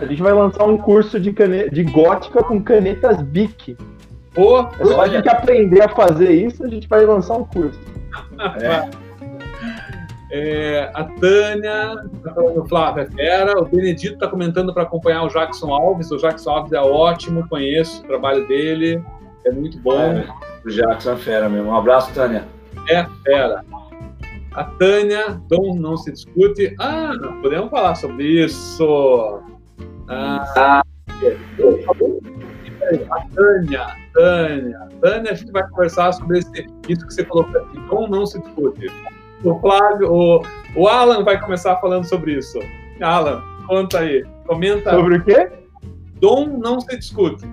A 0.00 0.06
gente 0.06 0.22
vai 0.22 0.32
lançar 0.32 0.64
um 0.64 0.76
curso 0.76 1.18
de, 1.18 1.32
caneta, 1.32 1.70
de 1.70 1.82
gótica 1.84 2.42
com 2.42 2.62
canetas 2.62 3.20
BIC. 3.22 3.76
Oh, 4.36 4.66
é 4.78 4.84
só 4.84 5.00
a 5.00 5.08
gente 5.08 5.28
aprender 5.28 5.82
a 5.82 5.88
fazer 5.88 6.30
isso, 6.30 6.64
a 6.64 6.68
gente 6.68 6.86
vai 6.88 7.04
lançar 7.04 7.34
um 7.34 7.44
curso. 7.44 7.78
É. 8.60 9.06
É, 10.30 10.90
a 10.92 11.04
Tânia 11.04 12.04
falando 12.34 12.68
Flávia 12.68 13.02
é 13.02 13.06
Fera, 13.06 13.60
o 13.60 13.64
Benedito 13.64 14.14
está 14.14 14.26
comentando 14.26 14.74
para 14.74 14.82
acompanhar 14.82 15.22
o 15.22 15.28
Jackson 15.28 15.72
Alves. 15.72 16.10
O 16.10 16.16
Jackson 16.18 16.50
Alves 16.50 16.72
é 16.72 16.80
ótimo, 16.80 17.48
conheço 17.48 18.02
o 18.02 18.06
trabalho 18.06 18.46
dele, 18.48 19.02
é 19.44 19.52
muito 19.52 19.78
bom. 19.78 19.98
É, 19.98 20.26
o 20.64 20.68
Jackson 20.68 21.12
é 21.12 21.16
fera 21.16 21.48
mesmo. 21.48 21.70
Um 21.70 21.76
abraço, 21.76 22.12
Tânia. 22.12 22.44
É 22.88 23.06
fera. 23.24 23.64
A 24.56 24.64
Tânia, 24.64 25.40
Dom 25.48 25.76
não 25.76 25.96
se 25.96 26.10
discute. 26.10 26.74
Ah, 26.80 27.12
podemos 27.42 27.70
falar 27.70 27.94
sobre 27.94 28.44
isso. 28.44 29.40
Ah, 30.08 30.44
a 30.56 30.82
Tânia, 33.34 33.86
Tânia, 34.12 34.88
Tânia, 35.00 35.32
a 35.32 35.34
gente 35.34 35.52
vai 35.52 35.68
conversar 35.68 36.12
sobre 36.12 36.38
esse, 36.38 36.66
isso 36.88 37.06
que 37.06 37.14
você 37.14 37.24
falou 37.24 37.44
para 37.44 37.64
mim. 37.66 37.86
Dom 37.88 38.08
não 38.08 38.26
se 38.26 38.40
discute 38.40 38.90
o 39.44 39.58
Flávio, 39.60 40.12
o, 40.12 40.42
o 40.74 40.88
Alan 40.88 41.22
vai 41.22 41.40
começar 41.40 41.76
falando 41.76 42.04
sobre 42.04 42.34
isso. 42.38 42.58
Alan, 43.00 43.42
conta 43.66 44.00
aí, 44.00 44.24
comenta. 44.46 44.90
Sobre 44.90 45.16
o 45.16 45.24
quê? 45.24 45.50
Dom 46.20 46.46
não 46.46 46.80
se 46.80 46.96
discute. 46.98 47.44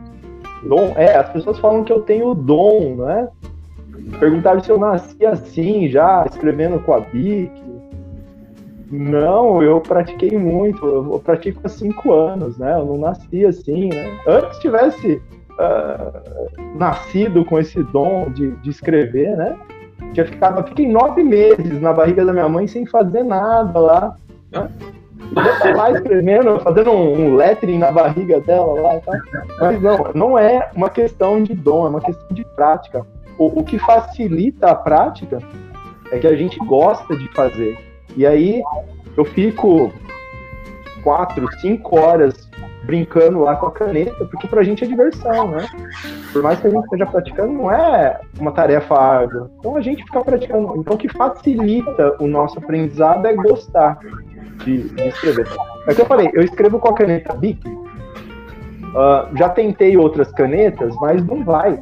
Dom, 0.63 0.93
é, 0.95 1.17
as 1.17 1.29
pessoas 1.29 1.59
falam 1.59 1.83
que 1.83 1.91
eu 1.91 2.01
tenho 2.01 2.33
dom, 2.33 2.95
né? 2.95 3.27
Perguntaram 4.19 4.63
se 4.63 4.69
eu 4.69 4.77
nasci 4.77 5.25
assim, 5.25 5.87
já 5.87 6.25
escrevendo 6.29 6.79
com 6.79 6.93
a 6.93 6.99
Bic. 6.99 7.51
Não, 8.91 9.61
eu 9.63 9.81
pratiquei 9.81 10.37
muito, 10.37 10.85
eu 10.85 11.19
pratico 11.23 11.61
há 11.63 11.69
cinco 11.69 12.13
anos, 12.13 12.57
né? 12.57 12.73
Eu 12.73 12.85
não 12.85 12.97
nasci 12.97 13.45
assim, 13.45 13.89
né? 13.89 14.19
Antes 14.27 14.59
tivesse 14.59 15.21
uh, 15.53 16.77
nascido 16.77 17.43
com 17.43 17.59
esse 17.59 17.81
dom 17.85 18.29
de, 18.29 18.51
de 18.57 18.69
escrever, 18.69 19.35
né? 19.35 19.57
Tinha 20.13 20.25
ficado, 20.25 20.63
fiquei 20.67 20.87
nove 20.87 21.23
meses 21.23 21.81
na 21.81 21.91
barriga 21.91 22.23
da 22.23 22.33
minha 22.33 22.47
mãe 22.47 22.67
sem 22.67 22.85
fazer 22.85 23.23
nada 23.23 23.79
lá. 23.79 24.15
Né? 24.51 24.69
tá 25.33 25.75
lá 25.75 25.91
escrevendo, 25.91 26.59
fazendo 26.59 26.91
um, 26.91 27.13
um 27.13 27.35
lettering 27.35 27.79
na 27.79 27.91
barriga 27.91 28.39
dela 28.41 28.79
lá, 28.79 28.99
tá? 28.99 29.19
Mas 29.59 29.81
não, 29.81 30.11
não 30.13 30.37
é 30.37 30.69
uma 30.75 30.89
questão 30.89 31.41
de 31.41 31.53
dom, 31.55 31.87
é 31.87 31.89
uma 31.89 32.01
questão 32.01 32.27
de 32.31 32.45
prática. 32.55 33.05
O, 33.37 33.59
o 33.59 33.63
que 33.63 33.79
facilita 33.79 34.67
a 34.67 34.75
prática 34.75 35.39
é 36.11 36.19
que 36.19 36.27
a 36.27 36.35
gente 36.35 36.57
gosta 36.59 37.15
de 37.15 37.27
fazer. 37.29 37.77
E 38.15 38.25
aí 38.25 38.61
eu 39.17 39.25
fico 39.25 39.91
quatro, 41.03 41.47
cinco 41.59 41.99
horas 41.99 42.49
brincando 42.83 43.39
lá 43.39 43.55
com 43.55 43.67
a 43.67 43.71
caneta, 43.71 44.25
porque 44.25 44.47
pra 44.47 44.63
gente 44.63 44.83
é 44.83 44.87
diversão, 44.87 45.51
né? 45.51 45.65
Por 46.31 46.43
mais 46.43 46.59
que 46.59 46.67
a 46.67 46.69
gente 46.69 46.83
esteja 46.83 47.05
praticando, 47.05 47.53
não 47.53 47.71
é 47.71 48.19
uma 48.39 48.51
tarefa 48.51 48.95
árdua. 48.95 49.49
Então 49.59 49.75
a 49.75 49.81
gente 49.81 50.03
fica 50.03 50.21
praticando. 50.21 50.73
Então 50.77 50.95
o 50.95 50.97
que 50.97 51.09
facilita 51.09 52.15
o 52.19 52.27
nosso 52.27 52.59
aprendizado 52.59 53.25
é 53.25 53.33
gostar 53.33 53.99
de, 54.65 54.89
de 54.89 55.07
escrever. 55.07 55.47
É 55.87 55.93
que 55.93 56.01
eu 56.01 56.05
falei, 56.05 56.29
eu 56.33 56.43
escrevo 56.43 56.79
com 56.79 56.89
a 56.89 56.93
caneta 56.93 57.33
Bic. 57.33 57.67
Uh, 57.67 59.35
já 59.35 59.49
tentei 59.49 59.97
outras 59.97 60.31
canetas, 60.31 60.95
mas 61.01 61.25
não 61.25 61.43
vai. 61.43 61.79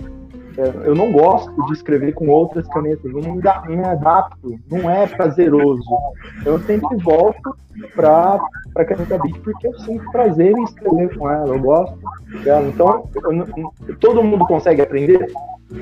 É, 0.57 0.87
eu 0.87 0.93
não 0.93 1.11
gosto 1.11 1.65
de 1.67 1.73
escrever 1.73 2.13
com 2.13 2.27
outras 2.27 2.67
canetas, 2.67 3.11
não 3.11 3.21
me, 3.21 3.41
me 3.75 3.85
adapto, 3.85 4.59
não 4.69 4.89
é 4.89 5.07
prazeroso. 5.07 5.83
Eu 6.45 6.59
sempre 6.59 6.97
volto 6.97 7.55
para 7.95 8.39
a 8.75 8.85
caneta 8.85 9.17
Bic 9.17 9.39
porque 9.39 9.67
eu 9.67 9.79
sinto 9.79 10.11
prazer 10.11 10.51
em 10.51 10.63
escrever 10.63 11.17
com 11.17 11.29
ela, 11.29 11.55
eu 11.55 11.59
gosto 11.59 11.97
dela. 12.43 12.67
Então, 12.67 13.09
eu, 13.15 13.95
todo 13.99 14.23
mundo 14.23 14.45
consegue 14.45 14.81
aprender? 14.81 15.31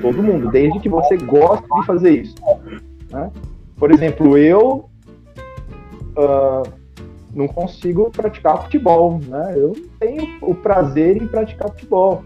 Todo 0.00 0.22
mundo, 0.22 0.50
desde 0.50 0.78
que 0.78 0.88
você 0.88 1.16
goste 1.16 1.66
de 1.66 1.86
fazer 1.86 2.10
isso. 2.10 2.36
Né? 3.10 3.30
Por 3.76 3.90
exemplo, 3.90 4.38
eu 4.38 4.88
uh, 6.16 6.62
não 7.34 7.48
consigo 7.48 8.10
praticar 8.10 8.62
futebol, 8.62 9.20
né? 9.26 9.54
Eu 9.56 9.68
não 9.68 9.88
tenho 9.98 10.38
o 10.42 10.54
prazer 10.54 11.20
em 11.20 11.26
praticar 11.26 11.70
futebol. 11.70 12.24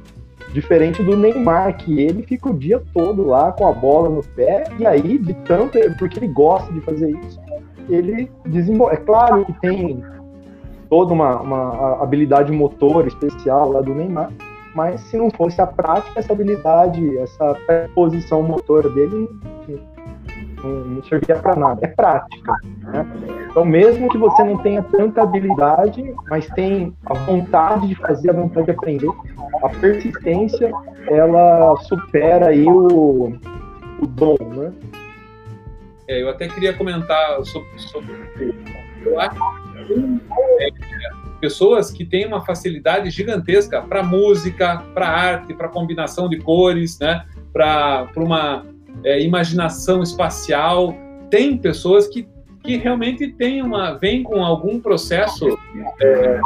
Diferente 0.55 1.03
do 1.03 1.17
Neymar, 1.17 1.77
que 1.77 2.01
ele 2.01 2.23
fica 2.23 2.49
o 2.49 2.57
dia 2.57 2.81
todo 2.95 3.27
lá 3.27 3.51
com 3.51 3.67
a 3.67 3.73
bola 3.73 4.09
no 4.09 4.23
pé, 4.23 4.63
e 4.79 4.87
aí, 4.87 5.19
de 5.19 5.35
tanto, 5.35 5.77
porque 5.99 6.21
ele 6.21 6.29
gosta 6.29 6.73
de 6.73 6.81
fazer 6.81 7.11
isso, 7.11 7.41
ele 7.89 8.31
desenvolve. 8.47 8.95
É 8.95 8.99
claro 8.99 9.45
que 9.45 9.53
tem 9.55 10.01
toda 10.89 11.13
uma, 11.13 11.41
uma 11.41 12.01
habilidade 12.01 12.53
motor 12.53 13.05
especial 13.09 13.73
lá 13.73 13.81
do 13.81 13.93
Neymar, 13.93 14.31
mas 14.77 15.01
se 15.01 15.17
não 15.17 15.29
fosse 15.29 15.61
a 15.61 15.67
prática, 15.67 16.21
essa 16.21 16.33
habilidade, 16.33 17.19
essa 17.19 17.59
posição 17.93 18.41
motor 18.41 18.89
dele 18.95 19.29
não, 20.63 21.03
servia 21.03 21.37
para 21.37 21.57
nada. 21.57 21.81
É 21.83 21.89
prática. 21.89 22.55
Né? 22.83 23.07
Então, 23.51 23.65
mesmo 23.65 24.09
que 24.09 24.19
você 24.19 24.43
não 24.43 24.59
tenha 24.59 24.83
tanta 24.83 25.23
habilidade, 25.23 26.15
mas 26.29 26.47
tem 26.51 26.95
a 27.07 27.15
vontade 27.15 27.89
de 27.89 27.95
fazer, 27.95 28.31
a 28.31 28.33
vontade 28.33 28.67
de 28.67 28.73
aprender, 28.73 29.11
a 29.65 29.69
persistência, 29.71 30.71
ela 31.09 31.77
supera 31.83 32.49
aí 32.49 32.67
o, 32.67 33.35
o 34.01 34.07
dom, 34.07 34.37
né? 34.41 34.73
É, 36.07 36.23
eu 36.23 36.29
até 36.29 36.49
queria 36.49 36.75
comentar 36.75 37.43
sobre, 37.47 37.79
sobre 37.79 38.12
é, 40.61 40.69
pessoas 41.41 41.91
que 41.91 42.05
têm 42.05 42.27
uma 42.27 42.45
facilidade 42.45 43.09
gigantesca 43.09 43.81
para 43.81 44.03
música, 44.03 44.85
para 44.93 45.09
arte, 45.09 45.55
para 45.55 45.69
combinação 45.69 46.29
de 46.29 46.39
cores, 46.39 46.99
né? 46.99 47.25
para 47.53 48.11
uma 48.17 48.67
é, 49.03 49.23
imaginação 49.23 50.03
espacial. 50.03 50.95
Tem 51.31 51.57
pessoas 51.57 52.07
que, 52.07 52.29
que 52.62 52.77
realmente 52.77 53.29
têm 53.33 53.62
uma, 53.62 53.95
vêm 53.95 54.23
com 54.23 54.45
algum 54.45 54.79
processo 54.79 55.59
é, 56.03 56.41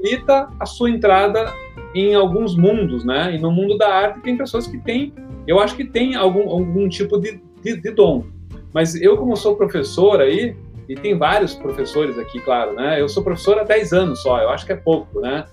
facilita 0.00 0.48
a 0.58 0.66
sua 0.66 0.90
entrada 0.90 1.52
em 1.94 2.14
alguns 2.14 2.56
mundos, 2.56 3.04
né? 3.04 3.34
E 3.34 3.38
no 3.38 3.50
mundo 3.50 3.76
da 3.76 3.88
arte 3.88 4.20
tem 4.20 4.36
pessoas 4.36 4.66
que 4.66 4.78
têm, 4.78 5.12
eu 5.46 5.60
acho 5.60 5.76
que 5.76 5.84
tem 5.84 6.14
algum, 6.14 6.48
algum 6.48 6.88
tipo 6.88 7.18
de, 7.18 7.40
de, 7.62 7.80
de 7.80 7.90
dom. 7.90 8.24
Mas 8.72 8.94
eu, 8.94 9.16
como 9.16 9.36
sou 9.36 9.56
professor 9.56 10.20
aí, 10.20 10.56
e 10.88 10.94
tem 10.94 11.16
vários 11.16 11.54
professores 11.54 12.18
aqui, 12.18 12.40
claro, 12.40 12.74
né? 12.74 13.00
Eu 13.00 13.08
sou 13.08 13.22
professor 13.22 13.58
há 13.58 13.64
10 13.64 13.92
anos 13.92 14.22
só, 14.22 14.40
eu 14.40 14.50
acho 14.50 14.66
que 14.66 14.72
é 14.72 14.76
pouco, 14.76 15.20
né? 15.20 15.44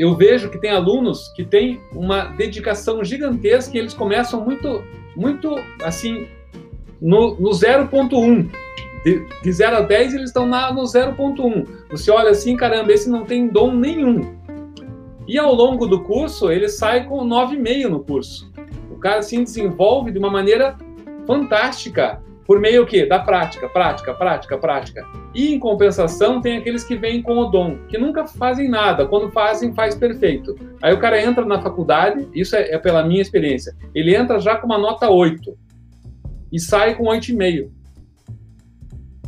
eu 0.00 0.16
vejo 0.16 0.48
que 0.48 0.56
tem 0.56 0.70
alunos 0.70 1.28
que 1.36 1.44
têm 1.44 1.78
uma 1.92 2.24
dedicação 2.24 3.04
gigantesca 3.04 3.76
e 3.76 3.80
eles 3.80 3.92
começam 3.92 4.42
muito, 4.42 4.82
muito 5.14 5.54
assim, 5.82 6.26
no, 6.98 7.38
no 7.38 7.50
0.1. 7.50 8.50
De, 9.04 9.24
de 9.42 9.52
0 9.52 9.76
a 9.76 9.80
10, 9.80 10.14
eles 10.14 10.30
estão 10.30 10.46
na, 10.46 10.72
no 10.72 10.82
0.1. 10.82 11.66
Você 11.90 12.10
olha 12.10 12.30
assim, 12.30 12.56
caramba, 12.56 12.92
esse 12.92 13.08
não 13.08 13.24
tem 13.24 13.48
dom 13.48 13.72
nenhum. 13.72 14.36
E 15.26 15.38
ao 15.38 15.54
longo 15.54 15.86
do 15.86 16.02
curso, 16.02 16.50
ele 16.50 16.68
sai 16.68 17.06
com 17.06 17.26
9,5 17.26 17.88
no 17.88 18.00
curso. 18.00 18.52
O 18.90 18.96
cara 18.96 19.18
assim 19.18 19.44
desenvolve 19.44 20.10
de 20.10 20.18
uma 20.18 20.30
maneira 20.30 20.76
fantástica 21.26 22.20
por 22.50 22.58
meio 22.58 22.82
o 22.82 22.86
quê? 22.86 23.06
Da 23.06 23.20
prática, 23.20 23.68
prática, 23.68 24.12
prática, 24.12 24.58
prática. 24.58 25.06
E 25.32 25.54
em 25.54 25.58
compensação 25.60 26.40
tem 26.40 26.56
aqueles 26.58 26.82
que 26.82 26.96
vêm 26.96 27.22
com 27.22 27.38
o 27.38 27.44
dom, 27.44 27.78
que 27.86 27.96
nunca 27.96 28.26
fazem 28.26 28.68
nada, 28.68 29.06
quando 29.06 29.30
fazem, 29.30 29.72
faz 29.72 29.94
perfeito. 29.94 30.56
Aí 30.82 30.92
o 30.92 30.98
cara 30.98 31.22
entra 31.22 31.44
na 31.44 31.62
faculdade, 31.62 32.26
isso 32.34 32.56
é, 32.56 32.72
é 32.72 32.78
pela 32.78 33.04
minha 33.04 33.22
experiência, 33.22 33.72
ele 33.94 34.16
entra 34.16 34.40
já 34.40 34.56
com 34.56 34.66
uma 34.66 34.78
nota 34.78 35.08
8 35.08 35.56
e 36.52 36.58
sai 36.58 36.96
com 36.96 37.04
8,5. 37.04 37.70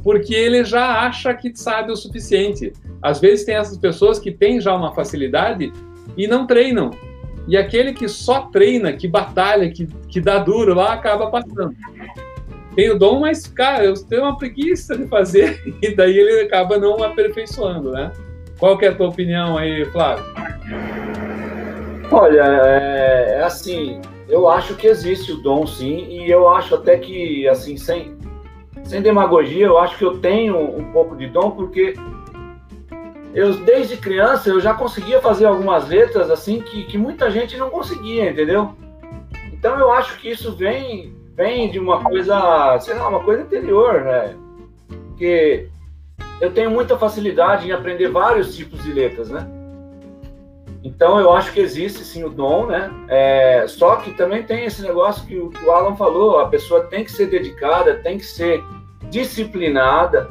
Porque 0.03 0.35
ele 0.35 0.65
já 0.65 1.01
acha 1.07 1.33
que 1.35 1.53
sabe 1.55 1.93
o 1.93 1.97
suficiente. 1.97 2.73
Às 3.01 3.21
vezes 3.21 3.45
tem 3.45 3.55
essas 3.55 3.79
pessoas 3.79 4.19
que 4.19 4.31
têm 4.31 4.61
já 4.61 4.75
uma 4.75 4.95
facilidade 4.95 5.73
e 6.17 6.27
não 6.27 6.47
treinam. 6.47 6.91
E 7.49 7.57
aquele 7.57 7.93
que 7.93 8.09
só 8.09 8.43
treina, 8.43 8.93
que 8.93 9.09
batalha, 9.09 9.71
que, 9.71 9.87
que 10.09 10.21
dá 10.21 10.39
duro 10.39 10.75
lá, 10.75 10.93
acaba 10.93 11.31
passando 11.31 11.75
tem 12.75 12.91
o 12.91 12.99
dom, 12.99 13.21
mas, 13.21 13.47
cara, 13.47 13.85
eu 13.85 13.95
tenho 13.95 14.23
uma 14.23 14.37
preguiça 14.37 14.97
de 14.97 15.07
fazer, 15.07 15.63
e 15.83 15.95
daí 15.95 16.17
ele 16.17 16.41
acaba 16.41 16.79
não 16.79 17.03
aperfeiçoando, 17.03 17.91
né? 17.93 18.11
Qual 18.59 18.79
que 18.79 18.87
é 18.87 18.89
a 18.89 18.95
tua 18.95 19.09
opinião 19.09 19.59
aí, 19.59 19.85
Flávio? 19.87 20.25
Olha, 22.11 22.43
é, 22.45 23.39
é 23.39 23.43
assim, 23.43 24.01
eu 24.29 24.49
acho 24.49 24.75
que 24.75 24.87
existe 24.87 25.33
o 25.33 25.43
dom, 25.43 25.67
sim, 25.67 26.07
e 26.09 26.31
eu 26.31 26.49
acho 26.49 26.75
até 26.75 26.97
que, 26.97 27.47
assim, 27.49 27.77
sem, 27.77 28.17
sem 28.85 29.01
demagogia, 29.01 29.67
eu 29.67 29.79
acho 29.79 29.97
que 29.97 30.05
eu 30.05 30.19
tenho 30.19 30.59
um 30.59 30.93
pouco 30.93 31.17
de 31.17 31.27
dom, 31.27 31.53
porque 31.53 31.95
eu, 33.35 33.55
desde 33.65 33.97
criança, 33.97 34.51
eu 34.51 34.61
já 34.61 34.75
conseguia 34.75 35.21
fazer 35.21 35.47
algumas 35.47 35.89
letras, 35.89 36.31
assim, 36.31 36.61
que, 36.61 36.85
que 36.85 36.99
muita 36.99 37.31
gente 37.31 37.57
não 37.57 37.71
conseguia, 37.71 38.31
entendeu? 38.31 38.75
Então, 39.53 39.79
eu 39.79 39.91
acho 39.93 40.19
que 40.19 40.31
isso 40.31 40.55
vem 40.55 41.15
vem 41.35 41.71
de 41.71 41.79
uma 41.79 42.03
coisa, 42.03 42.79
sei 42.81 42.95
lá, 42.95 43.09
uma 43.09 43.21
coisa 43.21 43.43
interior, 43.43 44.03
né? 44.03 44.37
Porque 44.87 45.69
eu 46.41 46.53
tenho 46.53 46.71
muita 46.71 46.99
facilidade 46.99 47.67
em 47.67 47.73
aprender 47.73 48.09
vários 48.09 48.55
tipos 48.55 48.83
de 48.83 48.93
letras, 48.93 49.31
né? 49.31 49.49
Então 50.85 51.21
eu 51.21 51.33
acho 51.33 51.53
que 51.53 51.61
existe 51.61 52.05
sim 52.05 52.25
o 52.25 52.29
dom, 52.29 52.67
né? 52.67 52.91
É, 53.09 53.65
só 53.69 53.97
que 53.97 54.13
também 54.13 54.43
tem 54.43 54.65
esse 54.65 54.83
negócio 54.83 55.25
que 55.27 55.37
o, 55.37 55.71
Alan 55.71 55.95
falou, 55.95 56.41
a 56.41 56.49
pessoa 56.49 56.85
tem 56.85 57.05
que 57.05 57.13
ser 57.13 57.27
dedicada, 57.27 57.95
tem 57.97 58.19
que 58.19 58.27
ser 58.27 58.63
disciplinada 59.09 60.29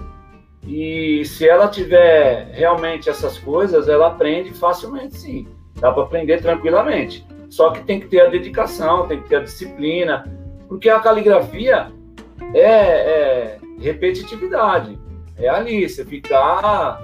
e 0.67 1.23
se 1.25 1.47
ela 1.47 1.67
tiver 1.67 2.49
realmente 2.53 3.09
essas 3.09 3.37
coisas, 3.37 3.87
ela 3.87 4.07
aprende 4.07 4.51
facilmente, 4.53 5.17
sim. 5.17 5.47
Dá 5.79 5.91
para 5.91 6.03
aprender 6.03 6.41
tranquilamente. 6.41 7.25
Só 7.49 7.71
que 7.71 7.83
tem 7.83 7.99
que 7.99 8.07
ter 8.07 8.21
a 8.21 8.29
dedicação, 8.29 9.07
tem 9.07 9.21
que 9.21 9.29
ter 9.29 9.37
a 9.37 9.43
disciplina, 9.43 10.23
porque 10.67 10.89
a 10.89 10.99
caligrafia 10.99 11.91
é, 12.53 12.61
é 12.61 13.59
repetitividade. 13.79 14.97
É 15.37 15.49
ali, 15.49 15.87
você 15.87 16.05
ficar 16.05 17.01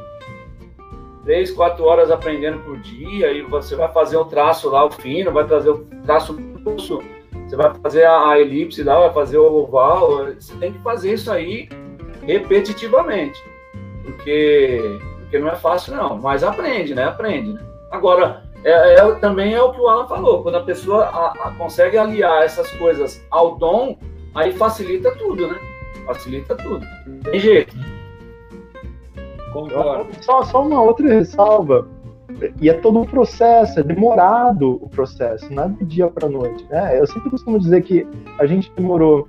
três, 1.28 1.52
quatro 1.52 1.84
horas 1.84 2.10
aprendendo 2.10 2.60
por 2.60 2.78
dia 2.78 3.34
e 3.34 3.42
você 3.42 3.76
vai 3.76 3.92
fazer 3.92 4.16
o 4.16 4.24
traço 4.24 4.70
lá, 4.70 4.86
o 4.86 4.90
fino, 4.90 5.30
vai 5.30 5.46
fazer 5.46 5.70
o 5.70 5.86
traço 6.06 6.34
pulso, 6.64 7.04
você 7.46 7.56
vai 7.58 7.74
fazer 7.84 8.06
a, 8.06 8.40
elipse 8.40 8.82
lá, 8.82 8.98
vai 8.98 9.14
fazer 9.14 9.38
o 9.38 9.54
oval. 9.54 10.26
Você 10.34 10.56
tem 10.56 10.72
que 10.72 10.80
fazer 10.80 11.14
isso 11.14 11.30
aí 11.30 11.68
repetitivamente. 12.24 13.38
Porque, 14.06 15.00
porque 15.20 15.38
não 15.38 15.50
é 15.50 15.56
fácil, 15.58 15.96
não. 15.96 16.18
Mas 16.18 16.44
aprende, 16.44 16.96
né? 16.96 17.04
Aprende. 17.04 17.54
Né? 17.54 17.62
Agora, 17.92 18.44
é, 18.64 18.96
é, 18.96 19.16
também 19.16 19.54
é 19.54 19.62
o 19.62 19.74
que 19.74 19.82
o 19.82 19.88
Alan 19.90 20.08
falou, 20.08 20.44
quando 20.44 20.56
a 20.56 20.64
pessoa 20.64 21.06
a, 21.06 21.32
a, 21.48 21.52
consegue 21.58 21.98
aliar 21.98 22.44
essas 22.44 22.72
coisas 22.72 23.22
ao 23.30 23.58
dom, 23.58 23.98
aí 24.34 24.54
facilita 24.54 25.12
tudo, 25.16 25.48
né? 25.48 25.60
Facilita 26.06 26.56
tudo. 26.56 26.86
Tem 27.24 27.38
jeito. 27.38 27.76
Só, 30.22 30.44
só 30.44 30.66
uma 30.66 30.82
outra 30.82 31.08
ressalva. 31.08 31.88
E 32.62 32.70
é 32.70 32.74
todo 32.74 33.00
um 33.00 33.06
processo, 33.06 33.80
é 33.80 33.84
demorado 33.84 34.80
o 34.82 34.90
processo, 34.90 35.52
não 35.52 35.64
é 35.64 35.70
do 35.70 35.86
dia 35.86 36.08
para 36.08 36.30
noite. 36.30 36.66
Né? 36.70 37.00
Eu 37.00 37.08
sempre 37.08 37.30
costumo 37.30 37.60
dizer 37.60 37.82
que 37.82 38.06
a 38.38 38.46
gente 38.46 38.72
demorou 38.76 39.28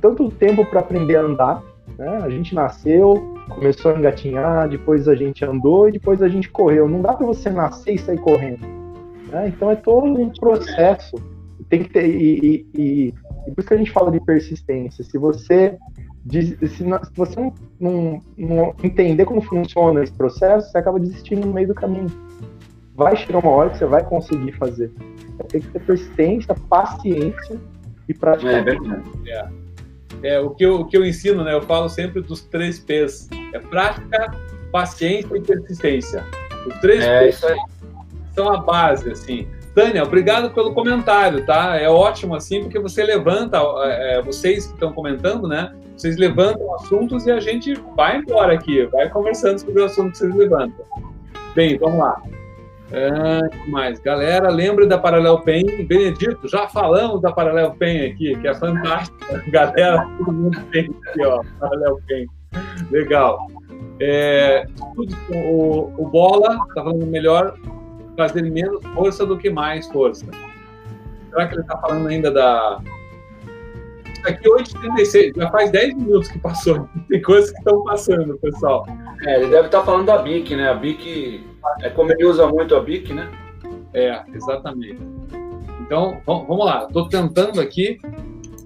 tanto 0.00 0.30
tempo 0.30 0.64
para 0.64 0.80
aprender 0.80 1.16
a 1.16 1.22
andar, 1.22 1.62
Né? 1.96 2.20
A 2.22 2.28
gente 2.28 2.54
nasceu, 2.54 3.34
começou 3.48 3.92
a 3.92 3.98
engatinhar, 3.98 4.68
depois 4.68 5.08
a 5.08 5.14
gente 5.14 5.44
andou 5.44 5.88
e 5.88 5.92
depois 5.92 6.22
a 6.22 6.28
gente 6.28 6.48
correu. 6.48 6.88
Não 6.88 7.02
dá 7.02 7.12
para 7.12 7.26
você 7.26 7.50
nascer 7.50 7.94
e 7.94 7.98
sair 7.98 8.18
correndo. 8.18 8.66
Né? 9.30 9.48
Então 9.48 9.70
é 9.70 9.76
todo 9.76 10.04
um 10.04 10.30
processo. 10.30 11.16
Tem 11.68 11.82
que 11.82 11.90
ter 11.90 12.08
e, 12.08 12.38
e, 12.38 12.66
e, 12.74 13.14
e 13.46 13.50
por 13.50 13.60
isso 13.60 13.68
que 13.68 13.74
a 13.74 13.78
gente 13.78 13.90
fala 13.90 14.10
de 14.10 14.20
persistência. 14.20 15.04
Se 15.04 15.18
você 15.18 15.76
se, 16.30 16.84
você 17.14 17.40
não, 17.40 17.54
não, 17.80 18.22
não, 18.36 18.74
entender 18.82 19.24
como 19.24 19.40
funciona 19.40 20.02
esse 20.02 20.12
processo, 20.12 20.70
você 20.70 20.78
acaba 20.78 21.00
desistindo 21.00 21.46
no 21.46 21.52
meio 21.52 21.68
do 21.68 21.74
caminho. 21.74 22.06
Vai 22.94 23.16
chegar 23.16 23.38
uma 23.38 23.50
hora 23.50 23.70
que 23.70 23.78
você 23.78 23.86
vai 23.86 24.04
conseguir 24.04 24.52
fazer. 24.52 24.92
Tem 25.48 25.60
que 25.60 25.68
ter 25.68 25.80
persistência, 25.80 26.54
paciência 26.68 27.58
e 28.08 28.14
prática. 28.14 28.50
É 28.50 28.62
verdade. 28.62 29.02
É. 29.26 29.48
é. 30.34 30.40
o, 30.40 30.50
que 30.50 30.64
eu, 30.64 30.80
o 30.80 30.84
que 30.84 30.96
eu 30.96 31.06
ensino, 31.06 31.44
né? 31.44 31.54
Eu 31.54 31.62
falo 31.62 31.88
sempre 31.88 32.20
dos 32.20 32.42
três 32.42 32.78
P's. 32.78 33.28
É 33.54 33.58
prática, 33.58 34.34
paciência 34.72 35.36
e 35.36 35.40
persistência. 35.40 36.24
Os 36.66 36.74
três 36.80 37.04
é, 37.04 37.26
P's 37.26 37.40
são 38.34 38.52
a 38.52 38.60
base, 38.60 39.10
assim. 39.10 39.46
Tânia, 39.78 40.02
obrigado 40.02 40.50
pelo 40.50 40.74
comentário, 40.74 41.46
tá? 41.46 41.76
É 41.76 41.88
ótimo, 41.88 42.34
assim, 42.34 42.62
porque 42.62 42.80
você 42.80 43.04
levanta, 43.04 43.58
é, 43.84 44.20
vocês 44.22 44.66
que 44.66 44.72
estão 44.72 44.92
comentando, 44.92 45.46
né? 45.46 45.72
Vocês 45.96 46.16
levantam 46.16 46.74
assuntos 46.74 47.24
e 47.28 47.30
a 47.30 47.38
gente 47.38 47.74
vai 47.94 48.18
embora 48.18 48.54
aqui, 48.54 48.84
vai 48.86 49.08
conversando 49.08 49.60
sobre 49.60 49.80
o 49.80 49.84
assunto 49.84 50.10
que 50.10 50.18
vocês 50.18 50.34
levantam. 50.34 50.84
Bem, 51.54 51.78
vamos 51.78 52.00
lá. 52.00 52.20
Ah, 52.92 53.68
mais? 53.68 54.00
Galera, 54.00 54.50
lembra 54.50 54.84
da 54.84 54.98
Paralel 54.98 55.38
Pen? 55.42 55.64
Benedito, 55.86 56.48
já 56.48 56.66
falamos 56.66 57.22
da 57.22 57.30
Paralel 57.30 57.70
Pen 57.78 58.10
aqui, 58.10 58.34
que 58.34 58.48
é 58.48 58.54
fantástica. 58.54 59.44
Galera, 59.46 60.08
todo 60.18 60.32
mundo 60.32 60.60
tem 60.72 60.90
aqui, 61.06 61.24
ó, 61.24 61.40
Paralel 61.60 62.00
Pen. 62.08 62.26
Legal. 62.90 63.46
É, 64.00 64.66
o, 65.30 65.92
o 65.96 66.08
Bola 66.08 66.58
está 66.68 66.82
falando 66.82 67.06
melhor 67.06 67.54
fazer 68.18 68.42
menos 68.42 68.84
força 68.94 69.24
do 69.24 69.38
que 69.38 69.48
mais 69.48 69.86
força. 69.86 70.26
Será 71.30 71.46
que 71.46 71.54
ele 71.54 71.62
está 71.62 71.78
falando 71.78 72.08
ainda 72.08 72.32
da, 72.32 72.80
aqui 74.26 74.48
8h36, 74.48 75.36
já 75.36 75.50
faz 75.50 75.70
10 75.70 75.94
minutos 75.94 76.28
que 76.28 76.38
passou. 76.38 76.88
Tem 77.08 77.22
coisas 77.22 77.50
que 77.50 77.58
estão 77.58 77.82
passando, 77.84 78.36
pessoal. 78.38 78.86
É, 79.24 79.40
ele 79.40 79.50
deve 79.50 79.66
estar 79.66 79.84
falando 79.84 80.06
da 80.06 80.18
BIC, 80.18 80.56
né? 80.56 80.68
A 80.68 80.74
BIC, 80.74 81.46
é 81.82 81.90
como 81.90 82.10
ele 82.12 82.24
usa 82.24 82.46
muito 82.48 82.74
a 82.74 82.80
BIC, 82.80 83.12
né? 83.12 83.28
É, 83.94 84.20
exatamente. 84.34 84.98
Então, 85.80 86.20
vamos 86.26 86.64
lá. 86.64 86.84
Estou 86.84 87.08
tentando 87.08 87.60
aqui. 87.60 87.98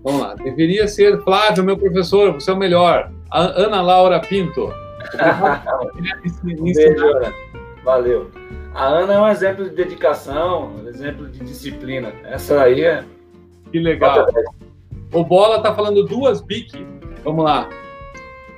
Vamos 0.02 0.22
lá. 0.22 0.34
Deveria 0.34 0.88
ser 0.88 1.22
Flávio, 1.22 1.62
meu 1.62 1.76
professor, 1.76 2.32
você 2.32 2.50
é 2.50 2.54
o 2.54 2.56
melhor. 2.56 3.12
A 3.30 3.62
Ana 3.62 3.82
Laura 3.82 4.20
Pinto. 4.20 4.72
Valeu. 7.84 8.30
A 8.74 8.86
Ana 8.86 9.14
é 9.14 9.20
um 9.20 9.28
exemplo 9.28 9.68
de 9.68 9.76
dedicação, 9.76 10.72
um 10.76 10.88
exemplo 10.88 11.28
de 11.28 11.40
disciplina. 11.40 12.12
Essa 12.24 12.62
aí 12.62 12.82
é. 12.82 13.04
Que 13.70 13.78
legal. 13.78 14.26
O 15.12 15.24
Bola 15.24 15.62
tá 15.62 15.74
falando 15.74 16.04
duas 16.04 16.40
BIC. 16.40 16.86
Vamos 17.22 17.44
lá. 17.44 17.68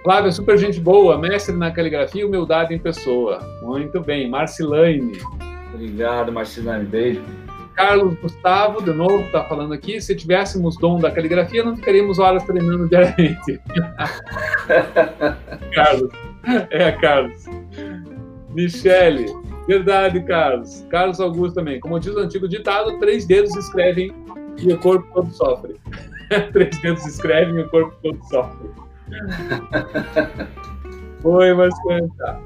Flávia, 0.04 0.30
super 0.30 0.56
gente 0.58 0.78
boa, 0.78 1.18
mestre 1.18 1.56
na 1.56 1.70
caligrafia 1.70 2.22
e 2.22 2.24
humildade 2.24 2.74
em 2.74 2.78
pessoa. 2.78 3.40
Muito 3.62 4.00
bem. 4.00 4.28
Marcilane. 4.28 5.18
Obrigado, 5.72 6.30
Marcilane. 6.30 6.84
Beijo. 6.84 7.22
Carlos 7.74 8.14
Gustavo, 8.20 8.82
de 8.82 8.92
novo, 8.92 9.20
está 9.24 9.42
falando 9.44 9.74
aqui. 9.74 10.00
Se 10.00 10.14
tivéssemos 10.14 10.76
dom 10.76 11.00
da 11.00 11.10
caligrafia, 11.10 11.64
não 11.64 11.74
ficaríamos 11.74 12.20
horas 12.20 12.44
treinando 12.44 12.88
diariamente. 12.88 13.60
Carlos. 15.74 16.10
É, 16.70 16.92
Carlos. 16.92 17.46
Michele. 18.50 19.43
Verdade, 19.66 20.20
Carlos. 20.22 20.84
Carlos 20.90 21.20
Augusto 21.20 21.54
também. 21.56 21.80
Como 21.80 21.98
diz 21.98 22.14
o 22.14 22.18
antigo 22.18 22.46
ditado, 22.48 22.98
três 22.98 23.26
dedos 23.26 23.54
escrevem 23.56 24.12
e 24.58 24.72
o 24.72 24.78
corpo 24.78 25.06
todo 25.12 25.30
sofre. 25.32 25.76
Três 26.52 26.78
dedos 26.80 27.06
escrevem 27.06 27.56
e 27.56 27.60
o 27.60 27.68
corpo 27.68 27.94
todo 28.02 28.18
sofre. 28.24 28.70
Oi, 31.22 31.54
Marcanta. 31.54 32.40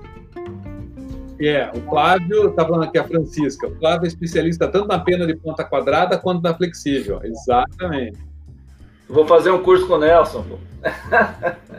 É, 1.40 1.44
yeah, 1.44 1.78
o 1.78 1.80
Flávio 1.88 2.50
está 2.50 2.64
falando 2.64 2.84
aqui 2.84 2.98
a 2.98 3.04
Francisca. 3.04 3.68
O 3.68 3.74
Flávio 3.76 4.04
é 4.04 4.08
especialista 4.08 4.66
tanto 4.68 4.88
na 4.88 4.98
pena 4.98 5.26
de 5.26 5.36
ponta 5.36 5.64
quadrada 5.64 6.18
quanto 6.18 6.42
na 6.42 6.54
flexível. 6.54 7.20
Exatamente. 7.22 8.18
Vou 9.08 9.26
fazer 9.26 9.50
um 9.50 9.62
curso 9.62 9.86
com 9.86 9.94
o 9.94 9.98
Nelson. 9.98 10.44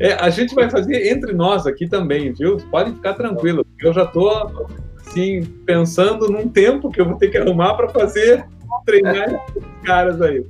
É, 0.00 0.12
a 0.12 0.30
gente 0.30 0.54
vai 0.54 0.70
fazer 0.70 1.08
entre 1.08 1.32
nós 1.32 1.66
aqui 1.66 1.88
também, 1.88 2.32
viu? 2.32 2.56
Pode 2.70 2.92
ficar 2.92 3.14
tranquilo. 3.14 3.66
Eu 3.80 3.92
já 3.92 4.04
estou 4.04 4.66
assim, 4.98 5.42
pensando 5.64 6.28
num 6.28 6.48
tempo 6.48 6.90
que 6.90 7.00
eu 7.00 7.06
vou 7.06 7.16
ter 7.16 7.28
que 7.28 7.38
arrumar 7.38 7.74
para 7.74 7.88
fazer 7.88 8.44
treinar 8.84 9.44
esses 9.48 9.62
caras 9.84 10.20
aí. 10.20 10.44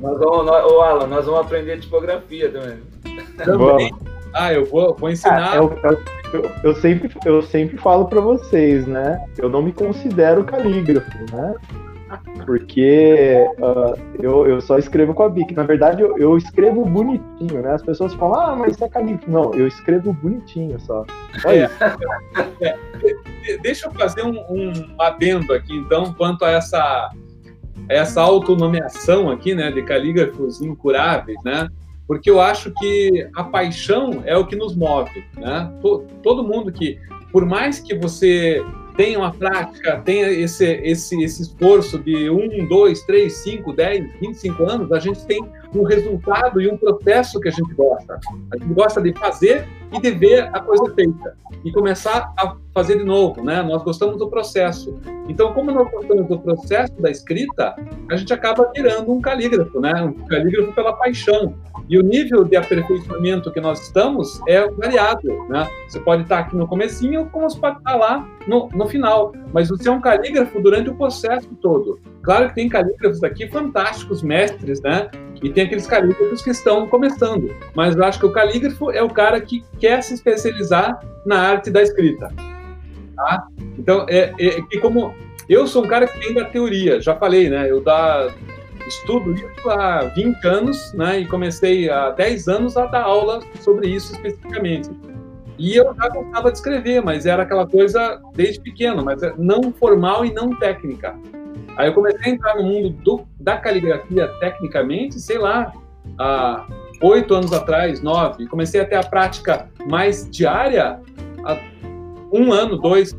Nós 0.00 0.18
vamos, 0.18 0.46
nós, 0.46 0.64
ô 0.64 0.80
Alan, 0.80 1.06
nós 1.06 1.26
vamos 1.26 1.40
aprender 1.40 1.78
tipografia 1.80 2.50
também. 2.50 2.78
Também. 3.36 3.94
Ah, 4.32 4.52
eu 4.52 4.64
vou, 4.64 4.94
vou 4.94 5.10
ensinar. 5.10 5.52
Ah, 5.52 5.56
eu, 5.56 5.78
eu, 6.32 6.50
eu, 6.64 6.74
sempre, 6.76 7.10
eu 7.24 7.42
sempre 7.42 7.76
falo 7.76 8.06
para 8.06 8.20
vocês, 8.20 8.86
né? 8.86 9.24
Eu 9.38 9.48
não 9.48 9.62
me 9.62 9.72
considero 9.72 10.44
calígrafo, 10.44 11.10
né? 11.32 11.54
Porque 12.44 13.46
uh, 13.58 13.98
eu, 14.22 14.46
eu 14.46 14.60
só 14.60 14.78
escrevo 14.78 15.14
com 15.14 15.22
a 15.22 15.28
Bic. 15.28 15.54
Na 15.54 15.64
verdade, 15.64 16.02
eu, 16.02 16.18
eu 16.18 16.36
escrevo 16.36 16.84
bonitinho, 16.84 17.62
né? 17.62 17.72
As 17.72 17.82
pessoas 17.82 18.14
falam, 18.14 18.40
ah, 18.40 18.56
mas 18.56 18.74
isso 18.74 18.84
é 18.84 18.88
calígrafo. 18.88 19.30
Não, 19.30 19.54
eu 19.54 19.66
escrevo 19.66 20.12
bonitinho 20.12 20.78
só. 20.80 21.04
É, 21.46 21.68
é, 22.60 23.58
deixa 23.62 23.86
eu 23.86 23.92
fazer 23.92 24.22
um, 24.22 24.38
um 24.50 24.72
adendo 24.98 25.52
aqui, 25.52 25.74
então, 25.76 26.12
quanto 26.14 26.44
a 26.44 26.50
essa 26.50 27.10
essa 27.88 28.20
autonomeação 28.20 29.30
aqui, 29.30 29.54
né, 29.54 29.70
de 29.70 29.82
calígrafos 29.82 30.62
incuráveis, 30.62 31.36
né? 31.44 31.68
Porque 32.06 32.30
eu 32.30 32.40
acho 32.40 32.70
que 32.72 33.28
a 33.34 33.44
paixão 33.44 34.22
é 34.24 34.36
o 34.36 34.46
que 34.46 34.56
nos 34.56 34.74
move, 34.76 35.24
né? 35.36 35.72
Todo 36.22 36.44
mundo 36.44 36.70
que, 36.70 36.98
por 37.32 37.46
mais 37.46 37.80
que 37.80 37.94
você 37.94 38.62
tenha 38.96 39.18
uma 39.18 39.32
prática, 39.32 40.00
tenha 40.04 40.30
esse, 40.30 40.64
esse, 40.64 41.22
esse 41.22 41.42
esforço 41.42 41.98
de 41.98 42.30
um, 42.30 42.66
dois, 42.68 43.02
três, 43.02 43.38
cinco, 43.38 43.72
dez, 43.72 44.04
vinte 44.20 44.36
e 44.36 44.38
cinco 44.38 44.68
anos, 44.68 44.90
a 44.92 44.98
gente 44.98 45.24
tem 45.26 45.44
um 45.74 45.82
resultado 45.82 46.60
e 46.60 46.68
um 46.68 46.76
processo 46.76 47.40
que 47.40 47.48
a 47.48 47.50
gente 47.50 47.74
gosta. 47.74 48.20
A 48.52 48.56
gente 48.56 48.72
gosta 48.72 49.02
de 49.02 49.12
fazer 49.12 49.66
e 49.92 50.00
de 50.00 50.10
ver 50.12 50.48
a 50.52 50.60
coisa 50.60 50.92
feita 50.94 51.36
e 51.64 51.72
começar 51.72 52.32
a 52.38 52.56
fazer 52.72 52.98
de 52.98 53.04
novo, 53.04 53.42
né? 53.42 53.62
Nós 53.62 53.82
gostamos 53.82 54.18
do 54.18 54.28
processo. 54.28 55.00
Então, 55.28 55.52
como 55.52 55.70
nós 55.72 55.90
gostamos 55.90 56.28
do 56.28 56.38
processo 56.38 56.92
da 57.00 57.10
escrita, 57.10 57.74
a 58.10 58.16
gente 58.16 58.32
acaba 58.32 58.70
virando 58.74 59.10
um 59.12 59.20
calígrafo, 59.20 59.80
né? 59.80 59.92
Um 60.02 60.12
calígrafo 60.26 60.72
pela 60.72 60.92
paixão. 60.92 61.54
E 61.88 61.98
o 61.98 62.02
nível 62.02 62.44
de 62.44 62.56
aperfeiçoamento 62.56 63.52
que 63.52 63.60
nós 63.60 63.80
estamos 63.82 64.40
é 64.48 64.68
variado, 64.70 65.26
né? 65.48 65.68
Você 65.88 66.00
pode 66.00 66.22
estar 66.22 66.40
aqui 66.40 66.56
no 66.56 66.66
comecinho, 66.66 67.28
como 67.30 67.48
você 67.48 67.58
pode 67.58 67.78
estar 67.78 67.96
lá 67.96 68.26
no, 68.46 68.68
no 68.68 68.86
final. 68.86 69.32
Mas 69.52 69.68
você 69.68 69.88
é 69.88 69.92
um 69.92 70.00
calígrafo 70.00 70.60
durante 70.60 70.90
o 70.90 70.94
processo 70.94 71.48
todo. 71.60 71.98
Claro 72.22 72.48
que 72.48 72.54
tem 72.54 72.68
calígrafos 72.68 73.22
aqui 73.22 73.48
fantásticos, 73.48 74.22
mestres, 74.22 74.80
né? 74.80 75.10
E 75.42 75.50
tem 75.50 75.64
aqueles 75.64 75.86
calígrafos 75.86 76.42
que 76.42 76.50
estão 76.50 76.86
começando. 76.86 77.54
Mas 77.74 77.96
eu 77.96 78.04
acho 78.04 78.18
que 78.18 78.26
o 78.26 78.32
calígrafo 78.32 78.90
é 78.90 79.02
o 79.02 79.08
cara 79.08 79.40
que 79.40 79.64
quer 79.78 80.02
se 80.02 80.14
especializar 80.14 80.98
na 81.26 81.38
arte 81.38 81.70
da 81.70 81.82
escrita. 81.82 82.32
Tá? 83.16 83.46
Então, 83.78 84.06
é, 84.08 84.32
é, 84.38 84.58
é 84.58 84.80
como 84.80 85.14
eu 85.48 85.66
sou 85.66 85.84
um 85.84 85.88
cara 85.88 86.06
que 86.06 86.18
vem 86.18 86.34
da 86.34 86.44
teoria, 86.44 87.00
já 87.00 87.14
falei, 87.14 87.50
né? 87.50 87.70
Eu 87.70 87.80
da, 87.80 88.32
estudo 88.86 89.34
isso 89.34 89.70
há 89.70 90.04
20 90.14 90.46
anos, 90.46 90.92
né? 90.94 91.20
E 91.20 91.26
comecei 91.26 91.90
há 91.90 92.10
10 92.10 92.48
anos 92.48 92.76
a 92.76 92.86
dar 92.86 93.02
aula 93.02 93.40
sobre 93.60 93.88
isso 93.88 94.14
especificamente. 94.14 94.90
E 95.58 95.76
eu 95.76 95.94
já 95.94 96.08
gostava 96.08 96.50
de 96.50 96.58
escrever, 96.58 97.02
mas 97.02 97.26
era 97.26 97.42
aquela 97.42 97.66
coisa 97.66 98.20
desde 98.34 98.60
pequeno, 98.60 99.04
mas 99.04 99.20
não 99.38 99.72
formal 99.72 100.24
e 100.24 100.32
não 100.32 100.50
técnica. 100.56 101.16
Aí 101.76 101.88
eu 101.88 101.94
comecei 101.94 102.32
a 102.32 102.34
entrar 102.34 102.56
no 102.56 102.64
mundo 102.64 102.90
do, 102.90 103.26
da 103.38 103.56
caligrafia 103.56 104.28
tecnicamente, 104.40 105.18
sei 105.20 105.38
lá, 105.38 105.72
há 106.18 106.66
oito 107.02 107.34
anos 107.34 107.52
atrás, 107.52 108.00
nove. 108.00 108.46
Comecei 108.46 108.80
a 108.80 108.84
ter 108.84 108.96
a 108.96 109.02
prática 109.02 109.68
mais 109.86 110.28
diária 110.30 111.00
há 111.44 111.58
um 112.32 112.52
ano, 112.52 112.76
dois, 112.76 113.16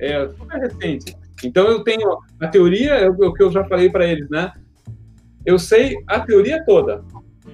é 0.00 0.28
super 0.28 0.58
recente. 0.60 1.16
Então 1.44 1.66
eu 1.66 1.84
tenho 1.84 2.18
a 2.40 2.48
teoria, 2.48 2.94
é 2.94 3.08
o 3.08 3.32
que 3.32 3.42
eu 3.42 3.50
já 3.50 3.64
falei 3.64 3.90
para 3.90 4.06
eles, 4.06 4.28
né? 4.30 4.52
Eu 5.44 5.58
sei 5.58 5.96
a 6.08 6.20
teoria 6.20 6.64
toda, 6.64 7.04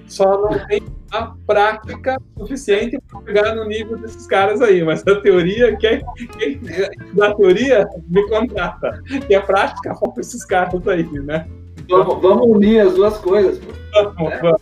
só 0.07 0.41
não 0.41 0.65
tenho 0.67 1.02
a 1.13 1.33
prática 1.45 2.17
suficiente 2.37 2.99
para 3.07 3.21
chegar 3.21 3.55
no 3.55 3.65
nível 3.65 3.97
desses 3.97 4.25
caras 4.25 4.61
aí. 4.61 4.83
Mas 4.83 5.05
a 5.07 5.21
teoria, 5.21 5.75
quem, 5.77 6.03
quem 6.37 6.59
da 7.13 7.33
teoria 7.35 7.87
me 8.07 8.27
contrata. 8.27 8.99
E 9.29 9.35
a 9.35 9.41
prática 9.41 9.93
falta 9.95 10.21
esses 10.21 10.43
caras 10.43 10.85
aí, 10.87 11.03
né? 11.03 11.47
Vamos, 11.87 12.21
vamos 12.21 12.47
unir 12.47 12.79
as 12.79 12.95
duas 12.95 13.17
coisas. 13.19 13.61
Vamos, 13.93 14.31
é. 14.31 14.41
vamos. 14.41 14.61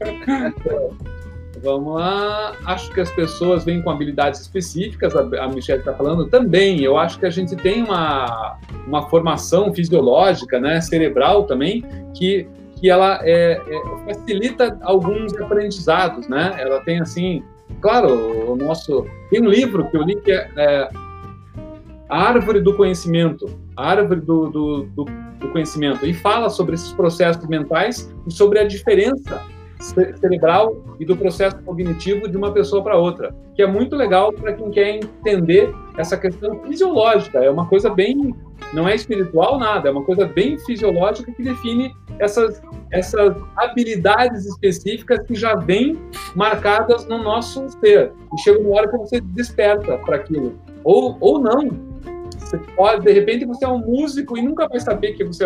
Vamos 1.62 1.94
lá. 1.94 2.54
Acho 2.64 2.92
que 2.92 3.00
as 3.00 3.10
pessoas 3.10 3.64
vêm 3.64 3.82
com 3.82 3.90
habilidades 3.90 4.40
específicas, 4.40 5.14
a 5.16 5.48
Michelle 5.48 5.80
está 5.80 5.92
falando 5.94 6.26
também. 6.26 6.82
Eu 6.82 6.96
acho 6.96 7.18
que 7.18 7.26
a 7.26 7.30
gente 7.30 7.56
tem 7.56 7.82
uma, 7.82 8.58
uma 8.86 9.08
formação 9.08 9.72
fisiológica, 9.72 10.60
né, 10.60 10.80
cerebral 10.80 11.44
também, 11.44 11.84
que, 12.14 12.46
que 12.76 12.90
ela 12.90 13.18
é, 13.22 13.60
é, 13.66 14.04
facilita 14.04 14.78
alguns 14.82 15.34
aprendizados, 15.36 16.28
né? 16.28 16.54
Ela 16.58 16.80
tem, 16.80 17.00
assim, 17.00 17.42
claro, 17.80 18.52
o 18.52 18.56
nosso... 18.56 19.06
Tem 19.30 19.40
um 19.40 19.48
livro 19.48 19.90
que 19.90 19.96
eu 19.96 20.02
li 20.02 20.16
que 20.20 20.30
é, 20.30 20.48
é 20.56 20.88
A 22.08 22.22
Árvore 22.28 22.60
do 22.60 22.76
Conhecimento, 22.76 23.46
a 23.76 23.90
Árvore 23.90 24.20
do, 24.20 24.50
do, 24.50 24.82
do, 24.84 25.04
do 25.40 25.48
Conhecimento, 25.48 26.06
e 26.06 26.12
fala 26.12 26.50
sobre 26.50 26.74
esses 26.74 26.92
processos 26.92 27.46
mentais 27.48 28.14
e 28.26 28.32
sobre 28.32 28.58
a 28.58 28.64
diferença 28.64 29.42
cerebral 29.80 30.76
e 30.98 31.04
do 31.04 31.16
processo 31.16 31.56
cognitivo 31.62 32.28
de 32.28 32.36
uma 32.36 32.52
pessoa 32.52 32.82
para 32.82 32.96
outra, 32.96 33.34
que 33.54 33.62
é 33.62 33.66
muito 33.66 33.94
legal 33.96 34.32
para 34.32 34.52
quem 34.52 34.70
quer 34.70 34.96
entender 34.96 35.72
essa 35.96 36.16
questão 36.16 36.60
fisiológica. 36.60 37.38
É 37.38 37.50
uma 37.50 37.66
coisa 37.66 37.90
bem, 37.90 38.34
não 38.72 38.88
é 38.88 38.94
espiritual 38.94 39.58
nada, 39.58 39.88
é 39.88 39.92
uma 39.92 40.04
coisa 40.04 40.26
bem 40.26 40.58
fisiológica 40.58 41.32
que 41.32 41.42
define 41.42 41.94
essas 42.18 42.62
essas 42.92 43.36
habilidades 43.56 44.46
específicas 44.46 45.20
que 45.26 45.34
já 45.34 45.54
vêm 45.54 45.98
marcadas 46.34 47.06
no 47.06 47.22
nosso 47.22 47.68
ser. 47.80 48.12
E 48.32 48.40
chega 48.40 48.60
uma 48.60 48.76
hora 48.76 48.90
que 48.90 48.96
você 48.96 49.20
desperta 49.20 49.98
para 49.98 50.16
aquilo. 50.16 50.58
Ou, 50.84 51.16
ou 51.20 51.40
não, 51.40 51.68
você 52.46 52.58
pode, 52.76 53.04
de 53.04 53.12
repente, 53.12 53.44
você 53.44 53.64
é 53.64 53.68
um 53.68 53.78
músico 53.78 54.38
e 54.38 54.42
nunca 54.42 54.68
vai 54.68 54.78
saber 54.78 55.14
que 55.14 55.24
você 55.24 55.44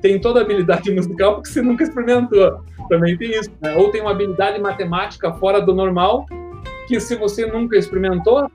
tem 0.00 0.18
toda 0.18 0.40
a 0.40 0.42
habilidade 0.42 0.90
musical 0.94 1.34
porque 1.34 1.50
você 1.50 1.60
nunca 1.60 1.84
experimentou. 1.84 2.60
Também 2.88 3.16
tem 3.18 3.30
isso. 3.32 3.50
Né? 3.60 3.76
Ou 3.76 3.90
tem 3.90 4.00
uma 4.00 4.12
habilidade 4.12 4.58
matemática 4.58 5.32
fora 5.34 5.60
do 5.60 5.74
normal 5.74 6.24
que, 6.86 6.98
se 6.98 7.16
você 7.16 7.44
nunca 7.44 7.76
experimentou, 7.76 8.50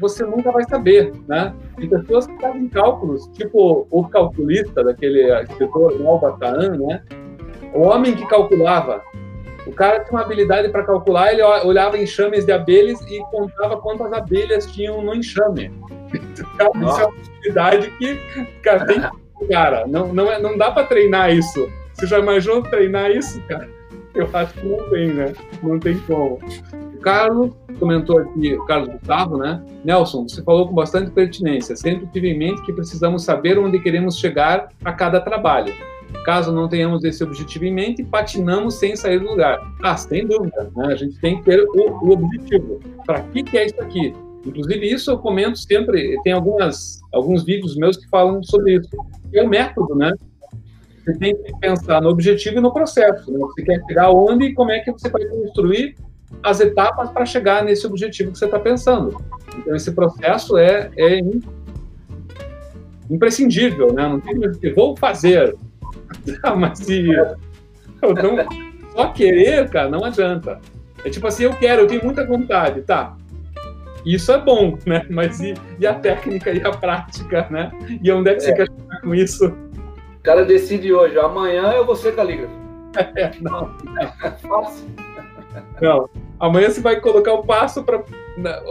você 0.00 0.24
nunca 0.24 0.50
vai 0.50 0.64
saber, 0.64 1.12
né? 1.28 1.54
Tem 1.76 1.88
pessoas 1.88 2.26
que 2.26 2.36
fazem 2.40 2.68
cálculos, 2.68 3.28
tipo 3.28 3.86
o 3.90 4.08
calculista 4.08 4.82
daquele 4.82 5.30
escritor 5.42 5.98
Malbataan, 6.02 6.76
né? 6.78 7.02
O 7.74 7.82
homem 7.82 8.14
que 8.14 8.26
calculava. 8.26 9.02
O 9.66 9.72
cara 9.72 10.00
tinha 10.00 10.12
uma 10.12 10.22
habilidade 10.22 10.68
para 10.68 10.84
calcular, 10.84 11.32
ele 11.32 11.42
olhava 11.42 11.98
enxames 11.98 12.44
de 12.44 12.52
abelhas 12.52 13.00
e 13.02 13.18
contava 13.30 13.76
quantas 13.78 14.12
abelhas 14.12 14.66
tinham 14.66 15.02
no 15.02 15.14
enxame. 15.14 15.72
Isso 16.12 16.46
é 16.58 16.68
uma 16.68 17.04
habilidade 17.04 17.90
que, 17.98 18.16
cara, 18.62 18.86
tem, 18.86 19.00
cara 19.48 19.86
não, 19.86 20.12
não, 20.12 20.30
é, 20.30 20.40
não 20.40 20.56
dá 20.56 20.70
para 20.70 20.86
treinar 20.86 21.34
isso. 21.34 21.68
Você 21.92 22.06
já 22.06 22.18
imaginou 22.18 22.62
treinar 22.62 23.10
isso, 23.10 23.40
cara? 23.42 23.68
Eu 24.14 24.28
acho 24.32 24.54
que 24.54 24.66
não 24.66 24.90
tem, 24.90 25.12
né? 25.12 25.32
Não 25.62 25.78
tem 25.78 25.98
como. 26.00 26.38
O 26.94 27.00
Carlos 27.00 27.52
comentou 27.78 28.18
aqui, 28.18 28.54
o 28.54 28.64
Carlos 28.64 28.88
Gustavo, 28.90 29.36
né? 29.36 29.62
Nelson, 29.84 30.28
você 30.28 30.42
falou 30.42 30.68
com 30.68 30.74
bastante 30.74 31.10
pertinência. 31.10 31.76
Sempre 31.76 32.06
tive 32.12 32.30
em 32.30 32.38
mente 32.38 32.62
que 32.62 32.72
precisamos 32.72 33.24
saber 33.24 33.58
onde 33.58 33.80
queremos 33.80 34.18
chegar 34.18 34.68
a 34.84 34.92
cada 34.92 35.20
trabalho. 35.20 35.74
Caso 36.24 36.52
não 36.52 36.68
tenhamos 36.68 37.04
esse 37.04 37.22
objetivo 37.22 37.64
em 37.66 37.72
mente, 37.72 38.02
patinamos 38.02 38.74
sem 38.74 38.96
sair 38.96 39.18
do 39.18 39.26
lugar. 39.26 39.60
Ah, 39.82 39.96
sem 39.96 40.26
dúvida, 40.26 40.70
né? 40.74 40.86
A 40.86 40.96
gente 40.96 41.18
tem 41.20 41.38
que 41.38 41.44
ter 41.44 41.62
o, 41.62 41.90
o 42.02 42.12
objetivo. 42.12 42.80
Para 43.04 43.20
que, 43.20 43.42
que 43.42 43.58
é 43.58 43.66
isso 43.66 43.80
aqui? 43.80 44.14
Inclusive, 44.46 44.86
isso 44.86 45.10
eu 45.10 45.18
comento 45.18 45.58
sempre, 45.58 46.20
tem 46.22 46.32
algumas, 46.32 47.00
alguns 47.12 47.44
vídeos 47.44 47.76
meus 47.76 47.96
que 47.96 48.08
falam 48.08 48.42
sobre 48.42 48.76
isso. 48.76 48.90
É 49.32 49.42
o 49.42 49.48
método, 49.48 49.94
né? 49.94 50.12
Você 51.04 51.18
tem 51.18 51.34
que 51.36 51.52
pensar 51.58 52.00
no 52.00 52.08
objetivo 52.08 52.58
e 52.58 52.60
no 52.60 52.72
processo. 52.72 53.30
Né? 53.30 53.38
Você 53.38 53.62
quer 53.62 53.82
chegar 53.86 54.10
onde 54.10 54.46
e 54.46 54.54
como 54.54 54.70
é 54.70 54.80
que 54.80 54.90
você 54.90 55.08
vai 55.10 55.24
construir 55.26 55.96
as 56.42 56.60
etapas 56.60 57.10
para 57.10 57.26
chegar 57.26 57.64
nesse 57.64 57.86
objetivo 57.86 58.32
que 58.32 58.38
você 58.38 58.46
está 58.46 58.58
pensando. 58.58 59.16
Então, 59.58 59.74
esse 59.74 59.92
processo 59.92 60.56
é, 60.56 60.90
é 60.96 61.20
imprescindível, 63.10 63.92
né? 63.92 64.08
Não 64.08 64.20
tem 64.20 64.40
que 64.52 64.70
vou 64.70 64.96
fazer. 64.96 65.54
Ah, 66.42 66.54
mas 66.54 66.78
se 66.78 67.06
não, 68.02 68.92
só 68.92 69.08
querer, 69.12 69.68
cara, 69.70 69.88
não 69.88 70.04
adianta. 70.04 70.60
É 71.04 71.10
tipo 71.10 71.26
assim, 71.26 71.44
eu 71.44 71.54
quero, 71.54 71.82
eu 71.82 71.86
tenho 71.86 72.04
muita 72.04 72.26
vontade, 72.26 72.82
tá? 72.82 73.16
Isso 74.04 74.30
é 74.32 74.38
bom, 74.38 74.78
né? 74.86 75.06
Mas 75.08 75.40
e, 75.40 75.54
e 75.78 75.86
a 75.86 75.94
técnica 75.94 76.50
e 76.50 76.62
a 76.62 76.70
prática, 76.70 77.46
né? 77.50 77.72
E 78.02 78.12
onde 78.12 78.30
é 78.30 78.34
que 78.34 78.42
é. 78.42 78.46
você 78.46 78.54
quer 78.54 78.68
chegar 78.68 79.00
com 79.00 79.14
isso? 79.14 79.46
O 79.48 80.22
cara 80.22 80.44
decide 80.44 80.92
hoje, 80.92 81.18
amanhã 81.18 81.72
eu 81.72 81.84
vou 81.84 81.96
ser 81.96 82.14
calígrafo. 82.14 82.64
É, 83.16 83.32
não, 83.40 83.74
não. 84.44 84.72
não. 85.82 86.10
Amanhã 86.38 86.70
você 86.70 86.80
vai 86.80 87.00
colocar 87.00 87.32
o 87.32 87.42
passo 87.42 87.82
para. 87.82 88.04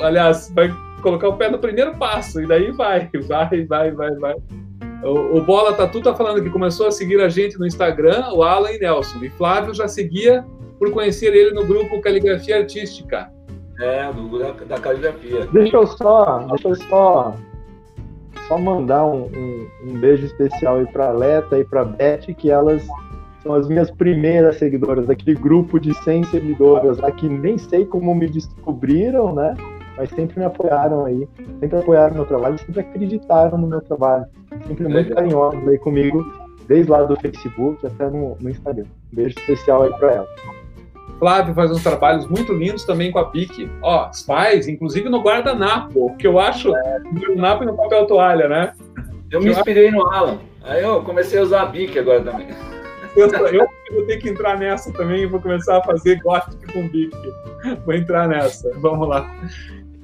Aliás, 0.02 0.50
vai 0.56 0.74
colocar 1.02 1.28
o 1.28 1.36
pé 1.36 1.50
no 1.50 1.60
primeiro 1.60 1.94
passo, 1.96 2.41
e 2.41 2.48
daí 2.48 2.72
vai, 2.72 3.10
vai, 3.28 3.66
vai, 3.66 3.91
vai, 3.91 4.16
vai. 4.16 4.36
O, 5.04 5.38
o 5.38 5.41
Bola 5.41 5.74
Tatu 5.74 6.01
tá 6.01 6.14
falando 6.14 6.41
que 6.41 6.49
começou 6.49 6.88
a 6.88 6.91
seguir 6.91 7.20
a 7.22 7.30
gente 7.30 7.60
no 7.60 7.66
Instagram, 7.66 8.30
o 8.34 8.43
Alan 8.43 8.72
e 8.72 8.80
Nelson. 8.80 9.24
E 9.24 9.30
Flávio 9.30 9.74
já 9.74 9.88
seguia 9.88 10.45
por 10.80 10.91
conhecer 10.91 11.34
ele 11.34 11.51
no 11.51 11.66
grupo 11.66 12.01
Caligrafia 12.01 12.60
Artística. 12.60 13.32
É, 13.80 14.12
do, 14.14 14.39
da, 14.39 14.51
da 14.51 14.80
caligrafia. 14.80 15.47
Deixa 15.51 15.76
eu 15.76 15.88
só, 15.88 16.45
deixa 16.49 16.70
eu 16.70 16.76
só, 16.76 17.36
só 18.47 18.58
mandar 18.58 19.06
um, 19.06 19.26
um, 19.26 19.68
um 19.86 19.99
beijo 19.99 20.26
especial 20.26 20.78
aí 20.78 20.86
para 20.86 21.12
Leta 21.12 21.58
e 21.58 21.66
para 21.66 21.84
Beth, 21.84 22.34
que 22.38 22.51
elas 22.51 22.86
são 23.41 23.54
as 23.54 23.68
minhas 23.68 23.91
primeiras 23.91 24.58
seguidoras, 24.58 25.06
daquele 25.06 25.36
grupo 25.36 25.80
de 25.80 25.93
100 26.04 26.24
seguidoras 26.26 26.97
lá 26.99 27.12
que 27.12 27.28
nem 27.28 27.58
sei 27.58 27.86
como 27.86 28.16
me 28.16 28.28
descobriram, 28.28 29.34
né? 29.34 29.54
Mas 29.98 30.10
sempre 30.10 30.39
me 30.39 30.46
apoiaram 30.46 31.06
aí, 31.06 31.28
sempre 31.60 31.78
apoiaram 31.78 32.14
o 32.14 32.18
meu 32.18 32.26
trabalho, 32.26 32.58
sempre 32.58 32.82
acreditaram 32.82 33.58
no 33.58 33.68
meu 33.68 33.82
trabalho, 33.82 34.26
sempre 34.68 34.88
muito 34.88 35.14
carinhosos 35.14 35.68
aí 35.68 35.78
comigo, 35.78 36.26
desde 36.68 36.91
lá 36.91 37.04
do 37.04 37.16
Facebook 37.20 37.86
até 37.86 38.10
no, 38.10 38.36
no 38.39 38.50
Instagram. 38.50 38.86
Um 39.12 39.16
beijo 39.16 39.36
especial 39.38 39.84
aí 39.84 39.94
para 39.94 40.14
elas. 40.14 40.30
Flávio 41.20 41.54
faz 41.54 41.72
uns 41.72 41.84
trabalhos 41.84 42.28
muito 42.28 42.52
lindos 42.52 42.84
também 42.84 43.12
com 43.12 43.20
a 43.20 43.26
Bic. 43.26 43.70
Ó, 43.82 44.12
faz, 44.26 44.68
inclusive 44.68 45.08
no 45.10 45.22
guardanapo, 45.22 46.16
que 46.18 46.28
eu 46.28 46.39
acho 46.39 46.76
é. 46.76 47.00
no 47.00 47.12
guardanapo 47.12 47.64
e 47.64 47.68
no 47.68 47.78
papel 47.78 48.06
toalha, 48.08 48.50
né? 48.50 48.74
Eu 49.32 49.41
me 49.41 49.50
inspirei 49.50 49.89
no 49.89 50.06
Alan. 50.12 50.39
Aí 50.64 50.84
eu 50.84 51.02
comecei 51.04 51.39
a 51.39 51.44
usar 51.44 51.62
a 51.62 51.66
Bic 51.66 51.98
agora 51.98 52.22
também. 52.22 52.48
Eu, 53.16 53.28
eu 53.32 53.68
vou 53.94 54.06
ter 54.06 54.18
que 54.18 54.30
entrar 54.30 54.58
nessa 54.58 54.91
também 54.91 55.24
e 55.24 55.26
vou 55.26 55.39
começar 55.39 55.78
a 55.78 55.84
fazer 55.84 56.20
gótico 56.22 56.74
com 56.74 56.88
Bic. 56.88 57.16
Vou 57.86 57.94
entrar 57.94 58.28
nessa. 58.28 58.72
Vamos 58.80 59.08
lá. 59.08 59.30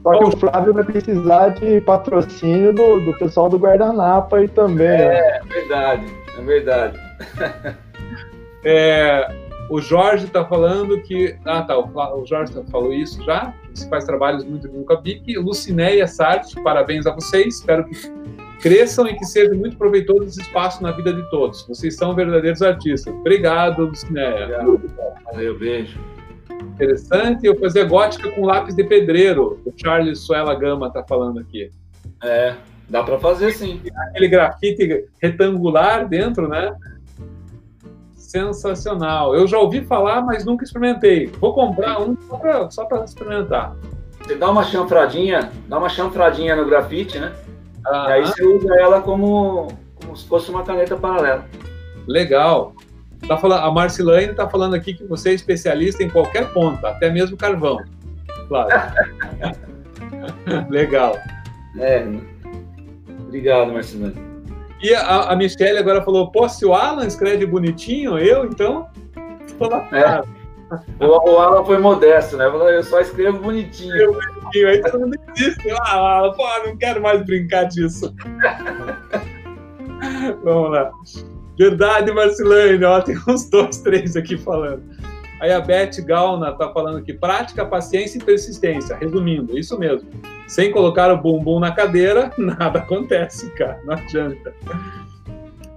Só 0.04 0.18
que 0.18 0.24
o 0.24 0.38
Flávio 0.38 0.74
vai 0.74 0.84
precisar 0.84 1.50
de 1.50 1.82
patrocínio 1.82 2.74
do, 2.74 3.00
do 3.02 3.18
pessoal 3.18 3.50
do 3.50 3.58
guardanapo 3.58 4.36
aí 4.36 4.48
também. 4.48 4.88
É, 4.88 5.22
né? 5.22 5.42
verdade, 5.48 6.06
é 6.38 6.42
verdade. 6.42 7.00
É, 8.62 9.26
o 9.70 9.80
Jorge 9.80 10.26
está 10.26 10.44
falando 10.44 11.00
que. 11.04 11.38
Ah, 11.46 11.62
tá. 11.62 11.78
O 11.78 12.26
Jorge 12.26 12.54
falou 12.72 12.92
isso 12.92 13.24
já. 13.24 13.54
Você 13.74 13.88
faz 13.88 14.04
trabalhos 14.04 14.44
muito 14.44 14.68
bem 14.70 14.84
com 14.84 14.94
a 14.94 14.98
BIC. 14.98 15.38
Lucinéia 15.38 16.08
Sartre, 16.08 16.62
parabéns 16.64 17.06
a 17.06 17.14
vocês. 17.14 17.56
Espero 17.56 17.86
que 17.86 17.96
cresçam 18.62 19.08
e 19.08 19.16
que 19.16 19.26
seja 19.26 19.54
muito 19.54 19.78
proveitoso 19.78 20.24
esse 20.24 20.42
espaço 20.42 20.82
na 20.84 20.92
vida 20.92 21.14
de 21.14 21.22
todos. 21.30 21.66
Vocês 21.68 21.96
são 21.96 22.16
verdadeiros 22.16 22.62
artistas. 22.62 23.14
Obrigado, 23.14 23.86
Lucinéia. 23.86 24.60
Valeu, 25.26 25.58
beijo. 25.58 26.00
Interessante. 26.62 27.46
Eu 27.46 27.58
fazer 27.60 27.88
gótica 27.88 28.32
com 28.32 28.46
lápis 28.46 28.76
de 28.76 28.84
pedreiro. 28.84 29.60
O 29.66 29.74
Charles 29.76 30.20
Suela 30.20 30.56
Gama 30.56 30.88
está 30.88 31.04
falando 31.04 31.40
aqui. 31.40 31.72
É, 32.24 32.56
dá 32.90 33.04
para 33.04 33.20
fazer 33.20 33.52
sim. 33.52 33.82
Aquele 34.10 34.28
grafite 34.28 35.06
retangular 35.22 36.08
dentro, 36.08 36.48
né? 36.48 36.76
sensacional. 38.30 39.36
Eu 39.36 39.48
já 39.48 39.58
ouvi 39.58 39.82
falar, 39.82 40.22
mas 40.22 40.46
nunca 40.46 40.64
experimentei. 40.64 41.26
Vou 41.40 41.52
comprar 41.54 42.00
um 42.00 42.16
só 42.70 42.86
para 42.86 43.04
experimentar. 43.04 43.76
Você 44.22 44.36
dá 44.36 44.52
uma 44.52 44.64
chanfradinha, 44.64 45.52
dá 45.68 45.80
uma 45.80 45.90
chanfradinha 45.90 46.56
no 46.56 46.66
grafite, 46.66 47.18
né? 47.18 47.34
E 47.88 48.12
aí 48.12 48.22
você 48.22 48.46
usa 48.46 48.76
ela 48.80 49.02
como, 49.02 49.70
como 49.96 50.16
se 50.16 50.28
fosse 50.28 50.52
uma 50.52 50.64
caneta 50.64 50.96
paralela. 50.96 51.44
Legal. 52.08 52.76
Tá 53.28 53.38
falando, 53.38 53.64
a 53.64 53.72
Marcilane 53.72 54.32
está 54.32 54.50
falando 54.50 54.74
aqui 54.74 54.94
que 54.94 55.04
você 55.04 55.30
é 55.30 55.34
especialista 55.34 56.04
em 56.04 56.10
qualquer 56.10 56.52
ponta, 56.54 56.90
até 56.90 57.12
mesmo 57.12 57.38
carvão. 57.38 57.78
Claro. 58.48 58.70
Legal. 60.70 61.16
É. 61.78 62.08
Obrigado, 63.28 63.72
Marcilane. 63.72 64.16
E 64.82 64.94
a, 64.94 65.32
a 65.32 65.36
Michelle 65.36 65.78
agora 65.78 66.02
falou: 66.02 66.32
pô, 66.32 66.48
se 66.48 66.66
o 66.66 66.74
Alan 66.74 67.06
escreve 67.06 67.46
bonitinho, 67.46 68.18
eu 68.18 68.46
então. 68.46 68.88
Tô 69.58 69.68
na 69.68 69.78
é. 69.92 70.22
O, 71.00 71.32
o 71.32 71.40
Alan 71.40 71.66
foi 71.66 71.80
modesto, 71.80 72.38
né? 72.38 72.46
Falou, 72.46 72.70
eu 72.70 72.84
só 72.84 73.00
escrevo 73.00 73.40
bonitinho. 73.40 73.96
Eu 73.96 74.14
bonitinho. 74.14 74.70
Aí 74.70 74.80
todo 74.82 75.00
mundo 75.00 75.18
desiste. 75.34 75.72
Ah, 75.72 76.18
Alan, 76.18 76.32
pô, 76.34 76.44
não 76.66 76.78
quero 76.78 77.02
mais 77.02 77.26
brincar 77.26 77.64
disso. 77.66 78.14
Vamos 80.44 80.72
lá. 80.72 80.92
Verdade, 81.60 82.10
Marcelane. 82.14 82.86
Ó, 82.86 83.02
tem 83.04 83.18
uns 83.28 83.50
dois, 83.50 83.80
três 83.80 84.16
aqui 84.16 84.38
falando. 84.38 84.82
Aí 85.42 85.52
a 85.52 85.60
Beth 85.60 86.02
Galna 86.06 86.52
está 86.52 86.72
falando 86.72 87.04
que 87.04 87.14
prática, 87.14 87.66
paciência 87.66 88.18
e 88.18 88.24
persistência. 88.24 88.96
Resumindo, 88.96 89.60
isso 89.60 89.78
mesmo. 89.78 90.10
Sem 90.48 90.72
colocar 90.72 91.12
o 91.12 91.18
bumbum 91.18 91.60
na 91.60 91.72
cadeira, 91.72 92.32
nada 92.40 92.80
acontece, 92.80 93.50
cara. 93.52 93.78
Não 93.84 93.94
adianta. 93.94 94.54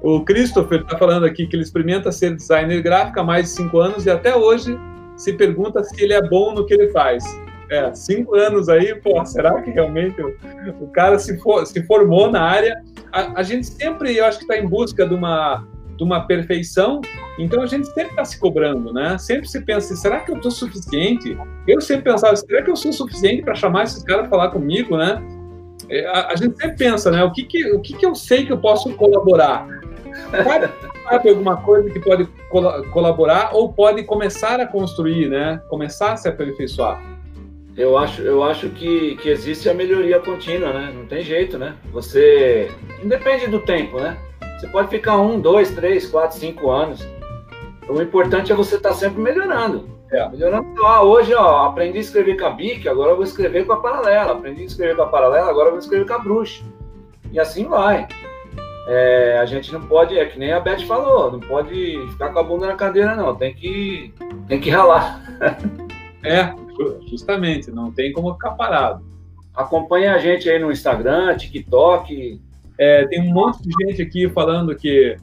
O 0.00 0.24
Christopher 0.24 0.82
está 0.82 0.96
falando 0.96 1.26
aqui 1.26 1.46
que 1.48 1.56
ele 1.56 1.64
experimenta 1.64 2.12
ser 2.12 2.36
designer 2.36 2.80
gráfico 2.80 3.18
há 3.20 3.24
mais 3.24 3.46
de 3.46 3.50
cinco 3.50 3.80
anos 3.80 4.06
e 4.06 4.10
até 4.10 4.36
hoje 4.36 4.78
se 5.16 5.32
pergunta 5.32 5.82
se 5.82 6.02
ele 6.02 6.12
é 6.12 6.22
bom 6.22 6.54
no 6.54 6.64
que 6.64 6.74
ele 6.74 6.88
faz. 6.90 7.24
É, 7.70 7.92
cinco 7.94 8.34
anos 8.34 8.68
aí, 8.68 8.94
pô, 8.96 9.24
será 9.24 9.62
que 9.62 9.70
realmente 9.70 10.20
o, 10.20 10.36
o 10.80 10.88
cara 10.88 11.18
se, 11.18 11.38
for, 11.38 11.64
se 11.66 11.82
formou 11.84 12.30
na 12.30 12.42
área? 12.42 12.82
A, 13.12 13.40
a 13.40 13.42
gente 13.42 13.66
sempre, 13.66 14.16
eu 14.16 14.24
acho 14.24 14.38
que 14.38 14.44
está 14.44 14.58
em 14.58 14.66
busca 14.66 15.06
de 15.06 15.14
uma, 15.14 15.64
de 15.96 16.02
uma 16.02 16.26
perfeição, 16.26 17.00
então 17.38 17.62
a 17.62 17.66
gente 17.66 17.86
sempre 17.86 18.10
está 18.10 18.24
se 18.24 18.38
cobrando, 18.38 18.92
né? 18.92 19.16
Sempre 19.18 19.48
se 19.48 19.60
pensa, 19.60 19.94
será 19.96 20.20
que 20.20 20.30
eu 20.30 20.36
estou 20.36 20.50
suficiente? 20.50 21.36
Eu 21.66 21.80
sempre 21.80 22.12
pensava, 22.12 22.36
será 22.36 22.62
que 22.62 22.70
eu 22.70 22.76
sou 22.76 22.92
suficiente 22.92 23.42
para 23.42 23.54
chamar 23.54 23.84
esses 23.84 24.02
caras 24.02 24.28
para 24.28 24.30
falar 24.30 24.50
comigo, 24.50 24.96
né? 24.96 25.22
É, 25.88 26.06
a, 26.06 26.28
a, 26.28 26.36
gente 26.36 26.56
sempre 26.56 26.76
pensa, 26.76 27.10
né? 27.10 27.22
O 27.24 27.32
que 27.32 27.44
que, 27.44 27.72
o 27.72 27.80
que 27.80 27.94
que 27.94 28.06
eu 28.06 28.14
sei 28.14 28.46
que 28.46 28.52
eu 28.52 28.58
posso 28.58 28.92
colaborar? 28.94 29.66
Sabe 31.08 31.30
alguma 31.30 31.56
coisa 31.56 31.90
que 31.90 31.98
pode 31.98 32.26
colaborar 32.92 33.50
ou 33.54 33.72
pode 33.72 34.04
começar 34.04 34.60
a 34.60 34.66
construir, 34.66 35.28
né? 35.28 35.60
Começar 35.68 36.12
a 36.12 36.16
se 36.16 36.28
aperfeiçoar? 36.28 37.02
Eu 37.76 37.96
acho, 37.96 38.20
eu 38.22 38.42
acho 38.42 38.68
que, 38.70 39.16
que 39.16 39.30
existe 39.30 39.68
a 39.68 39.74
melhoria 39.74 40.20
contínua, 40.20 40.72
né? 40.72 40.92
Não 40.94 41.06
tem 41.06 41.22
jeito, 41.22 41.58
né? 41.58 41.74
Você. 41.90 42.70
Independe 43.02 43.46
do 43.46 43.60
tempo, 43.60 43.98
né? 43.98 44.16
Você 44.62 44.68
pode 44.68 44.90
ficar 44.90 45.16
um, 45.16 45.40
dois, 45.40 45.72
três, 45.74 46.08
quatro, 46.08 46.38
cinco 46.38 46.70
anos. 46.70 47.04
O 47.88 48.00
importante 48.00 48.52
é 48.52 48.54
você 48.54 48.76
estar 48.76 48.90
tá 48.90 48.94
sempre 48.94 49.20
melhorando. 49.20 49.90
É. 50.12 50.28
Melhorando. 50.28 50.86
Ah, 50.86 51.02
hoje, 51.02 51.34
ó, 51.34 51.66
aprendi 51.66 51.98
a 51.98 52.00
escrever 52.00 52.38
com 52.38 52.46
a 52.46 52.50
BIC, 52.50 52.88
agora 52.88 53.10
eu 53.10 53.16
vou 53.16 53.24
escrever 53.24 53.66
com 53.66 53.72
a 53.72 53.80
paralela. 53.80 54.34
Aprendi 54.34 54.62
a 54.62 54.66
escrever 54.66 54.94
com 54.94 55.02
a 55.02 55.08
paralela, 55.08 55.50
agora 55.50 55.66
eu 55.66 55.72
vou 55.72 55.80
escrever 55.80 56.06
com 56.06 56.14
a 56.14 56.18
bruxa. 56.20 56.62
E 57.32 57.40
assim 57.40 57.66
vai. 57.66 58.06
É, 58.86 59.40
a 59.42 59.46
gente 59.46 59.72
não 59.72 59.80
pode, 59.80 60.16
é 60.16 60.26
que 60.26 60.38
nem 60.38 60.52
a 60.52 60.60
Beth 60.60 60.86
falou, 60.86 61.32
não 61.32 61.40
pode 61.40 61.98
ficar 62.12 62.32
com 62.32 62.38
a 62.38 62.42
bunda 62.44 62.68
na 62.68 62.76
cadeira, 62.76 63.16
não. 63.16 63.34
Tem 63.34 63.52
que, 63.52 64.14
tem 64.46 64.60
que 64.60 64.70
ralar. 64.70 65.20
É, 66.24 66.54
justamente, 67.10 67.68
não 67.72 67.90
tem 67.90 68.12
como 68.12 68.32
ficar 68.34 68.52
parado. 68.52 69.04
Acompanhe 69.52 70.06
a 70.06 70.18
gente 70.18 70.48
aí 70.48 70.56
no 70.56 70.70
Instagram, 70.70 71.36
TikTok. 71.36 72.40
É, 72.78 73.06
tem 73.06 73.20
um 73.20 73.32
monte 73.32 73.62
de 73.62 73.86
gente 73.86 74.02
aqui 74.02 74.28
falando 74.28 74.74
que 74.74 75.16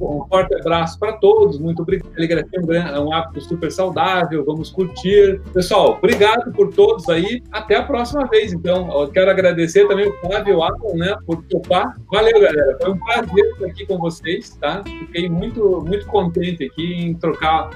um 0.00 0.26
forte 0.28 0.54
abraço 0.54 0.98
para 0.98 1.12
todos, 1.14 1.58
muito 1.58 1.82
obrigado. 1.82 2.10
A 2.10 2.14
caligrafia 2.14 2.60
é 2.94 3.00
um 3.00 3.12
hábito 3.12 3.40
super 3.40 3.70
saudável, 3.70 4.44
vamos 4.44 4.70
curtir. 4.70 5.40
Pessoal, 5.52 5.98
obrigado 5.98 6.52
por 6.52 6.72
todos 6.72 7.08
aí. 7.08 7.42
Até 7.50 7.76
a 7.76 7.82
próxima 7.82 8.26
vez, 8.26 8.52
então. 8.52 8.90
Eu 8.92 9.08
quero 9.08 9.30
agradecer 9.30 9.86
também 9.86 10.08
o 10.08 10.12
Flávio 10.20 10.62
Apple, 10.62 10.98
né, 10.98 11.14
por 11.26 11.42
topar. 11.44 11.96
Valeu, 12.10 12.40
galera. 12.40 12.78
Foi 12.80 12.92
um 12.92 12.98
prazer 12.98 13.44
estar 13.52 13.66
aqui 13.66 13.86
com 13.86 13.98
vocês, 13.98 14.56
tá? 14.60 14.82
Fiquei 14.84 15.28
muito, 15.28 15.82
muito 15.86 16.06
contente 16.06 16.64
aqui 16.64 16.94
em 16.94 17.14
trocar 17.14 17.70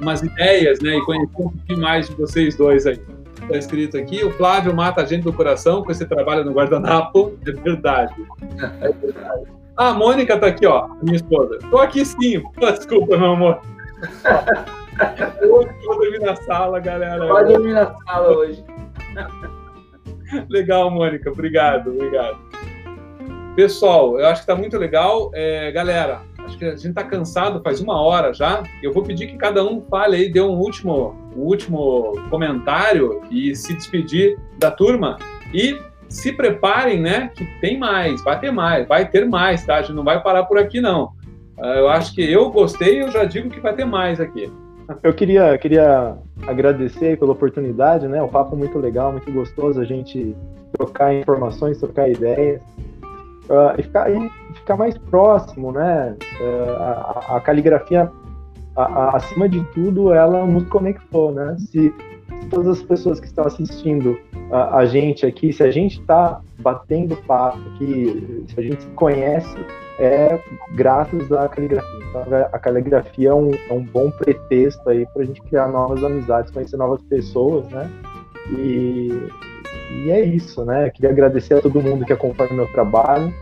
umas 0.00 0.22
ideias, 0.22 0.80
né, 0.80 0.96
e 0.96 1.00
conhecer 1.02 1.26
um 1.26 1.28
pouquinho 1.28 1.80
mais 1.80 2.08
de 2.08 2.14
vocês 2.16 2.56
dois 2.56 2.86
aí. 2.86 3.00
Está 3.42 3.56
escrito 3.56 3.96
aqui, 3.96 4.24
o 4.24 4.30
Flávio 4.32 4.74
mata 4.74 5.02
a 5.02 5.04
gente 5.04 5.24
do 5.24 5.32
coração 5.32 5.82
com 5.82 5.90
esse 5.90 6.06
trabalho 6.06 6.44
no 6.44 6.52
guardanapo. 6.52 7.38
É 7.46 7.52
verdade. 7.52 8.14
É 8.80 8.92
verdade. 8.92 9.42
Ah, 9.76 9.88
a 9.88 9.94
Mônica 9.94 10.38
tá 10.38 10.46
aqui, 10.46 10.66
ó, 10.66 10.88
minha 11.02 11.16
esposa. 11.16 11.58
Tô 11.70 11.78
aqui 11.78 12.04
sim. 12.04 12.42
Desculpa, 12.58 13.16
meu 13.16 13.32
amor. 13.32 13.60
hoje 15.42 15.70
vou 15.84 15.98
dormir 15.98 16.20
na 16.20 16.36
sala, 16.36 16.78
galera. 16.78 17.26
Pode 17.26 17.52
dormir 17.52 17.72
na 17.72 17.94
sala 18.04 18.36
hoje. 18.36 18.64
legal, 20.48 20.90
Mônica. 20.90 21.30
Obrigado, 21.30 21.90
obrigado. 21.90 22.38
Pessoal, 23.56 24.18
eu 24.18 24.26
acho 24.26 24.42
que 24.42 24.46
tá 24.46 24.56
muito 24.56 24.78
legal. 24.78 25.30
É, 25.34 25.70
galera, 25.72 26.20
acho 26.44 26.58
que 26.58 26.64
a 26.64 26.76
gente 26.76 26.92
tá 26.92 27.04
cansado 27.04 27.62
faz 27.62 27.80
uma 27.80 28.00
hora 28.00 28.32
já. 28.32 28.62
Eu 28.82 28.92
vou 28.92 29.02
pedir 29.02 29.26
que 29.26 29.36
cada 29.36 29.64
um 29.64 29.80
fale 29.82 30.16
aí, 30.16 30.32
dê 30.32 30.40
um 30.40 30.58
último, 30.58 31.14
um 31.36 31.40
último 31.40 32.12
comentário 32.30 33.22
e 33.30 33.54
se 33.54 33.74
despedir 33.74 34.38
da 34.58 34.70
turma. 34.70 35.18
E 35.52 35.80
se 36.08 36.32
preparem, 36.32 37.00
né? 37.00 37.30
Que 37.34 37.44
tem 37.60 37.78
mais, 37.78 38.22
vai 38.22 38.38
ter 38.38 38.50
mais, 38.50 38.86
vai 38.86 39.08
ter 39.08 39.26
mais, 39.26 39.64
tá? 39.64 39.76
A 39.76 39.82
gente 39.82 39.94
não 39.94 40.04
vai 40.04 40.22
parar 40.22 40.44
por 40.44 40.58
aqui, 40.58 40.80
não. 40.80 41.12
Ah, 41.58 41.76
eu 41.76 41.88
acho 41.88 42.14
que 42.14 42.22
eu 42.22 42.50
gostei, 42.50 43.02
eu 43.02 43.10
já 43.10 43.24
digo 43.24 43.48
que 43.48 43.60
vai 43.60 43.74
ter 43.74 43.84
mais 43.84 44.20
aqui. 44.20 44.50
Eu 45.02 45.14
queria, 45.14 45.56
queria 45.58 46.16
agradecer 46.46 47.18
pela 47.18 47.32
oportunidade, 47.32 48.08
né? 48.08 48.22
O 48.22 48.28
papo 48.28 48.56
muito 48.56 48.78
legal, 48.78 49.12
muito 49.12 49.30
gostoso, 49.32 49.80
a 49.80 49.84
gente 49.84 50.36
trocar 50.72 51.14
informações, 51.14 51.78
trocar 51.78 52.10
ideias. 52.10 52.60
Uh, 53.44 53.78
e, 53.78 53.82
ficar, 53.82 54.10
e 54.10 54.30
ficar 54.54 54.76
mais 54.76 54.96
próximo, 54.96 55.72
né? 55.72 56.16
Uh, 56.40 56.70
a, 56.78 57.36
a, 57.36 57.40
caligrafia, 57.40 58.10
a, 58.76 58.82
a, 58.82 59.16
acima 59.16 59.48
de 59.48 59.62
tudo, 59.72 60.12
ela 60.12 60.46
nos 60.46 60.64
conectou, 60.68 61.32
né? 61.32 61.56
Se, 61.58 61.92
todas 62.50 62.78
as 62.78 62.82
pessoas 62.82 63.18
que 63.18 63.26
estão 63.26 63.44
assistindo 63.44 64.18
a, 64.50 64.78
a 64.78 64.86
gente 64.86 65.26
aqui, 65.26 65.52
se 65.52 65.62
a 65.62 65.70
gente 65.70 66.00
está 66.00 66.40
batendo 66.58 67.16
papo 67.26 67.58
aqui, 67.74 68.44
se 68.48 68.60
a 68.60 68.62
gente 68.62 68.82
se 68.82 68.88
conhece, 68.90 69.56
é 69.98 70.38
graças 70.74 71.30
à 71.32 71.48
caligrafia. 71.48 72.00
Então, 72.08 72.22
a 72.52 72.58
caligrafia 72.58 73.30
é 73.30 73.34
um, 73.34 73.50
é 73.52 73.72
um 73.72 73.84
bom 73.84 74.10
pretexto 74.10 74.88
aí 74.88 75.06
para 75.12 75.22
a 75.22 75.24
gente 75.24 75.42
criar 75.42 75.68
novas 75.68 76.02
amizades, 76.04 76.50
conhecer 76.50 76.76
novas 76.76 77.02
pessoas, 77.02 77.68
né? 77.70 77.90
E, 78.50 79.28
e 80.04 80.10
é 80.10 80.20
isso, 80.24 80.64
né? 80.64 80.90
queria 80.90 81.10
agradecer 81.10 81.54
a 81.54 81.60
todo 81.60 81.80
mundo 81.80 82.04
que 82.04 82.12
acompanha 82.12 82.52
o 82.52 82.56
meu 82.56 82.72
trabalho, 82.72 83.32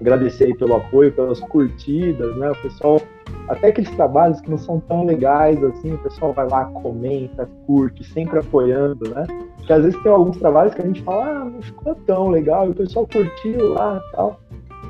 agradecer 0.00 0.44
aí 0.44 0.56
pelo 0.56 0.76
apoio, 0.76 1.12
pelas 1.12 1.40
curtidas, 1.40 2.36
né? 2.36 2.50
O 2.50 2.62
pessoal 2.62 3.00
até 3.48 3.68
aqueles 3.68 3.90
trabalhos 3.90 4.40
que 4.40 4.50
não 4.50 4.58
são 4.58 4.80
tão 4.80 5.04
legais 5.04 5.62
assim, 5.62 5.92
o 5.92 5.98
pessoal 5.98 6.32
vai 6.32 6.48
lá, 6.48 6.64
comenta, 6.66 7.48
curte, 7.66 8.04
sempre 8.04 8.38
apoiando, 8.38 9.08
né? 9.10 9.26
Porque 9.56 9.72
às 9.72 9.82
vezes 9.84 10.02
tem 10.02 10.12
alguns 10.12 10.36
trabalhos 10.36 10.74
que 10.74 10.82
a 10.82 10.86
gente 10.86 11.02
fala, 11.02 11.26
ah, 11.26 11.44
não 11.44 11.62
ficou 11.62 11.94
tão 12.06 12.28
legal, 12.28 12.66
e 12.66 12.70
o 12.70 12.74
pessoal 12.74 13.06
curtiu 13.06 13.74
lá 13.74 14.00
e 14.02 14.16
tal, 14.16 14.40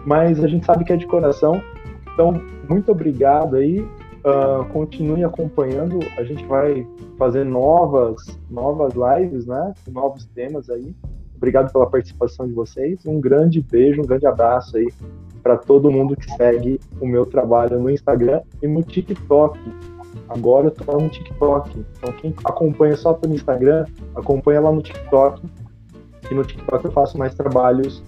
mas 0.07 0.43
a 0.43 0.49
gente 0.49 0.65
sabe 0.65 0.85
que 0.85 0.93
é 0.93 0.97
de 0.97 1.07
coração. 1.07 1.63
Então, 2.15 2.41
muito 2.69 2.91
obrigado 2.91 3.57
aí, 3.57 3.87
uh, 4.27 4.65
continue 4.73 5.25
acompanhando, 5.25 6.01
a 6.19 6.25
gente 6.25 6.45
vai 6.47 6.87
fazer 7.17 7.45
novas, 7.45 8.39
novas 8.51 8.93
lives, 8.95 9.47
né? 9.47 9.73
Com 9.85 9.93
novos 9.93 10.27
temas 10.27 10.69
aí. 10.69 10.95
Obrigado 11.37 11.73
pela 11.73 11.89
participação 11.89 12.47
de 12.47 12.53
vocês, 12.53 13.05
um 13.07 13.21
grande 13.21 13.61
beijo, 13.61 14.01
um 14.01 14.07
grande 14.07 14.27
abraço 14.27 14.77
aí 14.77 14.89
para 15.43 15.57
todo 15.57 15.91
mundo 15.91 16.17
que 16.17 16.29
segue 16.33 16.81
o 17.01 17.07
meu 17.07 17.25
trabalho 17.25 17.79
no 17.79 17.91
Instagram 17.91 18.41
e 18.63 18.67
no 18.67 18.83
TikTok. 18.83 19.59
Agora 20.29 20.69
eu 20.69 20.71
tô 20.73 20.99
no 20.99 21.09
TikTok. 21.09 21.85
Então 21.99 22.13
quem 22.15 22.35
acompanha 22.45 22.97
só 22.97 23.13
pelo 23.13 23.35
Instagram, 23.35 23.85
acompanha 24.15 24.61
lá 24.61 24.73
no 24.73 24.83
TikTok. 24.83 25.43
E 26.29 26.35
no 26.35 26.43
TikTok 26.43 26.87
eu 26.87 26.91
faço 26.91 27.17
mais 27.17 27.35
trabalhos 27.35 28.03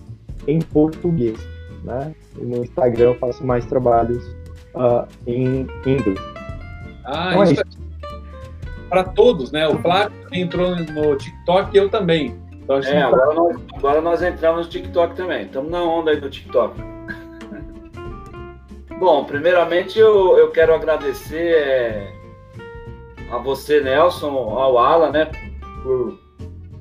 em 0.48 0.58
português, 0.58 1.38
né? 1.84 2.12
E 2.36 2.44
no 2.44 2.64
Instagram 2.64 3.10
eu 3.10 3.14
faço 3.14 3.46
mais 3.46 3.64
trabalhos 3.66 4.24
uh, 4.74 5.06
em 5.26 5.66
inglês. 5.86 6.18
Ah, 7.04 7.30
então, 7.30 7.44
isso 7.44 7.60
é 7.60 7.64
isso. 7.66 7.78
É 7.84 7.88
para 8.88 9.04
todos, 9.04 9.52
né? 9.52 9.68
O 9.68 9.78
Flávio 9.78 10.16
entrou 10.32 10.74
no 10.74 11.16
TikTok 11.16 11.74
e 11.74 11.78
eu 11.78 11.88
também. 11.88 12.38
Então, 12.52 12.78
é, 12.80 13.02
agora, 13.02 13.34
nós, 13.34 13.56
agora 13.74 14.00
nós 14.00 14.22
entramos 14.22 14.66
no 14.66 14.72
TikTok 14.72 15.14
também. 15.14 15.44
Estamos 15.44 15.70
na 15.70 15.82
onda 15.82 16.10
aí 16.10 16.20
do 16.20 16.28
TikTok. 16.30 16.74
Bom, 18.98 19.24
primeiramente 19.24 19.98
eu, 19.98 20.36
eu 20.36 20.50
quero 20.50 20.74
agradecer 20.74 21.54
é, 21.54 22.12
a 23.30 23.38
você, 23.38 23.80
Nelson, 23.80 24.28
ao 24.28 24.78
Alan, 24.78 25.10
né, 25.10 25.30
por, 25.82 26.18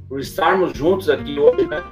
por 0.10 0.20
estarmos 0.20 0.74
juntos 0.74 1.10
aqui 1.10 1.40
hoje, 1.40 1.68
né, 1.68 1.84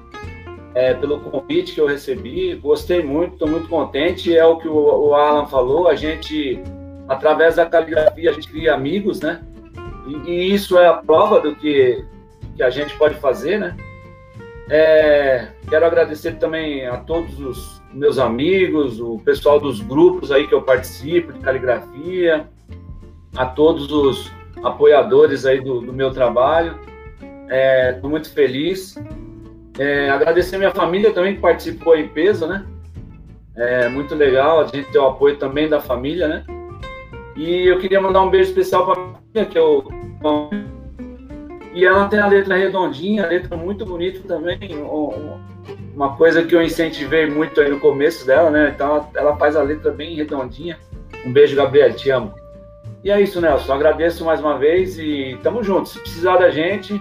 é, 0.76 0.93
pelo 0.93 1.21
convite 1.21 1.73
que 1.73 1.80
eu 1.80 1.88
recebi. 1.88 2.53
Gostei 2.55 3.01
muito, 3.01 3.34
estou 3.34 3.47
muito 3.47 3.69
contente. 3.69 4.36
É 4.36 4.45
o 4.45 4.57
que 4.57 4.67
o, 4.67 5.07
o, 5.07 5.13
Alan 5.15 5.47
falou, 5.47 5.88
a 5.88 5.95
gente, 5.95 6.61
através 7.07 7.55
da 7.55 7.65
caligrafia, 7.65 8.30
a 8.30 8.34
gente 8.34 8.49
cria 8.49 8.76
amigos, 8.76 9.21
né, 9.21 9.41
e, 10.05 10.30
e 10.30 10.53
isso 10.53 10.78
é 10.78 10.88
a 10.88 10.93
prova 10.93 11.39
do 11.39 11.55
que, 11.55 12.03
que 12.55 12.61
a 12.61 12.69
gente 12.69 12.95
pode 12.97 13.15
fazer, 13.15 13.57
né. 13.57 13.76
É, 14.69 15.47
quero 15.69 15.86
agradecer 15.86 16.34
também 16.34 16.86
a 16.88 16.97
todos 16.97 17.39
os 17.39 17.82
meus 17.93 18.19
amigos, 18.19 18.99
o 18.99 19.19
pessoal 19.19 19.59
dos 19.59 19.80
grupos 19.80 20.32
aí 20.32 20.47
que 20.47 20.53
eu 20.53 20.63
participo 20.63 21.32
de 21.32 21.39
caligrafia, 21.39 22.49
a 23.38 23.45
todos 23.45 23.91
os 23.91 24.32
apoiadores 24.63 25.45
aí 25.45 25.61
do, 25.61 25.82
do 25.82 25.93
meu 25.93 26.11
trabalho. 26.11 26.80
Estou 27.21 28.09
é, 28.09 28.11
muito 28.11 28.34
feliz. 28.34 28.95
É, 29.78 30.09
agradecer 30.09 30.57
minha 30.57 30.71
família 30.71 31.11
também 31.11 31.36
que 31.36 31.41
participou 31.41 31.93
aí 31.93 32.07
peso, 32.07 32.47
né? 32.47 32.65
É 33.55 33.88
muito 33.88 34.15
legal 34.15 34.61
a 34.61 34.65
gente 34.65 34.91
ter 34.91 34.99
o 34.99 35.07
apoio 35.07 35.38
também 35.38 35.67
da 35.67 35.80
família, 35.80 36.28
né? 36.28 36.43
E 37.36 37.67
eu 37.67 37.80
queria 37.80 38.01
mandar 38.01 38.21
um 38.21 38.30
beijo 38.30 38.49
especial 38.49 38.86
para 39.34 39.45
que 39.45 39.57
eu 39.57 39.86
e 41.73 41.84
ela 41.84 42.07
tem 42.07 42.19
a 42.19 42.28
letra 42.28 42.55
redondinha, 42.55 43.26
a 43.26 43.28
letra 43.28 43.57
muito 43.57 43.86
bonita 43.86 44.26
também, 44.26 44.57
uma 45.93 46.15
coisa 46.15 46.41
que 46.41 46.55
eu 46.55 46.61
incentivei 46.61 47.30
muito 47.30 47.59
aí 47.59 47.69
no 47.69 47.82
começo 47.82 48.26
dela, 48.26 48.49
né? 48.49 48.71
Então 48.73 49.09
ela 49.13 49.36
faz 49.36 49.57
a 49.57 49.61
letra 49.61 49.91
bem 49.91 50.15
redondinha. 50.15 50.80
Um 51.26 51.34
beijo, 51.34 51.55
Gabriel, 51.55 51.93
te 51.93 52.09
amo. 52.09 52.34
E 53.03 53.11
é 53.11 53.19
isso, 53.19 53.41
Nelson. 53.41 53.73
Agradeço 53.73 54.23
mais 54.23 54.39
uma 54.39 54.57
vez 54.57 54.97
e 54.97 55.38
tamo 55.43 55.61
junto. 55.63 55.89
Se 55.89 55.99
precisar 55.99 56.38
da 56.38 56.49
gente, 56.49 56.99